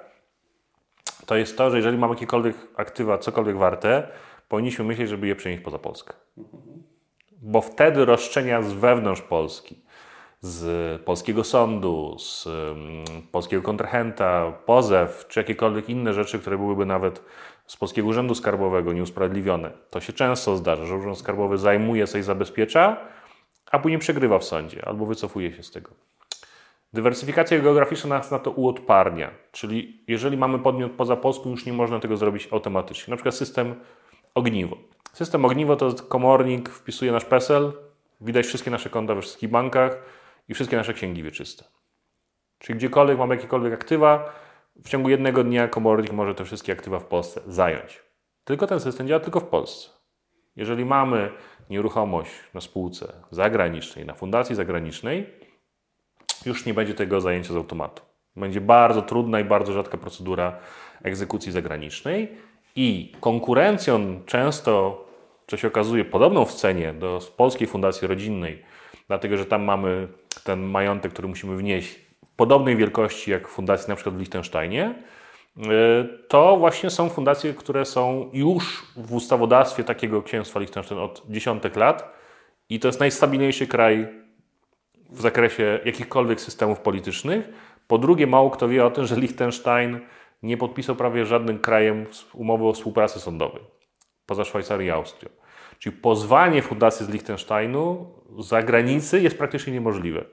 to 1.25 1.35
jest 1.35 1.57
to, 1.57 1.71
że 1.71 1.77
jeżeli 1.77 1.97
mamy 1.97 2.13
jakiekolwiek 2.13 2.55
aktywa, 2.75 3.17
cokolwiek 3.17 3.57
warte, 3.57 4.07
powinniśmy 4.49 4.85
myśleć, 4.85 5.09
żeby 5.09 5.27
je 5.27 5.35
przenieść 5.35 5.63
poza 5.63 5.79
Polskę. 5.79 6.13
Bo 7.41 7.61
wtedy 7.61 8.05
roszczenia 8.05 8.61
z 8.61 8.73
wewnątrz 8.73 9.21
Polski, 9.21 9.81
z 10.41 11.01
polskiego 11.01 11.43
sądu, 11.43 12.15
z 12.19 12.45
um, 12.45 13.03
polskiego 13.31 13.63
kontrahenta, 13.63 14.51
pozew, 14.65 15.25
czy 15.27 15.39
jakiekolwiek 15.39 15.89
inne 15.89 16.13
rzeczy, 16.13 16.39
które 16.39 16.57
byłyby 16.57 16.85
nawet 16.85 17.23
z 17.67 17.77
Polskiego 17.77 18.07
Urzędu 18.07 18.35
Skarbowego 18.35 18.93
nieusprawiedliwione. 18.93 19.71
To 19.89 19.99
się 20.01 20.13
często 20.13 20.57
zdarza, 20.57 20.85
że 20.85 20.95
Urząd 20.95 21.17
Skarbowy 21.17 21.57
zajmuje 21.57 22.07
sobie, 22.07 22.23
zabezpiecza, 22.23 22.97
a 23.71 23.79
później 23.79 23.99
przegrywa 23.99 24.39
w 24.39 24.43
sądzie 24.43 24.85
albo 24.87 25.05
wycofuje 25.05 25.53
się 25.53 25.63
z 25.63 25.71
tego. 25.71 25.91
Dywersyfikacja 26.93 27.59
geograficzna 27.59 28.17
nas 28.17 28.31
na 28.31 28.39
to 28.39 28.51
uodparnia, 28.51 29.31
czyli 29.51 30.03
jeżeli 30.07 30.37
mamy 30.37 30.59
podmiot 30.59 30.91
poza 30.91 31.15
Polską, 31.15 31.49
już 31.49 31.65
nie 31.65 31.73
można 31.73 31.99
tego 31.99 32.17
zrobić 32.17 32.47
automatycznie. 32.51 33.11
Na 33.11 33.17
przykład 33.17 33.35
system 33.35 33.75
ogniwo. 34.35 34.77
System 35.13 35.45
ogniwo 35.45 35.75
to 35.75 35.93
komornik 35.93 36.69
wpisuje 36.69 37.11
nasz 37.11 37.25
PESEL, 37.25 37.73
widać 38.21 38.45
wszystkie 38.45 38.71
nasze 38.71 38.89
konta 38.89 39.15
we 39.15 39.21
wszystkich 39.21 39.49
bankach 39.49 40.20
i 40.51 40.53
wszystkie 40.53 40.77
nasze 40.77 40.93
księgi 40.93 41.23
wieczyste. 41.23 41.63
Czyli 42.59 42.79
gdziekolwiek 42.79 43.17
mamy 43.17 43.35
jakiekolwiek 43.35 43.73
aktywa, 43.73 44.35
w 44.83 44.89
ciągu 44.89 45.09
jednego 45.09 45.43
dnia 45.43 45.67
komornik 45.67 46.11
może 46.11 46.35
te 46.35 46.45
wszystkie 46.45 46.73
aktywa 46.73 46.99
w 46.99 47.05
Polsce 47.05 47.41
zająć. 47.47 48.03
Tylko 48.43 48.67
ten 48.67 48.79
system 48.79 49.07
działa 49.07 49.19
tylko 49.19 49.39
w 49.39 49.45
Polsce. 49.45 49.89
Jeżeli 50.55 50.85
mamy 50.85 51.31
nieruchomość 51.69 52.31
na 52.53 52.61
spółce 52.61 53.13
zagranicznej, 53.31 54.05
na 54.05 54.13
fundacji 54.13 54.55
zagranicznej, 54.55 55.29
już 56.45 56.65
nie 56.65 56.73
będzie 56.73 56.93
tego 56.93 57.21
zajęcia 57.21 57.53
z 57.53 57.55
automatu. 57.55 58.01
Będzie 58.35 58.61
bardzo 58.61 59.01
trudna 59.01 59.39
i 59.39 59.43
bardzo 59.43 59.73
rzadka 59.73 59.97
procedura 59.97 60.59
egzekucji 61.03 61.51
zagranicznej 61.51 62.37
i 62.75 63.15
konkurencją 63.19 64.21
często, 64.25 65.05
co 65.47 65.57
się 65.57 65.67
okazuje, 65.67 66.05
podobną 66.05 66.45
w 66.45 66.53
cenie 66.53 66.93
do 66.93 67.19
polskiej 67.37 67.67
fundacji 67.67 68.07
rodzinnej, 68.07 68.63
dlatego 69.11 69.37
że 69.37 69.45
tam 69.45 69.63
mamy 69.63 70.07
ten 70.43 70.61
majątek, 70.61 71.13
który 71.13 71.27
musimy 71.27 71.55
wnieść 71.55 71.99
w 72.25 72.35
podobnej 72.35 72.75
wielkości 72.75 73.31
jak 73.31 73.47
fundacji 73.47 73.89
na 73.89 73.95
przykład 73.95 74.15
w 74.15 74.19
Liechtensteinie, 74.19 74.95
y, 75.57 75.61
to 76.27 76.57
właśnie 76.57 76.89
są 76.89 77.09
fundacje, 77.09 77.53
które 77.53 77.85
są 77.85 78.29
już 78.33 78.85
w 78.95 79.13
ustawodawstwie 79.13 79.83
takiego 79.83 80.23
księstwa 80.23 80.59
Liechtenstein 80.59 81.01
od 81.01 81.23
dziesiątek 81.29 81.75
lat 81.75 82.13
i 82.69 82.79
to 82.79 82.87
jest 82.87 82.99
najstabilniejszy 82.99 83.67
kraj 83.67 84.07
w 85.09 85.21
zakresie 85.21 85.79
jakichkolwiek 85.85 86.41
systemów 86.41 86.79
politycznych. 86.79 87.49
Po 87.87 87.97
drugie, 87.97 88.27
mało 88.27 88.49
kto 88.49 88.67
wie 88.67 88.85
o 88.85 88.91
tym, 88.91 89.05
że 89.05 89.15
Liechtenstein 89.15 89.99
nie 90.43 90.57
podpisał 90.57 90.95
prawie 90.95 91.25
żadnym 91.25 91.59
krajem 91.59 92.05
umowy 92.33 92.65
o 92.65 92.73
współpracy 92.73 93.19
sądowej, 93.19 93.61
poza 94.25 94.43
Szwajcarią 94.43 94.85
i 94.85 94.89
Austrią. 94.89 95.40
Czyli 95.81 95.97
pozwanie 95.97 96.61
fundacji 96.61 97.05
z 97.05 97.09
Liechtensteinu 97.09 98.07
z 98.39 98.47
zagranicy 98.47 99.21
jest 99.21 99.37
praktycznie 99.37 99.73
niemożliwe. 99.73 100.25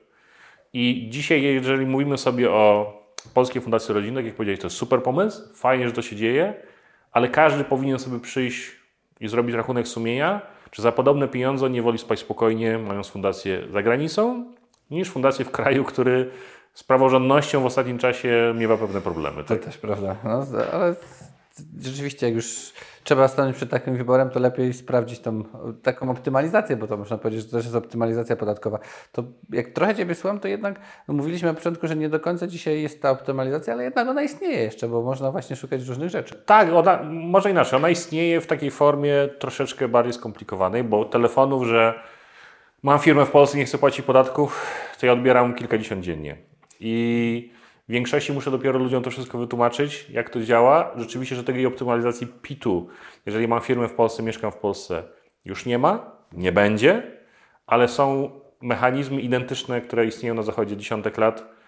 I 0.72 1.06
dzisiaj, 1.10 1.42
jeżeli 1.42 1.86
mówimy 1.86 2.18
sobie 2.18 2.50
o 2.50 2.92
Polskiej 3.34 3.62
Fundacji 3.62 3.94
Rodzinnej, 3.94 4.26
jak 4.26 4.34
powiedziałeś, 4.34 4.60
to 4.60 4.66
jest 4.66 4.76
super 4.76 5.02
pomysł, 5.02 5.54
fajnie, 5.54 5.86
że 5.86 5.92
to 5.92 6.02
się 6.02 6.16
dzieje, 6.16 6.54
ale 7.12 7.28
każdy 7.28 7.64
powinien 7.64 7.98
sobie 7.98 8.20
przyjść 8.20 8.72
i 9.20 9.28
zrobić 9.28 9.54
rachunek 9.54 9.88
sumienia, 9.88 10.40
czy 10.70 10.82
za 10.82 10.92
podobne 10.92 11.28
pieniądze 11.28 11.70
nie 11.70 11.82
woli 11.82 11.98
spać 11.98 12.18
spokojnie, 12.18 12.78
mając 12.78 13.08
fundację 13.08 13.62
za 13.72 13.82
granicą, 13.82 14.52
niż 14.90 15.10
fundację 15.10 15.44
w 15.44 15.50
kraju, 15.50 15.84
który 15.84 16.30
z 16.74 16.84
praworządnością 16.84 17.60
w 17.60 17.66
ostatnim 17.66 17.98
czasie 17.98 18.54
miewa 18.56 18.76
pewne 18.76 19.00
problemy. 19.00 19.44
To 19.44 19.48
tak? 19.48 19.64
też 19.64 19.78
prawda. 19.78 20.16
No, 20.24 20.46
ale 20.72 20.94
rzeczywiście, 21.80 22.26
jak 22.26 22.34
już 22.34 22.72
trzeba 23.04 23.28
stanąć 23.28 23.56
przed 23.56 23.70
takim 23.70 23.96
wyborem, 23.96 24.30
to 24.30 24.40
lepiej 24.40 24.72
sprawdzić 24.72 25.20
tą 25.20 25.44
taką 25.82 26.10
optymalizację, 26.10 26.76
bo 26.76 26.86
to 26.86 26.96
można 26.96 27.18
powiedzieć, 27.18 27.44
że 27.44 27.50
to 27.50 27.56
też 27.56 27.64
jest 27.64 27.76
optymalizacja 27.76 28.36
podatkowa. 28.36 28.78
To 29.12 29.24
jak 29.50 29.68
trochę 29.68 29.94
Ciebie 29.94 30.14
słucham, 30.14 30.40
to 30.40 30.48
jednak 30.48 30.80
no 31.08 31.14
mówiliśmy 31.14 31.48
na 31.48 31.54
początku, 31.54 31.86
że 31.86 31.96
nie 31.96 32.08
do 32.08 32.20
końca 32.20 32.46
dzisiaj 32.46 32.82
jest 32.82 33.02
ta 33.02 33.10
optymalizacja, 33.10 33.72
ale 33.72 33.84
jednak 33.84 34.08
ona 34.08 34.22
istnieje 34.22 34.62
jeszcze, 34.62 34.88
bo 34.88 35.02
można 35.02 35.30
właśnie 35.30 35.56
szukać 35.56 35.88
różnych 35.88 36.10
rzeczy. 36.10 36.42
Tak, 36.46 36.72
ona, 36.72 37.02
może 37.10 37.50
inaczej, 37.50 37.76
ona 37.76 37.88
istnieje 37.88 38.40
w 38.40 38.46
takiej 38.46 38.70
formie 38.70 39.28
troszeczkę 39.38 39.88
bardziej 39.88 40.12
skomplikowanej, 40.12 40.84
bo 40.84 41.04
telefonów, 41.04 41.66
że 41.66 41.94
mam 42.82 42.98
firmę 42.98 43.26
w 43.26 43.30
Polsce, 43.30 43.58
nie 43.58 43.64
chcę 43.64 43.78
płacić 43.78 44.06
podatków, 44.06 44.66
to 45.00 45.06
ja 45.06 45.12
odbieram 45.12 45.54
kilkadziesiąt 45.54 46.04
dziennie. 46.04 46.36
I 46.80 47.57
w 47.88 47.92
większości 47.92 48.32
muszę 48.32 48.50
dopiero 48.50 48.78
ludziom 48.78 49.02
to 49.02 49.10
wszystko 49.10 49.38
wytłumaczyć, 49.38 50.10
jak 50.10 50.30
to 50.30 50.40
działa. 50.40 50.92
Rzeczywiście, 50.96 51.36
że 51.36 51.44
tej 51.44 51.66
optymalizacji 51.66 52.26
PIT-u, 52.42 52.88
jeżeli 53.26 53.48
mam 53.48 53.60
firmę 53.60 53.88
w 53.88 53.94
Polsce, 53.94 54.22
mieszkam 54.22 54.52
w 54.52 54.56
Polsce, 54.56 55.02
już 55.44 55.66
nie 55.66 55.78
ma, 55.78 56.12
nie 56.32 56.52
będzie, 56.52 57.02
ale 57.66 57.88
są 57.88 58.30
mechanizmy 58.62 59.20
identyczne, 59.20 59.80
które 59.80 60.06
istnieją 60.06 60.34
na 60.34 60.42
zachodzie 60.42 60.76
dziesiątek 60.76 61.18
lat, 61.18 61.58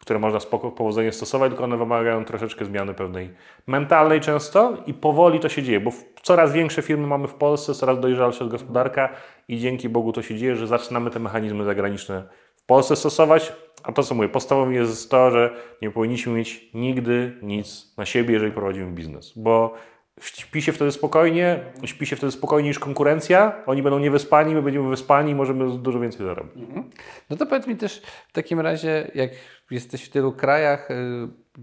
które 0.00 0.18
można 0.18 0.40
spoko, 0.40 0.70
powodzenie 0.70 1.12
stosować, 1.12 1.50
tylko 1.50 1.64
one 1.64 1.76
wymagają 1.76 2.24
troszeczkę 2.24 2.64
zmiany 2.64 2.94
pewnej 2.94 3.34
mentalnej 3.66 4.20
często 4.20 4.76
i 4.86 4.94
powoli 4.94 5.40
to 5.40 5.48
się 5.48 5.62
dzieje, 5.62 5.80
bo 5.80 5.90
coraz 6.22 6.52
większe 6.52 6.82
firmy 6.82 7.06
mamy 7.06 7.28
w 7.28 7.34
Polsce, 7.34 7.74
coraz 7.74 8.00
dojrzalsza 8.00 8.44
jest 8.44 8.52
gospodarka 8.52 9.08
i 9.48 9.58
dzięki 9.58 9.88
Bogu 9.88 10.12
to 10.12 10.22
się 10.22 10.36
dzieje, 10.36 10.56
że 10.56 10.66
zaczynamy 10.66 11.10
te 11.10 11.18
mechanizmy 11.18 11.64
zagraniczne 11.64 12.28
Polsce 12.70 12.96
stosować, 12.96 13.52
a 13.82 13.92
to 13.92 14.02
co 14.02 14.14
mówię, 14.14 14.28
podstawowym 14.28 14.74
jest 14.74 15.10
to, 15.10 15.30
że 15.30 15.56
nie 15.82 15.90
powinniśmy 15.90 16.32
mieć 16.32 16.70
nigdy 16.74 17.38
nic 17.42 17.96
na 17.96 18.06
siebie, 18.06 18.34
jeżeli 18.34 18.52
prowadzimy 18.52 18.92
biznes, 18.92 19.32
bo 19.36 19.74
śpi 20.20 20.62
się 20.62 20.72
wtedy 20.72 20.92
spokojnie, 20.92 21.60
śpi 21.84 22.06
się 22.06 22.16
wtedy 22.16 22.32
spokojniej 22.32 22.70
niż 22.70 22.78
konkurencja, 22.78 23.62
oni 23.66 23.82
będą 23.82 23.98
niewyspani, 23.98 24.54
my 24.54 24.62
będziemy 24.62 24.88
wyspani 24.88 25.30
i 25.32 25.34
możemy 25.34 25.78
dużo 25.78 26.00
więcej 26.00 26.26
zarobić. 26.26 26.56
Mhm. 26.56 26.90
No 27.30 27.36
to 27.36 27.46
powiedz 27.46 27.66
mi 27.66 27.76
też 27.76 28.02
w 28.28 28.32
takim 28.32 28.60
razie, 28.60 29.10
jak 29.14 29.30
jesteś 29.70 30.04
w 30.04 30.10
tylu 30.10 30.32
krajach, 30.32 30.90
y, 30.90 30.94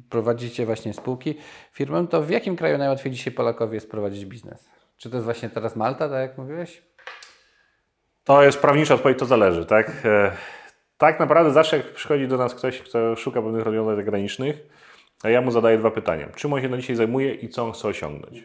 prowadzicie 0.09 0.65
właśnie 0.65 0.93
spółki, 0.93 1.37
firmę, 1.73 2.07
to 2.07 2.21
w 2.21 2.29
jakim 2.29 2.55
kraju 2.55 2.77
najłatwiej 2.77 3.11
dzisiaj 3.11 3.33
Polakowi 3.33 3.75
jest 3.75 3.91
prowadzić 3.91 4.25
biznes? 4.25 4.69
Czy 4.97 5.09
to 5.09 5.17
jest 5.17 5.25
właśnie 5.25 5.49
teraz 5.49 5.75
Malta, 5.75 6.09
tak 6.09 6.29
jak 6.29 6.37
mówiłeś? 6.37 6.81
To 8.23 8.43
jest 8.43 8.59
prawnicza 8.59 8.93
odpowiedź, 8.93 9.19
to 9.19 9.25
zależy, 9.25 9.65
tak? 9.65 9.91
Tak 10.97 11.19
naprawdę 11.19 11.51
zawsze 11.51 11.77
jak 11.77 11.93
przychodzi 11.93 12.27
do 12.27 12.37
nas 12.37 12.55
ktoś, 12.55 12.81
kto 12.81 13.15
szuka 13.15 13.41
pewnych 13.41 13.63
rozwiązań 13.63 13.95
zagranicznych, 13.95 14.67
a 15.23 15.29
ja 15.29 15.41
mu 15.41 15.51
zadaję 15.51 15.77
dwa 15.77 15.91
pytania. 15.91 16.27
Czym 16.35 16.53
on 16.53 16.61
się 16.61 16.69
na 16.69 16.77
dzisiaj 16.77 16.95
zajmuje 16.95 17.33
i 17.33 17.49
co 17.49 17.63
on 17.63 17.71
chce 17.71 17.87
osiągnąć? 17.87 18.43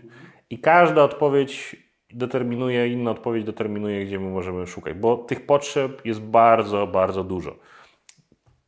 I 0.50 0.58
każda 0.58 1.02
odpowiedź 1.02 1.76
determinuje, 2.10 2.88
inna 2.88 3.10
odpowiedź 3.10 3.44
determinuje, 3.44 4.06
gdzie 4.06 4.20
my 4.20 4.30
możemy 4.30 4.66
szukać, 4.66 4.94
bo 4.94 5.16
tych 5.16 5.46
potrzeb 5.46 6.06
jest 6.06 6.20
bardzo, 6.20 6.86
bardzo 6.86 7.24
dużo. 7.24 7.56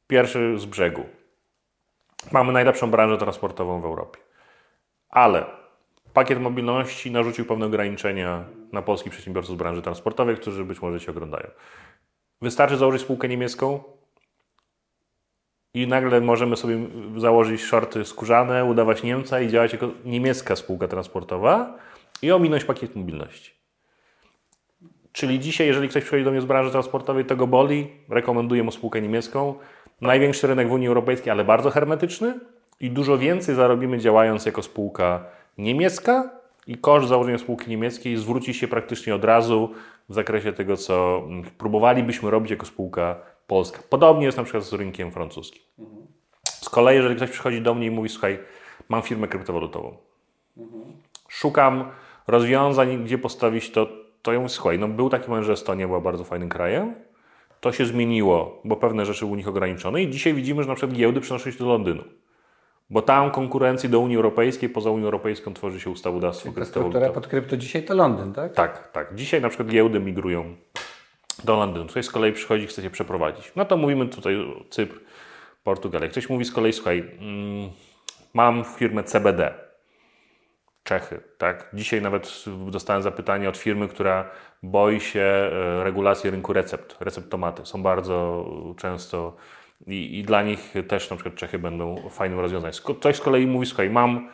Pierwszy 0.07 0.59
z 0.59 0.65
brzegu. 0.65 1.05
Mamy 2.33 2.53
najlepszą 2.53 2.91
branżę 2.91 3.19
transportową 3.19 3.81
w 3.81 3.85
Europie. 3.85 4.21
Ale 5.09 5.45
pakiet 6.13 6.41
mobilności 6.41 7.11
narzucił 7.11 7.45
pewne 7.45 7.67
ograniczenia 7.67 8.45
na 8.73 8.83
polskich 8.83 9.13
przedsiębiorców 9.13 9.57
z 9.57 9.59
branży 9.59 9.83
transportowej, 9.83 10.37
którzy 10.37 10.65
być 10.65 10.83
może 10.83 11.01
się 11.01 11.11
oglądają. 11.11 11.51
Wystarczy 12.43 12.77
założyć 12.77 13.03
spółkę 13.03 13.29
niemiecką 13.29 13.83
i 15.75 15.87
nagle 15.87 16.21
możemy 16.21 16.57
sobie 16.57 16.79
założyć 17.17 17.63
shorty 17.63 18.05
skórzane, 18.05 18.65
udawać 18.65 19.03
Niemca 19.03 19.41
i 19.41 19.49
działać 19.49 19.73
jako 19.73 19.89
niemiecka 20.05 20.57
spółka 20.57 20.89
transportowa 20.89 21.79
i 22.23 22.33
ominąć 22.33 22.65
pakiet 22.65 22.97
mobilności. 22.97 23.53
Czyli 25.13 25.41
dzisiaj, 25.41 25.67
jeżeli 25.67 25.89
ktoś 25.89 26.03
przychodzi 26.03 26.25
do 26.25 26.31
mnie 26.31 26.41
z 26.41 26.45
branży 26.45 26.71
transportowej, 26.71 27.25
to 27.25 27.37
go 27.37 27.47
boli, 27.47 27.91
rekomenduję 28.09 28.63
mu 28.63 28.71
spółkę 28.71 29.01
niemiecką. 29.01 29.55
Największy 30.01 30.47
rynek 30.47 30.69
w 30.69 30.73
Unii 30.73 30.89
Europejskiej, 30.89 31.31
ale 31.31 31.45
bardzo 31.45 31.71
hermetyczny 31.71 32.41
i 32.81 32.91
dużo 32.91 33.19
więcej 33.19 33.55
zarobimy 33.55 33.99
działając 33.99 34.47
jako 34.47 34.63
spółka 34.63 35.25
niemiecka 35.59 36.31
i 36.67 36.79
koszt 36.79 37.09
założenia 37.09 37.39
spółki 37.39 37.71
niemieckiej 37.71 38.17
zwróci 38.17 38.55
się 38.55 38.69
praktycznie 38.69 39.15
od 39.15 39.25
razu 39.25 39.75
w 40.09 40.15
zakresie 40.15 40.53
tego, 40.53 40.77
co 40.77 41.23
próbowalibyśmy 41.59 42.31
robić 42.31 42.51
jako 42.51 42.67
spółka 42.67 43.17
polska. 43.47 43.83
Podobnie 43.91 44.27
jest 44.27 44.39
na 44.39 44.45
przykład 44.45 44.65
z 44.65 44.73
rynkiem 44.73 45.13
francuskim. 45.13 45.63
Z 46.45 46.69
kolei, 46.69 46.97
jeżeli 46.97 47.17
ktoś 47.17 47.31
przychodzi 47.31 47.63
do 47.63 47.75
mnie 47.75 47.87
i 47.87 47.91
mówi, 47.91 48.09
słuchaj, 48.09 48.39
mam 48.89 49.03
firmę 49.03 49.29
kryptowalutową, 49.29 49.97
szukam 51.29 51.91
rozwiązań, 52.27 53.05
gdzie 53.05 53.19
postawić 53.19 53.71
to, 53.71 53.89
to 54.23 54.33
mówię, 54.33 54.49
słuchaj, 54.49 54.79
no 54.79 54.89
był 54.89 55.11
taki 55.11 55.29
moment, 55.29 55.47
że 55.47 55.53
Estonia 55.53 55.87
była 55.87 56.01
bardzo 56.01 56.25
fajnym 56.25 56.49
krajem, 56.49 56.95
to 57.61 57.73
się 57.73 57.87
zmieniło, 57.87 58.61
bo 58.65 58.77
pewne 58.77 59.07
rzeczy 59.07 59.27
u 59.27 59.35
nich 59.35 59.49
ograniczone 59.49 60.03
i 60.03 60.11
dzisiaj 60.11 60.35
widzimy, 60.35 60.63
że 60.63 60.69
na 60.69 60.75
przykład 60.75 60.97
giełdy 60.97 61.21
przenoszą 61.21 61.51
się 61.51 61.59
do 61.59 61.67
Londynu. 61.67 62.05
Bo 62.91 63.03
tam 63.03 63.31
konkurencji 63.31 63.89
do 63.89 64.01
Unii 64.01 64.17
Europejskiej, 64.17 64.69
poza 64.69 64.91
Unią 64.91 65.05
Europejską 65.05 65.55
tworzy 65.55 65.81
się 65.81 65.91
ustawodawstwo 65.91 66.53
kryptowalutowe. 66.53 67.11
pod 67.11 67.27
krypto 67.27 67.57
dzisiaj 67.57 67.83
to 67.85 67.95
Londyn, 67.95 68.33
tak? 68.33 68.53
Tak, 68.53 68.93
tak. 68.93 69.15
Dzisiaj 69.15 69.41
na 69.41 69.49
przykład 69.49 69.69
giełdy 69.69 70.01
migrują 70.01 70.57
do 71.45 71.57
Londynu. 71.57 71.87
Ktoś 71.87 72.05
z 72.05 72.11
kolei 72.11 72.33
przychodzi, 72.33 72.67
chce 72.67 72.83
się 72.83 72.91
przeprowadzić. 72.91 73.53
No 73.57 73.65
to 73.65 73.77
mówimy 73.77 74.07
tutaj 74.07 74.37
o 74.37 74.65
Cypr, 74.71 75.01
Portugalia. 75.65 76.09
Ktoś 76.09 76.29
mówi 76.29 76.45
z 76.45 76.53
kolei, 76.53 76.73
słuchaj, 76.73 76.99
mm, 76.99 77.71
mam 78.35 78.65
firmę 78.65 79.05
CBD. 79.05 79.55
Czechy, 80.83 81.21
tak? 81.39 81.71
Dzisiaj 81.73 82.03
nawet 82.03 82.45
dostałem 82.71 83.03
zapytanie 83.03 83.49
od 83.49 83.57
firmy, 83.57 83.89
która 83.89 84.31
boi 84.63 85.01
się 85.01 85.21
e, 85.21 85.85
regulacji 85.85 86.31
rynku 86.31 86.53
recept. 86.53 86.97
Receptomaty 87.01 87.67
są 87.67 87.83
bardzo 87.83 88.47
często 88.77 89.37
i, 89.87 90.19
i 90.19 90.23
dla 90.23 90.43
nich 90.43 90.75
też 90.89 91.11
na 91.11 91.17
przykład 91.17 91.35
Czechy 91.35 91.59
będą 91.59 92.09
fajnym 92.11 92.41
rozwiązaniem. 92.41 92.75
Ktoś 92.99 93.17
z 93.17 93.21
kolei 93.21 93.47
mówi, 93.47 93.67
słuchaj, 93.67 93.91
mam 93.91 94.31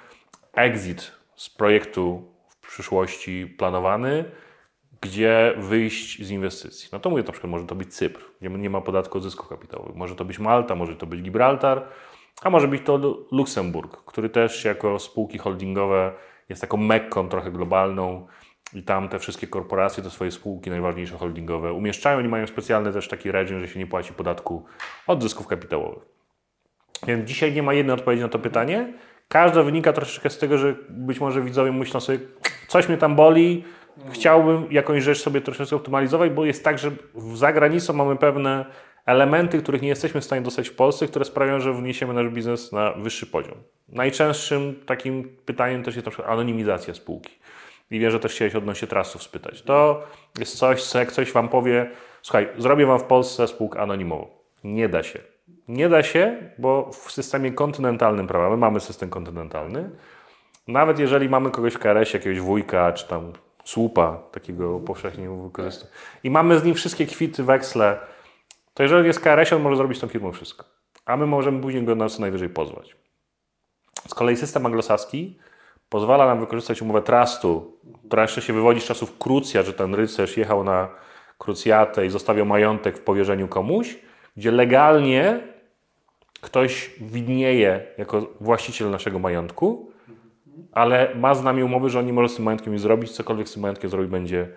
exit 0.52 1.12
z 1.36 1.50
projektu 1.50 2.32
w 2.48 2.68
przyszłości 2.68 3.46
planowany, 3.58 4.24
gdzie 5.00 5.54
wyjść 5.58 6.22
z 6.26 6.30
inwestycji. 6.30 6.88
No 6.92 7.00
to 7.00 7.10
mówię, 7.10 7.22
na 7.22 7.32
przykład 7.32 7.50
może 7.50 7.66
to 7.66 7.74
być 7.74 7.94
Cypr, 7.94 8.20
gdzie 8.40 8.50
nie 8.50 8.70
ma 8.70 8.80
podatku 8.80 9.18
od 9.18 9.24
zysków 9.24 9.48
kapitałowych. 9.48 9.96
Może 9.96 10.16
to 10.16 10.24
być 10.24 10.38
Malta, 10.38 10.74
może 10.74 10.96
to 10.96 11.06
być 11.06 11.22
Gibraltar, 11.22 11.88
a 12.42 12.50
może 12.50 12.68
być 12.68 12.82
to 12.84 12.96
Lu- 12.96 13.26
Luksemburg, 13.32 14.04
który 14.04 14.28
też 14.28 14.64
jako 14.64 14.98
spółki 14.98 15.38
holdingowe 15.38 16.12
jest 16.48 16.60
taką 16.60 16.76
mekką 16.76 17.28
trochę 17.28 17.50
globalną 17.50 18.26
i 18.74 18.82
tam 18.82 19.08
te 19.08 19.18
wszystkie 19.18 19.46
korporacje, 19.46 20.02
te 20.02 20.10
swoje 20.10 20.30
spółki 20.30 20.70
najważniejsze 20.70 21.18
holdingowe 21.18 21.72
umieszczają 21.72 22.20
i 22.20 22.28
mają 22.28 22.46
specjalny 22.46 22.92
też 22.92 23.08
taki 23.08 23.32
reżim, 23.32 23.60
że 23.60 23.68
się 23.68 23.78
nie 23.78 23.86
płaci 23.86 24.12
podatku 24.12 24.64
od 25.06 25.22
zysków 25.22 25.46
kapitałowych. 25.46 26.02
Więc 27.06 27.28
dzisiaj 27.28 27.52
nie 27.52 27.62
ma 27.62 27.74
jednej 27.74 27.94
odpowiedzi 27.94 28.22
na 28.22 28.28
to 28.28 28.38
pytanie. 28.38 28.92
Każda 29.28 29.62
wynika 29.62 29.92
troszeczkę 29.92 30.30
z 30.30 30.38
tego, 30.38 30.58
że 30.58 30.74
być 30.88 31.20
może 31.20 31.42
widzowie 31.42 31.72
myślą 31.72 32.00
sobie, 32.00 32.18
coś 32.68 32.88
mnie 32.88 32.98
tam 32.98 33.16
boli, 33.16 33.64
chciałbym 34.10 34.66
jakąś 34.70 35.02
rzecz 35.02 35.18
sobie 35.18 35.40
troszeczkę 35.40 35.76
optymalizować, 35.76 36.30
bo 36.30 36.44
jest 36.44 36.64
tak, 36.64 36.78
że 36.78 36.90
w 37.14 37.36
zagranicą 37.36 37.92
mamy 37.92 38.16
pewne 38.16 38.64
elementy, 39.06 39.62
których 39.62 39.82
nie 39.82 39.88
jesteśmy 39.88 40.20
w 40.20 40.24
stanie 40.24 40.42
dostać 40.42 40.68
w 40.68 40.74
Polsce, 40.74 41.06
które 41.06 41.24
sprawiają, 41.24 41.60
że 41.60 41.72
wniesiemy 41.72 42.14
nasz 42.14 42.28
biznes 42.28 42.72
na 42.72 42.92
wyższy 42.92 43.26
poziom. 43.26 43.54
Najczęstszym 43.88 44.74
takim 44.86 45.36
pytaniem 45.46 45.82
też 45.82 45.94
jest 45.94 46.06
na 46.06 46.10
przykład 46.10 46.32
anonimizacja 46.32 46.94
spółki. 46.94 47.34
I 47.90 47.98
wiem, 47.98 48.10
że 48.10 48.20
też 48.20 48.32
chciałeś 48.32 48.54
odnośnie 48.54 48.88
trustów 48.88 49.22
spytać. 49.22 49.62
To 49.62 50.02
jest 50.38 50.58
coś, 50.58 50.82
co 50.82 50.98
jak 50.98 51.08
ktoś 51.08 51.32
Wam 51.32 51.48
powie, 51.48 51.90
słuchaj, 52.22 52.48
zrobię 52.58 52.86
Wam 52.86 52.98
w 52.98 53.04
Polsce 53.04 53.48
spółkę 53.48 53.80
anonimową. 53.80 54.28
Nie 54.64 54.88
da 54.88 55.02
się. 55.02 55.18
Nie 55.68 55.88
da 55.88 56.02
się, 56.02 56.52
bo 56.58 56.90
w 56.92 57.12
systemie 57.12 57.52
kontynentalnym 57.52 58.26
prawa, 58.26 58.50
my 58.50 58.56
mamy 58.56 58.80
system 58.80 59.10
kontynentalny, 59.10 59.90
nawet 60.68 60.98
jeżeli 60.98 61.28
mamy 61.28 61.50
kogoś 61.50 61.74
w 61.74 61.78
KRS, 61.78 62.14
jakiegoś 62.14 62.40
wujka, 62.40 62.92
czy 62.92 63.08
tam 63.08 63.32
słupa, 63.64 64.22
takiego 64.32 64.80
powszechnie 64.80 65.30
wykorzystują, 65.30 65.92
i 66.24 66.30
mamy 66.30 66.58
z 66.58 66.64
nim 66.64 66.74
wszystkie 66.74 67.06
kwity, 67.06 67.44
weksle, 67.44 67.98
to 68.74 68.82
jeżeli 68.82 69.06
jest 69.06 69.20
KRS, 69.20 69.52
on 69.52 69.62
może 69.62 69.76
zrobić 69.76 70.00
tą 70.00 70.08
firmą 70.08 70.32
wszystko. 70.32 70.64
A 71.06 71.16
my 71.16 71.26
możemy 71.26 71.60
później 71.60 71.84
go 71.84 71.94
na 71.94 72.08
co 72.08 72.20
najwyżej 72.20 72.48
pozwać. 72.48 72.96
Z 74.08 74.14
kolei 74.14 74.36
system 74.36 74.66
anglosaski 74.66 75.38
pozwala 75.90 76.26
nam 76.26 76.40
wykorzystać 76.40 76.82
umowę 76.82 77.02
trustu, 77.02 77.78
która 78.06 78.22
jeszcze 78.22 78.42
się 78.42 78.52
wywodzi 78.52 78.80
z 78.80 78.84
czasów 78.84 79.18
krucja, 79.18 79.62
że 79.62 79.72
ten 79.72 79.94
rycerz 79.94 80.36
jechał 80.36 80.64
na 80.64 80.88
krucjatę 81.38 82.06
i 82.06 82.10
zostawiał 82.10 82.46
majątek 82.46 82.98
w 82.98 83.00
powierzeniu 83.00 83.48
komuś, 83.48 83.98
gdzie 84.36 84.50
legalnie 84.50 85.40
ktoś 86.40 86.90
widnieje 87.00 87.86
jako 87.98 88.26
właściciel 88.40 88.90
naszego 88.90 89.18
majątku, 89.18 89.92
ale 90.72 91.14
ma 91.14 91.34
z 91.34 91.42
nami 91.42 91.62
umowy, 91.62 91.90
że 91.90 91.98
on 91.98 92.06
nie 92.06 92.12
może 92.12 92.28
z 92.28 92.36
tym 92.36 92.44
majątkiem 92.44 92.72
nic 92.72 92.82
zrobić, 92.82 93.10
cokolwiek 93.10 93.48
z 93.48 93.52
tym 93.52 93.62
majątkiem 93.62 93.90
zrobić 93.90 94.10
będzie 94.10 94.48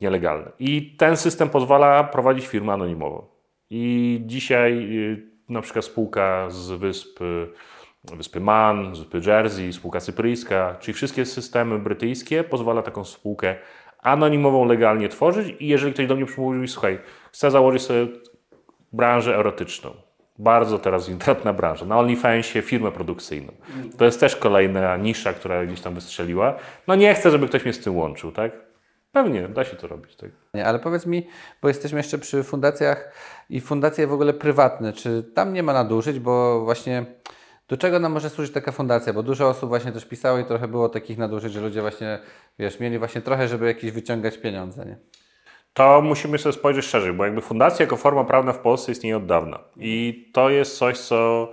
nielegalne. 0.00 0.52
I 0.58 0.96
ten 0.96 1.16
system 1.16 1.48
pozwala 1.48 2.04
prowadzić 2.04 2.46
firmę 2.46 2.72
anonimową. 2.72 3.26
I 3.70 4.20
dzisiaj 4.26 4.72
y, 4.72 5.22
na 5.48 5.60
przykład 5.60 5.84
spółka 5.84 6.50
z 6.50 6.70
wysp, 6.70 7.20
y, 7.20 7.48
wyspy 8.12 8.40
Man, 8.40 8.90
wyspy 8.90 9.20
Jersey, 9.30 9.72
spółka 9.72 10.00
cypryjska, 10.00 10.76
czyli 10.80 10.94
wszystkie 10.94 11.26
systemy 11.26 11.78
brytyjskie 11.78 12.44
pozwala 12.44 12.82
taką 12.82 13.04
spółkę 13.04 13.56
anonimową 14.02 14.64
legalnie 14.64 15.08
tworzyć 15.08 15.56
i 15.60 15.68
jeżeli 15.68 15.92
ktoś 15.92 16.06
do 16.06 16.16
mnie 16.16 16.26
przemówi, 16.26 16.56
mówi, 16.56 16.68
słuchaj, 16.68 16.98
chcę 17.32 17.50
założyć 17.50 17.82
sobie 17.82 18.06
branżę 18.92 19.38
erotyczną. 19.38 19.90
Bardzo 20.38 20.78
teraz 20.78 21.08
internetna 21.08 21.52
branża. 21.52 21.86
Na 21.86 21.98
OnlyFansie 21.98 22.62
firmę 22.62 22.92
produkcyjną. 22.92 23.52
To 23.98 24.04
jest 24.04 24.20
też 24.20 24.36
kolejna 24.36 24.96
nisza, 24.96 25.32
która 25.32 25.66
gdzieś 25.66 25.80
tam 25.80 25.94
wystrzeliła. 25.94 26.54
No 26.86 26.94
nie 26.94 27.14
chcę, 27.14 27.30
żeby 27.30 27.48
ktoś 27.48 27.64
mnie 27.64 27.72
z 27.72 27.80
tym 27.80 27.96
łączył, 27.96 28.32
tak? 28.32 28.52
Pewnie, 29.12 29.48
da 29.48 29.64
się 29.64 29.76
to 29.76 29.88
robić, 29.88 30.16
tak? 30.16 30.30
Nie, 30.54 30.66
ale 30.66 30.78
powiedz 30.78 31.06
mi, 31.06 31.26
bo 31.62 31.68
jesteśmy 31.68 31.98
jeszcze 31.98 32.18
przy 32.18 32.42
fundacjach 32.42 33.12
i 33.50 33.60
fundacje 33.60 34.06
w 34.06 34.12
ogóle 34.12 34.32
prywatne, 34.32 34.92
czy 34.92 35.22
tam 35.34 35.52
nie 35.52 35.62
ma 35.62 35.72
nadużyć, 35.72 36.18
bo 36.18 36.64
właśnie 36.64 37.04
do 37.68 37.76
czego 37.76 37.98
nam 37.98 38.12
może 38.12 38.30
służyć 38.30 38.52
taka 38.52 38.72
fundacja? 38.72 39.12
Bo 39.12 39.22
dużo 39.22 39.48
osób 39.48 39.68
właśnie 39.68 39.92
też 39.92 40.04
pisało 40.04 40.38
i 40.38 40.44
trochę 40.44 40.68
było 40.68 40.88
takich 40.88 41.18
nadużyć, 41.18 41.52
że 41.52 41.60
ludzie 41.60 41.80
właśnie, 41.80 42.18
wiesz, 42.58 42.80
mieli 42.80 42.98
właśnie 42.98 43.20
trochę, 43.20 43.48
żeby 43.48 43.66
jakieś 43.66 43.90
wyciągać 43.90 44.38
pieniądze, 44.38 44.86
nie? 44.86 44.96
To 45.74 46.02
musimy 46.02 46.38
sobie 46.38 46.52
spojrzeć 46.52 46.84
szerzej, 46.84 47.12
bo 47.12 47.24
jakby 47.24 47.40
fundacja 47.40 47.84
jako 47.84 47.96
forma 47.96 48.24
prawna 48.24 48.52
w 48.52 48.58
Polsce 48.58 48.92
istnieje 48.92 49.16
od 49.16 49.26
dawna. 49.26 49.58
I 49.76 50.24
to 50.32 50.50
jest 50.50 50.78
coś, 50.78 50.98
co 50.98 51.48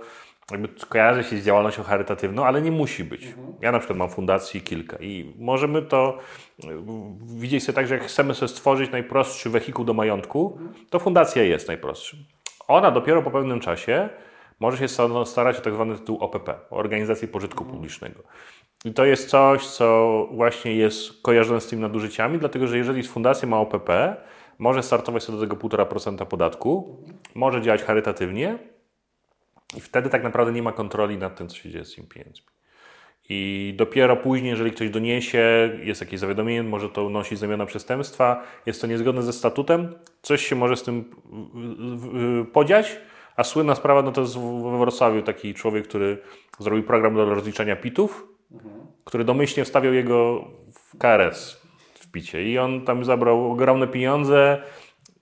jakby 0.50 0.68
kojarzy 0.88 1.24
się 1.24 1.36
z 1.36 1.44
działalnością 1.44 1.82
charytatywną, 1.82 2.44
ale 2.46 2.62
nie 2.62 2.70
musi 2.70 3.04
być. 3.04 3.34
Ja 3.60 3.72
na 3.72 3.78
przykład 3.78 3.98
mam 3.98 4.10
fundacji 4.10 4.60
kilka 4.60 4.96
i 4.96 5.34
możemy 5.38 5.82
to 5.82 6.18
widzieć 7.26 7.64
sobie 7.64 7.76
tak, 7.76 7.86
że 7.86 7.94
jak 7.94 8.04
chcemy 8.04 8.34
sobie 8.34 8.48
stworzyć 8.48 8.90
najprostszy 8.90 9.50
wehikuł 9.50 9.84
do 9.84 9.94
majątku, 9.94 10.58
to 10.90 10.98
fundacja 10.98 11.42
jest 11.42 11.68
najprostszym. 11.68 12.18
Ona 12.68 12.90
dopiero 12.90 13.22
po 13.22 13.30
pewnym 13.30 13.60
czasie 13.60 14.08
może 14.62 14.78
się 14.78 14.88
sta- 14.88 15.24
starać 15.24 15.58
o 15.58 15.60
tak 15.60 15.74
zwany 15.74 15.98
tytuł 15.98 16.18
OPP, 16.18 16.54
o 16.70 16.76
Organizację 16.76 17.28
Pożytku 17.28 17.64
Publicznego. 17.64 18.22
I 18.84 18.92
to 18.92 19.04
jest 19.04 19.28
coś, 19.28 19.66
co 19.66 20.28
właśnie 20.32 20.74
jest 20.74 21.22
kojarzone 21.22 21.60
z 21.60 21.66
tymi 21.66 21.82
nadużyciami, 21.82 22.38
dlatego 22.38 22.66
że 22.66 22.78
jeżeli 22.78 23.02
fundacja 23.02 23.48
ma 23.48 23.60
OPP, 23.60 24.16
może 24.58 24.82
startować 24.82 25.22
sobie 25.22 25.38
do 25.38 25.44
tego 25.46 25.56
1,5% 25.56 26.26
podatku, 26.26 26.98
może 27.34 27.62
działać 27.62 27.82
charytatywnie 27.82 28.58
i 29.76 29.80
wtedy 29.80 30.10
tak 30.10 30.22
naprawdę 30.22 30.52
nie 30.52 30.62
ma 30.62 30.72
kontroli 30.72 31.16
nad 31.16 31.36
tym, 31.36 31.48
co 31.48 31.56
się 31.56 31.70
dzieje 31.70 31.84
z 31.84 31.94
tymi 31.94 32.08
pieniędzmi. 32.08 32.46
I 33.28 33.74
dopiero 33.76 34.16
później, 34.16 34.50
jeżeli 34.50 34.70
ktoś 34.70 34.90
doniesie, 34.90 35.70
jest 35.82 36.00
jakieś 36.00 36.20
zawiadomienie, 36.20 36.62
może 36.62 36.88
to 36.88 37.08
nosić 37.08 37.38
znamiona 37.38 37.66
przestępstwa, 37.66 38.42
jest 38.66 38.80
to 38.80 38.86
niezgodne 38.86 39.22
ze 39.22 39.32
statutem, 39.32 39.94
coś 40.22 40.46
się 40.46 40.56
może 40.56 40.76
z 40.76 40.82
tym 40.82 41.04
podziać, 42.52 43.00
a 43.36 43.44
słynna 43.44 43.74
sprawa, 43.74 44.02
no 44.02 44.12
to 44.12 44.20
jest 44.20 44.38
we 44.38 44.78
Wrocławiu 44.78 45.22
taki 45.22 45.54
człowiek, 45.54 45.88
który 45.88 46.18
zrobił 46.58 46.84
program 46.84 47.14
do 47.14 47.34
rozliczania 47.34 47.76
pitów, 47.76 48.28
który 49.04 49.24
domyślnie 49.24 49.64
wstawiał 49.64 49.92
jego 49.94 50.44
w 50.72 50.98
KRS 50.98 51.62
w 51.94 52.10
picie 52.10 52.44
i 52.44 52.58
on 52.58 52.84
tam 52.84 53.04
zabrał 53.04 53.52
ogromne 53.52 53.86
pieniądze, 53.88 54.62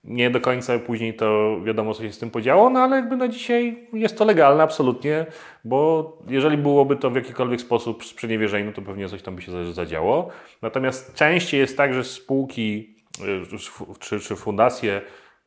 nie 0.03 0.29
do 0.29 0.41
końca 0.41 0.79
później 0.79 1.13
to 1.13 1.57
wiadomo, 1.63 1.93
co 1.93 2.03
się 2.03 2.13
z 2.13 2.19
tym 2.19 2.29
podziało, 2.31 2.69
no 2.69 2.79
ale 2.79 2.95
jakby 2.95 3.17
na 3.17 3.27
dzisiaj 3.27 3.87
jest 3.93 4.17
to 4.17 4.25
legalne 4.25 4.63
absolutnie, 4.63 5.25
bo 5.65 6.17
jeżeli 6.27 6.57
byłoby 6.57 6.95
to 6.95 7.09
w 7.09 7.15
jakikolwiek 7.15 7.61
sposób 7.61 8.05
sprzeniewierzenie, 8.05 8.65
no 8.65 8.71
to 8.71 8.81
pewnie 8.81 9.09
coś 9.09 9.21
tam 9.21 9.35
by 9.35 9.41
się 9.41 9.51
za- 9.51 9.71
zadziało. 9.73 10.29
Natomiast 10.61 11.15
częściej 11.15 11.59
jest 11.59 11.77
tak, 11.77 11.93
że 11.93 12.03
spółki 12.03 12.95
y, 13.19 13.57
czy, 13.99 14.19
czy 14.19 14.35
fundacje 14.35 15.01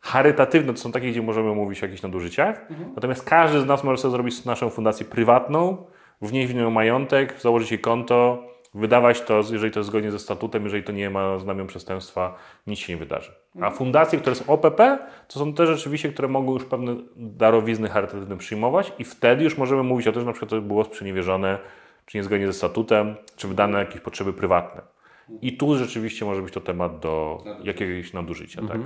charytatywne 0.04 0.72
to 0.72 0.78
są 0.78 0.92
takie, 0.92 1.10
gdzie 1.10 1.22
możemy 1.22 1.54
mówić 1.54 1.82
o 1.82 1.86
jakichś 1.86 2.02
nadużyciach, 2.02 2.66
natomiast 2.94 3.24
każdy 3.24 3.60
z 3.60 3.66
nas 3.66 3.84
może 3.84 3.98
sobie 4.02 4.12
zrobić 4.12 4.44
naszą 4.44 4.70
fundację 4.70 5.06
prywatną, 5.06 5.86
wnieść 6.22 6.52
w 6.52 6.54
nią 6.56 6.70
majątek, 6.70 7.40
założyć 7.40 7.70
jej 7.70 7.80
konto, 7.80 8.44
wydawać 8.74 9.20
to, 9.20 9.40
jeżeli 9.52 9.72
to 9.72 9.80
jest 9.80 9.90
zgodnie 9.90 10.10
ze 10.10 10.18
statutem, 10.18 10.64
jeżeli 10.64 10.82
to 10.82 10.92
nie 10.92 11.10
ma 11.10 11.38
znamion 11.38 11.66
przestępstwa, 11.66 12.34
nic 12.66 12.78
się 12.78 12.92
nie 12.92 12.96
wydarzy. 12.96 13.32
A 13.60 13.70
fundacje, 13.70 14.18
które 14.18 14.36
są 14.36 14.46
OPP, 14.46 14.98
to 15.28 15.38
są 15.38 15.54
te 15.54 15.66
rzeczywiście, 15.66 16.08
które 16.08 16.28
mogą 16.28 16.52
już 16.52 16.64
pewne 16.64 16.96
darowizny 17.16 17.88
charytatywne 17.88 18.36
przyjmować 18.36 18.92
i 18.98 19.04
wtedy 19.04 19.44
już 19.44 19.58
możemy 19.58 19.82
mówić 19.82 20.08
o 20.08 20.12
tym, 20.12 20.20
że 20.20 20.26
na 20.26 20.32
przykład 20.32 20.50
to 20.50 20.60
było 20.60 20.84
sprzeniewierzone, 20.84 21.58
czy 22.06 22.18
niezgodnie 22.18 22.46
ze 22.46 22.52
statutem, 22.52 23.16
czy 23.36 23.48
wydane 23.48 23.72
na 23.72 23.78
jakieś 23.78 24.00
potrzeby 24.00 24.32
prywatne. 24.32 24.93
I 25.42 25.56
tu 25.56 25.76
rzeczywiście 25.76 26.24
może 26.24 26.42
być 26.42 26.54
to 26.54 26.60
temat 26.60 27.00
do 27.00 27.44
jakiegoś 27.64 28.12
nadużycia. 28.12 28.62
Tak? 28.68 28.80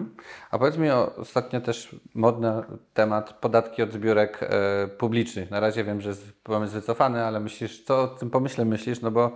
A 0.50 0.58
powiedz 0.58 0.78
mi 0.78 0.90
o, 0.90 1.16
ostatnio 1.16 1.60
też 1.60 1.96
modny 2.14 2.48
temat 2.94 3.32
podatki 3.32 3.82
od 3.82 3.92
zbiórek 3.92 4.40
e, 4.42 4.88
publicznych. 4.88 5.50
Na 5.50 5.60
razie 5.60 5.84
wiem, 5.84 6.00
że 6.00 6.08
jest 6.08 6.42
pomysł 6.42 6.74
wycofany, 6.74 7.24
ale 7.24 7.40
myślisz, 7.40 7.84
co 7.84 8.02
o 8.02 8.06
tym 8.06 8.30
pomyśle 8.30 8.64
myślisz? 8.64 9.00
No 9.00 9.10
bo 9.10 9.32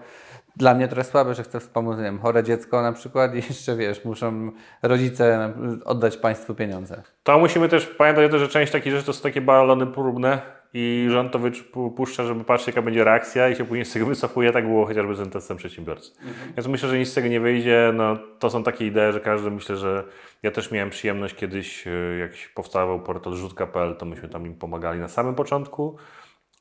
dla 0.57 0.75
mnie 0.75 0.89
trochę 0.89 1.05
słabe, 1.05 1.35
że 1.35 1.43
chcę 1.43 1.61
wspomóc, 1.61 1.97
nie 1.97 2.03
wiem, 2.03 2.19
chore 2.19 2.45
dziecko 2.45 2.83
na 2.83 2.93
przykład 2.93 3.35
i 3.35 3.37
jeszcze 3.49 3.77
wiesz, 3.77 4.05
muszą 4.05 4.51
rodzice 4.83 5.53
oddać 5.85 6.17
państwu 6.17 6.55
pieniądze. 6.55 7.03
To 7.23 7.39
musimy 7.39 7.69
też 7.69 7.87
pamiętać 7.87 8.25
o 8.27 8.29
tym, 8.29 8.39
że 8.39 8.49
część 8.49 8.73
takich 8.73 8.93
rzeczy 8.93 9.07
to 9.07 9.13
są 9.13 9.23
takie 9.23 9.41
balony 9.41 9.87
próbne 9.87 10.62
i 10.75 11.07
rząd 11.11 11.33
to 11.33 11.39
wypuszcza, 11.39 12.25
żeby 12.25 12.45
patrzeć 12.45 12.67
jaka 12.67 12.83
będzie 12.83 13.05
reakcja 13.05 13.49
i 13.49 13.57
się 13.57 13.65
później 13.65 13.85
z 13.85 13.93
tego 13.93 14.07
wycofuje. 14.07 14.53
Tak 14.53 14.67
było 14.67 14.87
chociażby 14.87 15.15
z 15.15 15.19
tym 15.19 15.31
testem 15.31 15.57
przedsiębiorcy. 15.57 16.13
Mhm. 16.23 16.53
Więc 16.57 16.69
myślę, 16.69 16.89
że 16.89 16.99
nic 16.99 17.09
z 17.09 17.15
tego 17.15 17.29
nie 17.29 17.41
wyjdzie. 17.41 17.93
No, 17.95 18.19
to 18.39 18.51
są 18.51 18.63
takie 18.63 18.87
idee, 18.87 19.13
że 19.13 19.21
każdy 19.21 19.51
myślę, 19.51 19.77
że 19.77 20.05
ja 20.43 20.51
też 20.51 20.71
miałem 20.71 20.91
przyjemność 20.91 21.35
kiedyś, 21.35 21.87
e, 21.87 21.91
jak 22.19 22.31
powstawał 22.55 23.01
portal 23.01 23.35
rzutka.pl, 23.35 23.97
to 23.97 24.07
myśmy 24.07 24.29
tam 24.29 24.47
im 24.47 24.55
pomagali 24.55 25.01
na 25.01 25.09
samym 25.09 25.35
początku. 25.35 25.97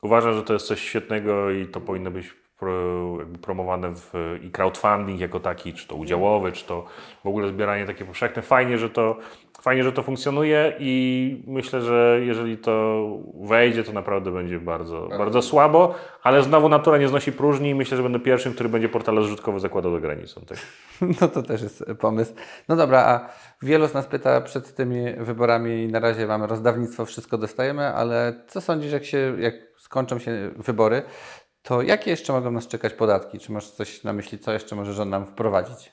Uważam, 0.02 0.34
że 0.34 0.42
to 0.42 0.52
jest 0.52 0.66
coś 0.66 0.80
świetnego 0.80 1.50
i 1.50 1.66
to 1.66 1.80
powinno 1.80 2.10
być 2.10 2.41
promowane 3.42 3.94
w, 3.94 4.38
i 4.42 4.50
crowdfunding 4.50 5.20
jako 5.20 5.40
taki, 5.40 5.74
czy 5.74 5.88
to 5.88 5.94
udziałowy, 5.94 6.52
czy 6.52 6.64
to 6.66 6.86
w 7.24 7.26
ogóle 7.26 7.48
zbieranie 7.48 7.86
takie 7.86 8.04
powszechne. 8.04 8.42
Fajnie, 8.42 8.78
że 8.78 8.90
to, 8.90 9.16
fajnie, 9.62 9.84
że 9.84 9.92
to 9.92 10.02
funkcjonuje 10.02 10.72
i 10.78 11.42
myślę, 11.46 11.80
że 11.80 12.20
jeżeli 12.22 12.58
to 12.58 13.04
wejdzie, 13.40 13.84
to 13.84 13.92
naprawdę 13.92 14.30
będzie 14.30 14.60
bardzo, 14.60 15.08
bardzo 15.18 15.42
słabo, 15.42 15.94
ale 16.22 16.42
znowu 16.42 16.68
natura 16.68 16.98
nie 16.98 17.08
znosi 17.08 17.32
próżni 17.32 17.70
i 17.70 17.74
myślę, 17.74 17.96
że 17.96 18.02
będę 18.02 18.20
pierwszym, 18.20 18.54
który 18.54 18.68
będzie 18.68 18.88
portale 18.88 19.22
zrzutkowe 19.22 19.60
zakładał 19.60 19.92
do 19.92 20.00
granicą. 20.00 20.40
Tak? 20.40 20.58
No 21.20 21.28
to 21.28 21.42
też 21.42 21.62
jest 21.62 21.84
pomysł. 22.00 22.34
No 22.68 22.76
dobra, 22.76 22.98
a 22.98 23.28
wielu 23.62 23.88
z 23.88 23.94
nas 23.94 24.06
pyta 24.06 24.40
przed 24.40 24.74
tymi 24.74 25.12
wyborami, 25.18 25.88
na 25.88 26.00
razie 26.00 26.26
mamy 26.26 26.46
rozdawnictwo, 26.46 27.04
wszystko 27.04 27.38
dostajemy, 27.38 27.94
ale 27.94 28.34
co 28.46 28.60
sądzisz, 28.60 28.92
jak 28.92 29.04
się, 29.04 29.36
jak 29.38 29.54
skończą 29.78 30.18
się 30.18 30.50
wybory, 30.56 31.02
to 31.62 31.82
jakie 31.82 32.10
jeszcze 32.10 32.32
mogą 32.32 32.50
nas 32.50 32.68
czekać 32.68 32.94
podatki? 32.94 33.38
Czy 33.38 33.52
masz 33.52 33.70
coś 33.70 34.04
na 34.04 34.12
myśli, 34.12 34.38
co 34.38 34.52
jeszcze 34.52 34.76
może 34.76 34.92
rząd 34.92 35.10
nam 35.10 35.26
wprowadzić? 35.26 35.92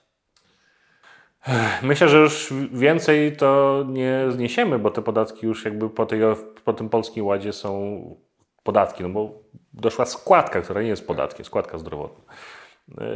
Myślę, 1.81 2.09
że 2.09 2.17
już 2.17 2.53
więcej 2.71 3.37
to 3.37 3.83
nie 3.87 4.25
zniesiemy, 4.29 4.79
bo 4.79 4.91
te 4.91 5.01
podatki 5.01 5.45
już 5.45 5.65
jakby 5.65 5.89
po, 5.89 6.05
tej, 6.05 6.19
po 6.63 6.73
tym 6.73 6.89
polskim 6.89 7.25
ładzie 7.25 7.53
są 7.53 8.01
podatki, 8.63 9.03
no 9.03 9.09
bo 9.09 9.31
doszła 9.73 10.05
składka, 10.05 10.61
która 10.61 10.81
nie 10.81 10.87
jest 10.87 11.07
podatkiem, 11.07 11.45
składka 11.45 11.77
zdrowotna. 11.77 12.23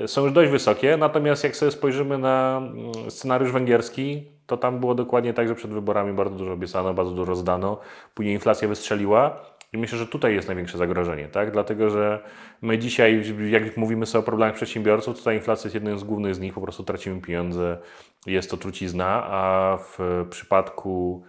E, 0.04 0.08
są 0.08 0.24
już 0.24 0.34
dość 0.34 0.52
wysokie, 0.52 0.98
natomiast 0.98 1.44
jak 1.44 1.56
sobie 1.56 1.72
spojrzymy 1.72 2.18
na 2.18 2.58
mm, 2.58 3.12
scenariusz 3.12 3.52
węgierski, 3.52 4.32
to 4.46 4.58
tam 4.58 4.80
było 4.80 4.96
dokładnie 4.96 5.34
tak, 5.34 5.48
że 5.48 5.56
przed 5.56 5.72
wyborami 5.72 6.14
bardzo 6.14 6.36
dużo 6.36 6.54
obiecano, 6.54 6.94
bardzo 6.94 7.12
dużo 7.12 7.26
rozdano, 7.26 7.80
później 8.14 8.34
inflacja 8.34 8.68
wystrzeliła 8.68 9.40
i 9.74 9.78
myślę, 9.78 9.98
że 9.98 10.08
tutaj 10.08 10.36
jest 10.36 10.48
największe 10.48 10.78
zagrożenie, 10.78 11.28
tak? 11.28 11.52
Dlatego, 11.52 11.90
że 11.90 12.24
my 12.62 12.78
dzisiaj, 12.78 13.24
jak 13.50 13.78
mówimy 13.78 14.06
sobie 14.06 14.20
o 14.20 14.26
problemach 14.26 14.56
przedsiębiorców, 14.56 15.18
to 15.18 15.24
ta 15.24 15.34
inflacja 15.34 15.68
jest 15.68 15.76
jednym 15.76 16.00
z 16.00 16.04
głównych 16.04 16.36
z 16.36 16.40
nich, 16.40 16.54
po 16.54 16.62
prostu 16.62 16.84
tracimy 16.84 17.22
pieniądze, 17.22 17.78
jest 18.26 18.52
to 18.52 18.58
trucizna, 18.58 19.24
a 19.24 19.78
w 19.78 20.26
przypadku 20.30 21.24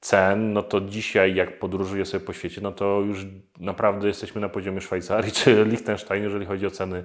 cen, 0.00 0.52
no 0.52 0.62
to 0.62 0.80
dzisiaj 0.80 1.34
jak 1.34 1.58
podróżuję 1.58 2.06
sobie 2.06 2.26
po 2.26 2.32
świecie, 2.32 2.60
no 2.60 2.72
to 2.72 3.00
już 3.00 3.26
naprawdę 3.58 4.08
jesteśmy 4.08 4.40
na 4.40 4.48
poziomie 4.48 4.80
Szwajcarii 4.80 5.32
czy 5.32 5.64
Liechtenstein, 5.70 6.22
jeżeli 6.24 6.46
chodzi 6.46 6.66
o 6.66 6.70
ceny, 6.70 7.04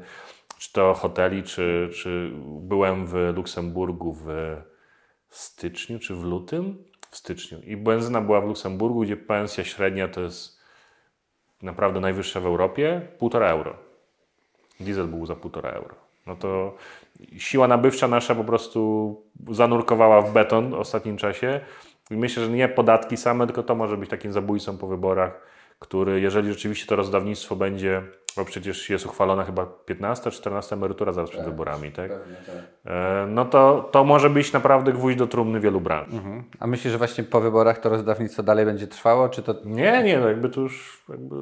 czy 0.57 0.73
to 0.73 0.93
hoteli, 0.93 1.43
czy, 1.43 1.89
czy 1.93 2.31
byłem 2.61 3.07
w 3.07 3.13
Luksemburgu 3.35 4.13
w 4.13 4.27
styczniu, 5.29 5.99
czy 5.99 6.15
w 6.15 6.23
lutym? 6.23 6.83
W 7.11 7.17
styczniu. 7.17 7.61
I 7.61 7.77
benzyna 7.77 8.21
była 8.21 8.41
w 8.41 8.45
Luksemburgu, 8.45 9.01
gdzie 9.01 9.17
pensja 9.17 9.63
średnia 9.63 10.07
to 10.07 10.21
jest 10.21 10.54
naprawdę 11.61 11.99
najwyższa 11.99 12.39
w 12.39 12.45
Europie, 12.45 13.01
1,5 13.21 13.49
euro. 13.49 13.73
Diesel 14.79 15.07
był 15.07 15.25
za 15.25 15.33
1,5 15.33 15.75
euro. 15.75 15.95
No 16.27 16.35
to 16.35 16.75
siła 17.37 17.67
nabywcza 17.67 18.07
nasza 18.07 18.35
po 18.35 18.43
prostu 18.43 19.21
zanurkowała 19.51 20.21
w 20.21 20.33
beton 20.33 20.69
w 20.69 20.73
ostatnim 20.73 21.17
czasie. 21.17 21.59
I 22.11 22.17
myślę, 22.17 22.45
że 22.45 22.51
nie 22.51 22.69
podatki 22.69 23.17
same, 23.17 23.45
tylko 23.45 23.63
to 23.63 23.75
może 23.75 23.97
być 23.97 24.09
takim 24.09 24.31
zabójcą 24.31 24.77
po 24.77 24.87
wyborach, 24.87 25.54
który, 25.85 26.21
jeżeli 26.21 26.53
rzeczywiście 26.53 26.87
to 26.87 26.95
rozdawnictwo 26.95 27.55
będzie 27.55 28.03
bo 28.35 28.45
przecież 28.45 28.89
jest 28.89 29.05
uchwalona 29.05 29.43
chyba 29.43 29.65
15, 29.65 30.31
14 30.31 30.75
emerytura 30.75 31.13
zaraz 31.13 31.29
przed 31.29 31.41
tak, 31.41 31.49
wyborami, 31.49 31.91
tak? 31.91 32.11
Pewnie, 32.11 32.35
tak. 32.35 32.55
E, 32.85 33.27
no 33.29 33.45
to, 33.45 33.89
to 33.91 34.03
może 34.03 34.29
być 34.29 34.53
naprawdę 34.53 34.93
gwóźdź 34.93 35.17
do 35.17 35.27
trumny 35.27 35.59
wielu 35.59 35.81
branż. 35.81 36.13
Mhm. 36.13 36.43
A 36.59 36.67
myślisz, 36.67 36.91
że 36.91 36.97
właśnie 36.97 37.23
po 37.23 37.41
wyborach 37.41 37.79
to 37.79 37.89
rozdawnictwo 37.89 38.43
dalej 38.43 38.65
będzie 38.65 38.87
trwało, 38.87 39.29
czy 39.29 39.43
to... 39.43 39.55
Nie, 39.65 40.03
nie, 40.03 40.19
no 40.19 40.27
jakby 40.27 40.49
to 40.49 40.61
już 40.61 41.03
jakby 41.09 41.35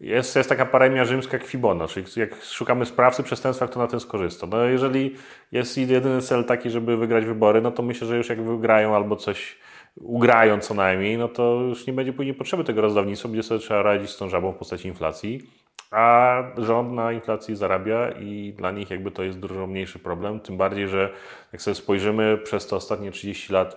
jest, 0.00 0.36
jest 0.36 0.48
taka 0.48 0.66
paremia 0.66 1.04
rzymska 1.04 1.36
jak 1.36 1.46
Fibona, 1.46 1.86
czyli 1.86 2.06
jak 2.16 2.30
szukamy 2.42 2.86
sprawcy 2.86 3.22
przestępstwa, 3.22 3.66
kto 3.66 3.80
na 3.80 3.86
tym 3.86 4.00
skorzysta. 4.00 4.46
No 4.46 4.64
jeżeli 4.64 5.16
jest 5.52 5.78
jedyny 5.78 6.22
cel 6.22 6.44
taki, 6.44 6.70
żeby 6.70 6.96
wygrać 6.96 7.24
wybory, 7.24 7.60
no 7.60 7.70
to 7.70 7.82
myślę, 7.82 8.06
że 8.06 8.16
już 8.16 8.28
jak 8.28 8.42
wygrają 8.42 8.96
albo 8.96 9.16
coś 9.16 9.58
ugrają 10.00 10.60
co 10.60 10.74
najmniej, 10.74 11.18
no 11.18 11.28
to 11.28 11.60
już 11.60 11.86
nie 11.86 11.92
będzie 11.92 12.12
później 12.12 12.34
potrzeby 12.34 12.64
tego 12.64 12.80
rozdawnictwa, 12.80 13.28
będzie 13.28 13.42
sobie 13.42 13.60
trzeba 13.60 13.82
radzić 13.82 14.10
z 14.10 14.16
tą 14.16 14.28
żabą 14.28 14.52
w 14.52 14.56
postaci 14.56 14.88
inflacji 14.88 15.48
a 15.90 16.42
rząd 16.56 16.92
na 16.92 17.12
inflacji 17.12 17.56
zarabia 17.56 18.10
i 18.10 18.52
dla 18.56 18.70
nich 18.70 18.90
jakby 18.90 19.10
to 19.10 19.22
jest 19.22 19.38
dużo 19.38 19.66
mniejszy 19.66 19.98
problem. 19.98 20.40
Tym 20.40 20.56
bardziej, 20.56 20.88
że 20.88 21.12
jak 21.52 21.62
sobie 21.62 21.74
spojrzymy 21.74 22.38
przez 22.38 22.66
te 22.66 22.76
ostatnie 22.76 23.10
30 23.10 23.52
lat, 23.52 23.76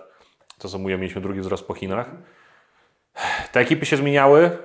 to 0.58 0.68
co 0.68 0.78
mówię, 0.78 0.98
mieliśmy 0.98 1.20
drugi 1.20 1.40
wzrost 1.40 1.66
po 1.66 1.74
Chinach. 1.74 2.10
Te 3.52 3.60
ekipy 3.60 3.86
się 3.86 3.96
zmieniały, 3.96 4.58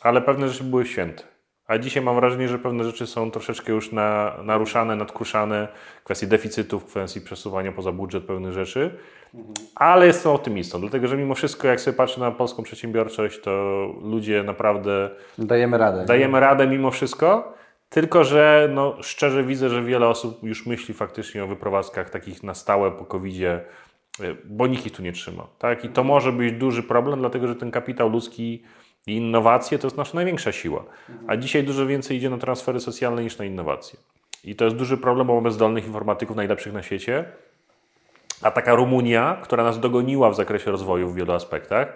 ale 0.00 0.22
pewne 0.22 0.48
rzeczy 0.48 0.64
były 0.64 0.86
święte. 0.86 1.33
A 1.66 1.78
dzisiaj 1.78 2.02
mam 2.02 2.16
wrażenie, 2.16 2.48
że 2.48 2.58
pewne 2.58 2.84
rzeczy 2.84 3.06
są 3.06 3.30
troszeczkę 3.30 3.72
już 3.72 3.92
na, 3.92 4.36
naruszane, 4.42 4.96
nadkuszane, 4.96 5.68
kwestii 6.04 6.26
deficytów, 6.26 6.84
kwestii 6.84 7.20
przesuwania 7.20 7.72
poza 7.72 7.92
budżet 7.92 8.24
pewnych 8.24 8.52
rzeczy. 8.52 8.90
Ale 9.74 10.06
jestem 10.06 10.32
optymistą, 10.32 10.80
dlatego 10.80 11.08
że 11.08 11.16
mimo 11.16 11.34
wszystko, 11.34 11.68
jak 11.68 11.80
sobie 11.80 11.96
patrzę 11.96 12.20
na 12.20 12.30
polską 12.30 12.62
przedsiębiorczość, 12.62 13.40
to 13.40 13.86
ludzie 14.02 14.42
naprawdę. 14.42 15.10
Dajemy 15.38 15.78
radę. 15.78 16.04
Dajemy 16.04 16.40
radę 16.40 16.66
mimo 16.66 16.90
wszystko. 16.90 17.54
Tylko, 17.88 18.24
że 18.24 18.68
no, 18.74 18.96
szczerze 19.02 19.44
widzę, 19.44 19.68
że 19.68 19.82
wiele 19.82 20.08
osób 20.08 20.42
już 20.42 20.66
myśli 20.66 20.94
faktycznie 20.94 21.44
o 21.44 21.46
wyprowadzkach 21.46 22.10
takich 22.10 22.42
na 22.42 22.54
stałe 22.54 22.90
po 22.90 23.04
COVID-zie, 23.04 23.60
y, 24.20 24.36
bo 24.44 24.66
nikt 24.66 24.86
ich 24.86 24.92
tu 24.92 25.02
nie 25.02 25.12
trzyma. 25.12 25.46
Tak? 25.58 25.84
I 25.84 25.88
to 25.88 26.04
może 26.04 26.32
być 26.32 26.52
duży 26.52 26.82
problem, 26.82 27.18
dlatego 27.18 27.48
że 27.48 27.56
ten 27.56 27.70
kapitał 27.70 28.08
ludzki 28.08 28.62
i 29.06 29.16
innowacje 29.16 29.78
to 29.78 29.86
jest 29.86 29.96
nasza 29.96 30.14
największa 30.14 30.52
siła. 30.52 30.84
A 31.26 31.36
dzisiaj 31.36 31.64
dużo 31.64 31.86
więcej 31.86 32.16
idzie 32.16 32.30
na 32.30 32.38
transfery 32.38 32.80
socjalne 32.80 33.22
niż 33.22 33.38
na 33.38 33.44
innowacje. 33.44 33.98
I 34.44 34.56
to 34.56 34.64
jest 34.64 34.76
duży 34.76 34.96
problem, 34.96 35.26
bo 35.26 35.34
mamy 35.34 35.50
zdolnych 35.50 35.86
informatyków 35.86 36.36
najlepszych 36.36 36.72
na 36.72 36.82
świecie, 36.82 37.24
a 38.42 38.50
taka 38.50 38.74
Rumunia, 38.74 39.38
która 39.42 39.64
nas 39.64 39.80
dogoniła 39.80 40.30
w 40.30 40.36
zakresie 40.36 40.70
rozwoju 40.70 41.08
w 41.08 41.14
wielu 41.14 41.32
aspektach, 41.32 41.92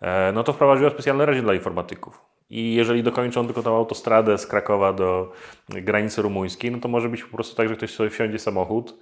e, 0.00 0.32
no 0.32 0.44
to 0.44 0.52
wprowadziła 0.52 0.90
specjalny 0.90 1.26
reżim 1.26 1.44
dla 1.44 1.54
informatyków. 1.54 2.20
I 2.50 2.74
jeżeli 2.74 3.02
dokończą 3.02 3.46
tylko 3.46 3.62
tą 3.62 3.76
autostradę 3.76 4.38
z 4.38 4.46
Krakowa 4.46 4.92
do 4.92 5.32
granicy 5.68 6.22
rumuńskiej, 6.22 6.70
no 6.70 6.78
to 6.78 6.88
może 6.88 7.08
być 7.08 7.24
po 7.24 7.36
prostu 7.36 7.56
tak, 7.56 7.68
że 7.68 7.76
ktoś 7.76 7.94
sobie 7.94 8.10
wsiądzie 8.10 8.38
samochód, 8.38 8.98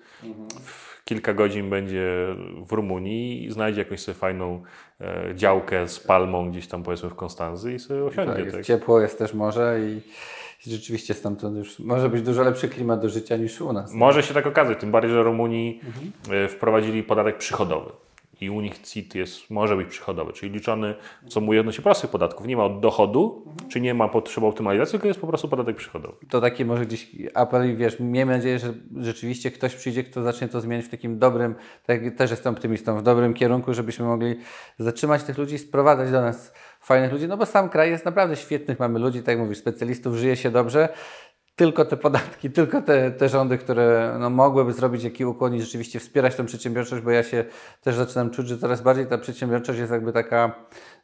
w 0.65 0.92
kilka 1.05 1.35
godzin 1.35 1.71
będzie 1.71 2.37
w 2.67 2.73
Rumunii 2.73 3.45
i 3.45 3.53
znajdzie 3.53 3.81
jakąś 3.81 4.01
sobie 4.01 4.19
fajną 4.19 4.63
e, 5.01 5.33
działkę 5.35 5.89
z 5.89 6.01
palmą 6.01 6.51
gdzieś 6.51 6.67
tam 6.67 6.83
powiedzmy 6.83 7.11
w 7.11 7.15
Konstanzy 7.15 7.75
i 7.75 7.79
sobie 7.79 8.05
osiądzie. 8.05 8.33
Tak, 8.33 8.45
jest 8.45 8.57
tak. 8.57 8.67
ciepło, 8.67 9.01
jest 9.01 9.19
też 9.19 9.35
morze 9.35 9.81
i 9.81 10.01
rzeczywiście 10.71 11.15
stamtąd 11.15 11.57
już 11.57 11.79
może 11.79 12.09
być 12.09 12.23
dużo 12.23 12.43
lepszy 12.43 12.69
klimat 12.69 13.01
do 13.01 13.09
życia 13.09 13.37
niż 13.37 13.61
u 13.61 13.73
nas. 13.73 13.95
Może 13.95 14.23
się 14.23 14.35
tak 14.35 14.47
okazać, 14.47 14.81
tym 14.81 14.91
bardziej, 14.91 15.13
że 15.13 15.23
Rumunii 15.23 15.81
mhm. 15.85 16.49
wprowadzili 16.49 17.03
podatek 17.03 17.39
przychodowy. 17.39 17.91
I 18.43 18.51
u 18.51 18.61
nich 18.61 18.79
CIT 18.79 19.15
jest, 19.15 19.51
może 19.51 19.77
być 19.77 19.89
przychodowy, 19.89 20.33
czyli 20.33 20.53
liczony, 20.53 20.95
co 21.29 21.41
mówi 21.41 21.59
odnośnie 21.59 21.83
prostych 21.83 22.11
podatków. 22.11 22.47
Nie 22.47 22.57
ma 22.57 22.65
od 22.65 22.81
dochodu, 22.81 23.45
czy 23.69 23.81
nie 23.81 23.95
ma 23.95 24.09
potrzeby 24.09 24.47
optymalizacji, 24.47 24.91
tylko 24.93 25.09
jest 25.09 25.21
po 25.21 25.27
prostu 25.27 25.49
podatek 25.49 25.77
przychodowy. 25.77 26.15
To 26.31 26.41
taki 26.41 26.65
może 26.65 26.87
gdzieś 26.87 27.11
apel, 27.35 27.77
wiesz, 27.77 28.01
miejmy 28.01 28.33
nadzieję, 28.33 28.59
że 28.59 28.75
rzeczywiście 28.97 29.51
ktoś 29.51 29.75
przyjdzie, 29.75 30.05
kto 30.05 30.23
zacznie 30.23 30.49
to 30.49 30.61
zmieniać 30.61 30.87
w 30.87 30.89
takim 30.89 31.19
dobrym, 31.19 31.55
tak 31.87 32.17
też 32.17 32.31
jestem 32.31 32.55
optymistą, 32.55 32.99
w 32.99 33.03
dobrym 33.03 33.35
kierunku, 33.35 33.75
żebyśmy 33.75 34.05
mogli 34.05 34.35
zatrzymać 34.79 35.23
tych 35.23 35.39
ludzi, 35.39 35.59
sprowadzać 35.59 36.11
do 36.11 36.21
nas 36.21 36.53
fajnych 36.81 37.13
ludzi, 37.13 37.29
no 37.29 37.37
bo 37.37 37.47
sam 37.47 37.69
kraj 37.69 37.91
jest 37.91 38.05
naprawdę 38.05 38.37
świetnych, 38.37 38.79
mamy 38.79 38.99
ludzi, 38.99 39.19
tak 39.19 39.29
jak 39.29 39.39
mówisz, 39.39 39.59
specjalistów, 39.59 40.17
żyje 40.17 40.37
się 40.37 40.51
dobrze, 40.51 40.89
tylko 41.57 41.85
te 41.85 41.97
podatki, 41.97 42.51
tylko 42.59 42.83
te, 42.83 43.11
te 43.11 43.29
rządy, 43.29 43.59
które 43.59 44.17
no, 44.21 44.31
mogłyby 44.31 44.73
zrobić 44.73 45.05
jaki 45.05 45.25
ukłon 45.25 45.55
i 45.55 45.61
rzeczywiście 45.61 46.01
wspierać 46.01 46.35
tą 46.35 46.47
przedsiębiorczość, 46.47 47.03
bo 47.03 47.11
ja 47.11 47.23
się 47.23 47.45
też 47.81 47.95
zaczynam 47.95 48.31
czuć, 48.31 48.49
że 48.49 48.59
coraz 48.59 48.83
bardziej 48.83 49.07
ta 49.07 49.19
przedsiębiorczość 49.19 49.79
jest 49.79 49.93
jakby 49.93 50.13
taka 50.13 50.55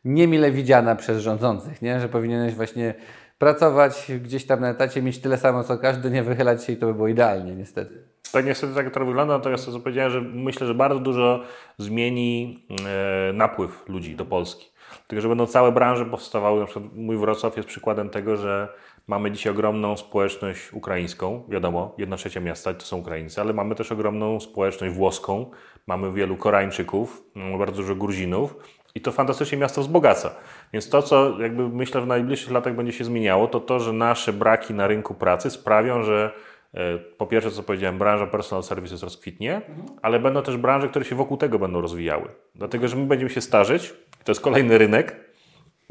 niemile 0.04 0.50
widziana 0.50 0.96
przez 0.96 1.22
rządzących, 1.22 1.82
nie? 1.82 2.00
że 2.00 2.08
powinieneś 2.08 2.54
właśnie 2.54 2.94
pracować 3.38 4.10
gdzieś 4.22 4.46
tam 4.46 4.60
na 4.60 4.68
etacie, 4.68 5.02
mieć 5.02 5.18
tyle 5.18 5.38
samo 5.38 5.64
co 5.64 5.78
każdy, 5.78 6.10
nie 6.10 6.22
wychylać 6.22 6.64
się 6.64 6.72
i 6.72 6.76
to 6.76 6.86
by 6.86 6.94
było 6.94 7.08
idealnie 7.08 7.54
niestety. 7.54 8.02
Tak 8.32 8.46
niestety 8.46 8.74
tak 8.74 8.94
to 8.94 9.04
wygląda, 9.04 9.36
natomiast 9.36 9.66
to 9.66 9.72
co 9.72 9.80
powiedziałem, 9.80 10.10
że 10.10 10.20
myślę, 10.20 10.66
że 10.66 10.74
bardzo 10.74 11.00
dużo 11.00 11.42
zmieni 11.78 12.64
e, 12.86 13.32
napływ 13.32 13.88
ludzi 13.88 14.16
do 14.16 14.24
Polski. 14.24 14.70
Tylko, 15.06 15.20
że 15.20 15.28
będą 15.28 15.46
całe 15.46 15.72
branże 15.72 16.06
powstawały, 16.06 16.60
na 16.60 16.66
przykład 16.66 16.84
mój 16.94 17.16
Wrocław 17.16 17.56
jest 17.56 17.68
przykładem 17.68 18.10
tego, 18.10 18.36
że 18.36 18.68
mamy 19.08 19.30
dzisiaj 19.30 19.52
ogromną 19.52 19.96
społeczność 19.96 20.72
ukraińską, 20.72 21.42
wiadomo, 21.48 21.94
jedna 21.98 22.16
trzecia 22.16 22.40
miasta 22.40 22.74
to 22.74 22.86
są 22.86 22.96
Ukraińcy, 22.96 23.40
ale 23.40 23.52
mamy 23.52 23.74
też 23.74 23.92
ogromną 23.92 24.40
społeczność 24.40 24.94
włoską, 24.94 25.50
mamy 25.86 26.12
wielu 26.12 26.36
Koreańczyków, 26.36 27.22
bardzo 27.58 27.76
dużo 27.82 27.94
Gruzinów, 27.94 28.56
i 28.94 29.00
to 29.00 29.12
fantastycznie 29.12 29.58
miasto 29.58 29.80
wzbogaca. 29.80 30.34
Więc 30.72 30.88
to, 30.88 31.02
co 31.02 31.40
jakby 31.40 31.68
myślę, 31.68 32.00
w 32.00 32.06
najbliższych 32.06 32.50
latach 32.50 32.76
będzie 32.76 32.92
się 32.92 33.04
zmieniało, 33.04 33.46
to 33.46 33.60
to, 33.60 33.80
że 33.80 33.92
nasze 33.92 34.32
braki 34.32 34.74
na 34.74 34.86
rynku 34.86 35.14
pracy 35.14 35.50
sprawią, 35.50 36.02
że 36.02 36.32
e, 36.74 36.98
po 36.98 37.26
pierwsze, 37.26 37.50
co 37.50 37.62
powiedziałem, 37.62 37.98
branża 37.98 38.26
personal 38.26 38.62
services 38.62 39.02
rozkwitnie, 39.02 39.60
ale 40.02 40.20
będą 40.20 40.42
też 40.42 40.56
branże, 40.56 40.88
które 40.88 41.04
się 41.04 41.16
wokół 41.16 41.36
tego 41.36 41.58
będą 41.58 41.80
rozwijały. 41.80 42.28
Dlatego, 42.54 42.88
że 42.88 42.96
my 42.96 43.06
będziemy 43.06 43.30
się 43.30 43.40
starzeć, 43.40 43.94
to 44.24 44.32
jest 44.32 44.40
kolejny 44.40 44.78
rynek 44.78 45.16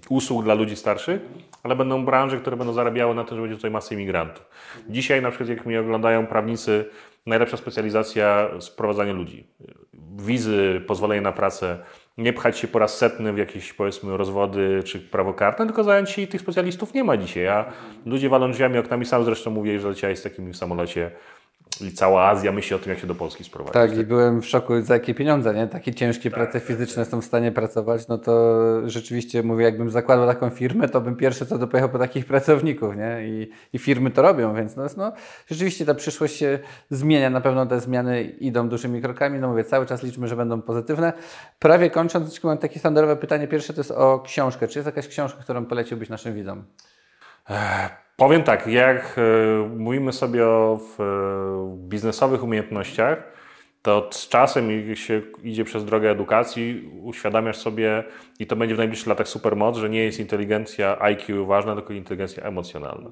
usług 0.09 0.43
dla 0.43 0.53
ludzi 0.53 0.75
starszych, 0.75 1.21
ale 1.67 1.75
będą 1.75 2.05
branże, 2.05 2.37
które 2.37 2.57
będą 2.57 2.73
zarabiały 2.73 3.15
na 3.15 3.23
tym, 3.23 3.37
że 3.37 3.41
będzie 3.41 3.55
tutaj 3.55 3.71
masa 3.71 3.95
imigrantów. 3.95 4.45
Dzisiaj 4.89 5.21
na 5.21 5.29
przykład, 5.29 5.49
jak 5.49 5.65
mnie 5.65 5.79
oglądają 5.79 6.27
prawnicy, 6.27 6.85
najlepsza 7.25 7.57
specjalizacja 7.57 8.49
sprowadzanie 8.59 9.13
ludzi. 9.13 9.47
Wizy, 10.17 10.81
pozwolenie 10.87 11.21
na 11.21 11.31
pracę, 11.31 11.77
nie 12.17 12.33
pchać 12.33 12.57
się 12.57 12.67
po 12.67 12.79
raz 12.79 12.97
setny 12.97 13.33
w 13.33 13.37
jakieś 13.37 13.73
powiedzmy 13.73 14.17
rozwody 14.17 14.83
czy 14.83 14.99
prawo 14.99 15.33
karne, 15.33 15.65
tylko 15.65 15.83
zająć 15.83 16.09
się 16.09 16.21
i 16.21 16.27
tych 16.27 16.41
specjalistów 16.41 16.93
nie 16.93 17.03
ma 17.03 17.17
dzisiaj. 17.17 17.47
A 17.47 17.65
ludzie 18.05 18.29
walą 18.29 18.51
drzwiami, 18.51 18.77
oknami, 18.77 19.05
sam 19.05 19.23
zresztą 19.23 19.51
mówię, 19.51 19.79
że 19.79 19.89
leciałeś 19.89 20.19
z 20.19 20.23
takimi 20.23 20.53
w 20.53 20.57
samolocie 20.57 21.11
i 21.81 21.91
cała 21.91 22.27
Azja 22.27 22.51
myśli 22.51 22.75
o 22.75 22.79
tym, 22.79 22.89
jak 22.89 22.99
się 22.99 23.07
do 23.07 23.15
Polski 23.15 23.43
sprowadzić. 23.43 23.73
Tak, 23.73 23.97
i 23.97 24.03
byłem 24.03 24.41
w 24.41 24.45
szoku, 24.45 24.81
za 24.81 24.93
jakie 24.93 25.13
pieniądze, 25.13 25.53
nie? 25.53 25.67
Takie 25.67 25.93
ciężkie 25.93 26.31
prace 26.31 26.59
fizyczne 26.59 27.05
są 27.05 27.21
w 27.21 27.25
stanie 27.25 27.51
pracować, 27.51 28.07
no 28.07 28.17
to 28.17 28.61
rzeczywiście 28.89 29.43
mówię, 29.43 29.65
jakbym 29.65 29.89
zakładał 29.89 30.27
taką 30.27 30.49
firmę, 30.49 30.89
to 30.89 31.01
bym 31.01 31.15
pierwsze 31.15 31.45
co 31.45 31.59
to 31.59 31.67
pojechał 31.67 31.89
po 31.89 31.99
takich 31.99 32.25
pracowników, 32.25 32.95
nie? 32.95 33.27
I, 33.27 33.51
i 33.73 33.79
firmy 33.79 34.11
to 34.11 34.21
robią, 34.21 34.55
więc 34.55 34.75
no, 34.75 34.85
no, 34.97 35.11
rzeczywiście 35.47 35.85
ta 35.85 35.93
przyszłość 35.93 36.35
się 36.35 36.59
zmienia, 36.89 37.29
na 37.29 37.41
pewno 37.41 37.65
te 37.65 37.79
zmiany 37.79 38.23
idą 38.23 38.69
dużymi 38.69 39.01
krokami, 39.01 39.39
no 39.39 39.47
mówię, 39.47 39.63
cały 39.63 39.85
czas 39.85 40.03
liczmy, 40.03 40.27
że 40.27 40.35
będą 40.35 40.61
pozytywne. 40.61 41.13
Prawie 41.59 41.89
kończąc, 41.89 42.43
mam 42.43 42.57
takie 42.57 42.79
standardowe 42.79 43.15
pytanie, 43.15 43.47
pierwsze 43.47 43.73
to 43.73 43.79
jest 43.79 43.91
o 43.91 44.19
książkę. 44.19 44.67
Czy 44.67 44.79
jest 44.79 44.85
jakaś 44.85 45.07
książka, 45.07 45.43
którą 45.43 45.65
poleciłbyś 45.65 46.09
naszym 46.09 46.35
widzom? 46.35 46.63
Powiem 48.17 48.43
tak, 48.43 48.67
jak 48.67 49.15
e, 49.17 49.69
mówimy 49.77 50.13
sobie 50.13 50.45
o 50.45 50.79
e, 50.99 51.03
biznesowych 51.77 52.43
umiejętnościach, 52.43 53.23
to 53.81 54.09
z 54.11 54.29
czasem, 54.29 54.95
się 54.95 55.21
idzie 55.43 55.63
przez 55.63 55.85
drogę 55.85 56.11
edukacji, 56.11 56.91
uświadamiasz 57.03 57.57
sobie, 57.57 58.03
i 58.39 58.47
to 58.47 58.55
będzie 58.55 58.75
w 58.75 58.77
najbliższych 58.77 59.07
latach 59.07 59.27
super 59.27 59.55
moc, 59.55 59.77
że 59.77 59.89
nie 59.89 60.03
jest 60.03 60.19
inteligencja 60.19 60.97
IQ 60.99 61.45
ważna, 61.45 61.75
tylko 61.75 61.93
inteligencja 61.93 62.43
emocjonalna. 62.43 63.11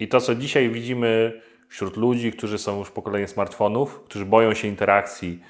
I 0.00 0.08
to, 0.08 0.20
co 0.20 0.34
dzisiaj 0.34 0.70
widzimy 0.70 1.40
wśród 1.68 1.96
ludzi, 1.96 2.32
którzy 2.32 2.58
są 2.58 2.78
już 2.78 2.90
pokolenie 2.90 3.28
smartfonów, 3.28 4.00
którzy 4.00 4.24
boją 4.24 4.54
się 4.54 4.68
interakcji, 4.68 5.40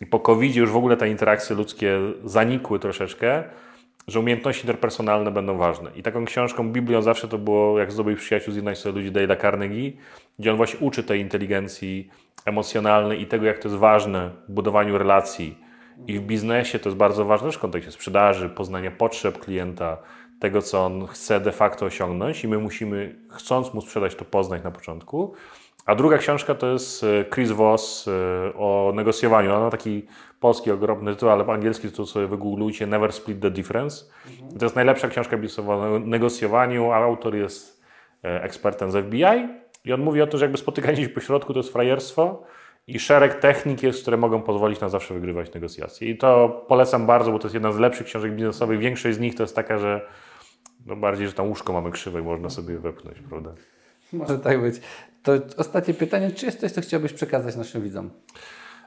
i 0.00 0.06
po 0.06 0.20
covid 0.20 0.56
już 0.56 0.70
w 0.70 0.76
ogóle 0.76 0.96
te 0.96 1.08
interakcje 1.08 1.56
ludzkie 1.56 1.98
zanikły 2.24 2.78
troszeczkę, 2.78 3.44
że 4.08 4.20
umiejętności 4.20 4.62
interpersonalne 4.62 5.30
będą 5.30 5.56
ważne. 5.56 5.90
I 5.96 6.02
taką 6.02 6.24
książką, 6.24 6.72
Biblią 6.72 7.02
zawsze 7.02 7.28
to 7.28 7.38
było, 7.38 7.78
jak 7.78 7.92
zdobyć 7.92 8.18
przyjaciół, 8.18 8.52
zjednać 8.52 8.78
sobie 8.78 9.00
ludzi 9.00 9.12
Dale'a 9.12 9.40
Carnegie, 9.40 9.92
gdzie 10.38 10.50
on 10.50 10.56
właśnie 10.56 10.80
uczy 10.80 11.02
tej 11.02 11.20
inteligencji 11.20 12.08
emocjonalnej 12.44 13.22
i 13.22 13.26
tego, 13.26 13.46
jak 13.46 13.58
to 13.58 13.68
jest 13.68 13.80
ważne 13.80 14.30
w 14.48 14.52
budowaniu 14.52 14.98
relacji. 14.98 15.58
I 16.06 16.18
w 16.18 16.22
biznesie 16.22 16.78
to 16.78 16.88
jest 16.88 16.96
bardzo 16.96 17.24
ważne 17.24 17.52
w 17.52 17.58
kontekście 17.58 17.92
sprzedaży, 17.92 18.48
poznania 18.48 18.90
potrzeb 18.90 19.38
klienta, 19.38 19.98
tego, 20.40 20.62
co 20.62 20.84
on 20.84 21.06
chce 21.06 21.40
de 21.40 21.52
facto 21.52 21.86
osiągnąć 21.86 22.44
i 22.44 22.48
my 22.48 22.58
musimy, 22.58 23.16
chcąc 23.30 23.74
mu 23.74 23.80
sprzedać, 23.80 24.14
to 24.14 24.24
poznać 24.24 24.64
na 24.64 24.70
początku. 24.70 25.34
A 25.86 25.94
druga 25.94 26.18
książka 26.18 26.54
to 26.54 26.66
jest 26.66 27.04
e, 27.04 27.24
Chris 27.34 27.50
Voss 27.50 28.08
e, 28.08 28.10
o 28.58 28.92
negocjowaniu. 28.94 29.54
Ona 29.54 29.70
taki 29.70 30.06
polski 30.44 30.70
ogromny 30.70 31.14
tytuł, 31.14 31.28
ale 31.28 31.44
po 31.44 31.52
angielski 31.52 31.90
to 31.90 32.06
sobie 32.06 32.26
wygooglujcie 32.26 32.86
Never 32.86 33.12
Split 33.12 33.40
the 33.40 33.50
Difference. 33.50 34.04
Mhm. 34.30 34.58
To 34.58 34.64
jest 34.64 34.76
najlepsza 34.76 35.08
książka 35.08 35.36
biznesowa 35.36 35.76
o 35.76 35.98
negocjowaniu, 35.98 36.90
a 36.90 36.96
autor 36.96 37.36
jest 37.36 37.82
e, 38.24 38.42
ekspertem 38.42 38.90
z 38.90 39.06
FBI 39.06 39.48
i 39.84 39.92
on 39.92 40.00
mówi 40.00 40.22
o 40.22 40.26
tym, 40.26 40.38
że 40.38 40.44
jakby 40.44 40.58
spotykanie 40.58 41.02
się 41.02 41.08
po 41.08 41.20
środku 41.20 41.52
to 41.52 41.58
jest 41.58 41.72
frajerstwo 41.72 42.42
i 42.86 42.98
szereg 42.98 43.34
technik 43.34 43.82
jest, 43.82 44.02
które 44.02 44.16
mogą 44.16 44.42
pozwolić 44.42 44.80
na 44.80 44.88
zawsze 44.88 45.14
wygrywać 45.14 45.54
negocjacje. 45.54 46.08
I 46.08 46.18
to 46.18 46.48
polecam 46.68 47.06
bardzo, 47.06 47.32
bo 47.32 47.38
to 47.38 47.46
jest 47.46 47.54
jedna 47.54 47.72
z 47.72 47.78
lepszych 47.78 48.06
książek 48.06 48.34
biznesowych. 48.34 48.78
Większość 48.78 49.16
z 49.16 49.20
nich 49.20 49.34
to 49.34 49.42
jest 49.42 49.56
taka, 49.56 49.78
że 49.78 50.06
no 50.86 50.96
bardziej, 50.96 51.26
że 51.26 51.32
tam 51.32 51.48
łóżko 51.48 51.72
mamy 51.72 51.90
krzywe 51.90 52.20
i 52.20 52.22
można 52.22 52.50
sobie 52.50 52.78
wepchnąć, 52.78 53.18
prawda? 53.28 53.50
Może 54.12 54.38
tak 54.38 54.60
być. 54.60 54.80
To 55.22 55.32
ostatnie 55.56 55.94
pytanie, 55.94 56.30
czy 56.30 56.46
jest 56.46 56.60
coś, 56.60 56.72
co 56.72 56.80
chciałbyś 56.80 57.12
przekazać 57.12 57.56
naszym 57.56 57.82
widzom? 57.82 58.10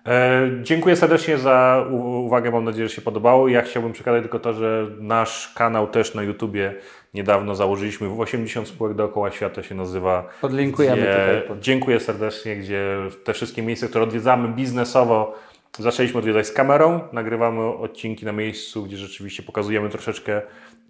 E, 0.07 0.49
dziękuję 0.61 0.95
serdecznie 0.95 1.37
za 1.37 1.85
uwagę, 1.91 2.51
mam 2.51 2.63
nadzieję, 2.63 2.87
że 2.87 2.95
się 2.95 3.01
podobało. 3.01 3.47
Ja 3.47 3.61
chciałbym 3.61 3.93
przekazać 3.93 4.21
tylko 4.21 4.39
to, 4.39 4.53
że 4.53 4.87
nasz 4.99 5.53
kanał 5.55 5.87
też 5.87 6.15
na 6.15 6.23
YouTubie 6.23 6.73
niedawno 7.13 7.55
założyliśmy, 7.55 8.09
w 8.09 8.19
80 8.19 8.67
spółek 8.67 8.93
dookoła 8.93 9.31
świata 9.31 9.63
się 9.63 9.75
nazywa. 9.75 10.29
Podlinkujemy 10.41 11.01
gdzie, 11.01 11.11
tutaj. 11.11 11.41
Pod... 11.47 11.59
Dziękuję 11.59 11.99
serdecznie, 11.99 12.55
gdzie 12.55 12.97
te 13.23 13.33
wszystkie 13.33 13.61
miejsca, 13.61 13.87
które 13.87 14.03
odwiedzamy 14.03 14.47
biznesowo, 14.47 15.35
zaczęliśmy 15.79 16.19
odwiedzać 16.19 16.47
z 16.47 16.51
kamerą, 16.51 16.99
nagrywamy 17.11 17.63
odcinki 17.63 18.25
na 18.25 18.31
miejscu, 18.31 18.83
gdzie 18.83 18.97
rzeczywiście 18.97 19.43
pokazujemy 19.43 19.89
troszeczkę 19.89 20.41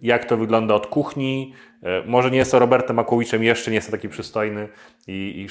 jak 0.02 0.24
to 0.24 0.36
wygląda 0.36 0.74
od 0.74 0.86
kuchni. 0.86 1.54
E, 1.82 2.02
może 2.06 2.30
nie 2.30 2.38
jest 2.38 2.50
to 2.50 2.58
Robertem 2.58 2.96
Makłowiczem, 2.96 3.44
jeszcze 3.44 3.70
nie 3.70 3.74
jest 3.74 3.86
to 3.86 3.92
taki 3.92 4.08
przystojny 4.08 4.68
i, 5.06 5.46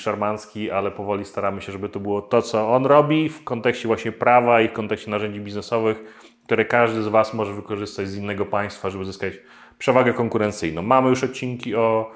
i 0.55 0.71
ale 0.71 0.91
powoli 0.91 1.25
staramy 1.25 1.61
się, 1.61 1.71
żeby 1.71 1.89
to 1.89 1.99
było 1.99 2.21
to, 2.21 2.41
co 2.41 2.75
on 2.75 2.85
robi 2.85 3.29
w 3.29 3.43
kontekście 3.43 3.88
właśnie 3.88 4.11
prawa 4.11 4.61
i 4.61 4.67
w 4.67 4.73
kontekście 4.73 5.11
narzędzi 5.11 5.39
biznesowych, 5.39 6.03
które 6.45 6.65
każdy 6.65 7.03
z 7.03 7.07
Was 7.07 7.33
może 7.33 7.53
wykorzystać 7.53 8.07
z 8.07 8.17
innego 8.17 8.45
państwa, 8.45 8.89
żeby 8.89 9.05
zyskać 9.05 9.33
przewagę 9.79 10.13
konkurencyjną. 10.13 10.81
Mamy 10.81 11.09
już 11.09 11.23
odcinki 11.23 11.75
o, 11.75 12.11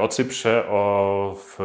o 0.00 0.08
Cyprze, 0.08 0.64
o, 0.68 1.36
w, 1.36 1.58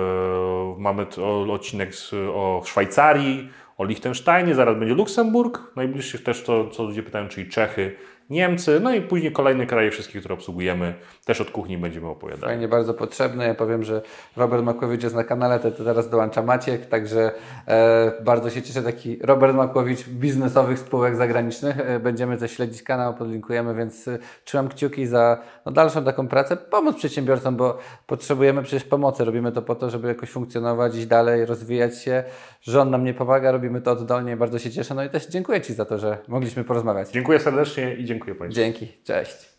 mamy 0.78 1.06
o, 1.22 1.54
odcinek 1.54 1.92
o 2.34 2.62
Szwajcarii, 2.66 3.50
o 3.78 3.86
Liechtensteinie, 3.86 4.56
zaraz 4.56 4.78
będzie 4.80 4.94
Luksemburg, 4.94 5.72
najbliższych 5.76 6.24
też 6.24 6.44
to, 6.44 6.70
co 6.70 6.84
ludzie 6.84 7.04
pytają, 7.04 7.28
czyli 7.28 7.50
Czechy, 7.50 7.96
Niemcy, 8.30 8.80
no 8.80 8.94
i 8.94 9.02
później 9.02 9.32
kolejne 9.32 9.66
kraje, 9.66 9.92
wszystkie, 9.92 10.20
które 10.20 10.34
obsługujemy, 10.34 10.94
też 11.26 11.42
od 11.42 11.52
kuchni 11.52 11.78
będziemy 11.78 12.08
opowiadać. 12.08 12.44
Fajnie, 12.44 12.68
bardzo 12.68 12.94
potrzebne. 12.94 13.48
Ja 13.48 13.56
powiem, 13.56 13.84
że 13.84 14.02
Robert 14.38 14.64
Makłowicz 14.64 15.04
jest 15.04 15.16
na 15.16 15.24
kanale, 15.24 15.60
to, 15.60 15.72
teraz 15.72 16.10
dołącza 16.10 16.44
Maciek, 16.44 16.86
także 16.86 17.32
e, 17.68 18.12
bardzo 18.24 18.50
się 18.50 18.62
cieszę. 18.62 18.82
Taki 18.82 19.20
Robert 19.22 19.56
Makłowicz 19.56 20.10
biznesowych 20.10 20.80
spółek 20.80 21.16
zagranicznych. 21.16 21.80
E, 21.80 22.00
będziemy 22.00 22.38
też 22.38 22.52
śledzić 22.52 22.84
kanał, 22.84 23.14
podlinkujemy, 23.14 23.76
więc 23.76 24.08
e, 24.08 24.20
trzymam 24.44 24.70
kciuki 24.70 25.08
za 25.08 25.42
no, 25.66 25.72
dalszą 25.72 26.04
taką 26.04 26.28
pracę. 26.28 26.58
Pomóc 26.58 26.96
przedsiębiorcom, 26.96 27.56
bo 27.56 27.78
potrzebujemy 28.08 28.64
przecież 28.64 28.84
pomocy. 28.84 29.26
Robimy 29.26 29.52
to 29.52 29.62
po 29.62 29.76
to, 29.76 29.90
żeby 29.90 30.08
jakoś 30.08 30.30
funkcjonować, 30.30 30.96
iść 30.96 31.06
dalej, 31.08 31.46
rozwijać 31.46 32.02
się. 32.02 32.24
Rząd 32.62 32.92
nam 32.92 33.04
nie 33.04 33.14
pomaga, 33.14 33.52
robimy 33.52 33.82
to 33.82 33.92
oddolnie. 33.92 34.38
Bardzo 34.38 34.60
się 34.60 34.72
cieszę. 34.72 34.96
No 34.96 35.04
i 35.04 35.10
też 35.10 35.28
dziękuję 35.28 35.62
Ci 35.62 35.74
za 35.74 35.86
to, 35.86 35.98
że 35.98 36.18
mogliśmy 36.28 36.64
porozmawiać. 36.64 37.12
Dziękuję 37.12 37.40
serdecznie 37.40 37.96
i 37.96 38.06
dziękuję 38.18 38.36
Państwu. 38.36 38.56
Dzięki, 38.56 38.88
cześć. 39.04 39.57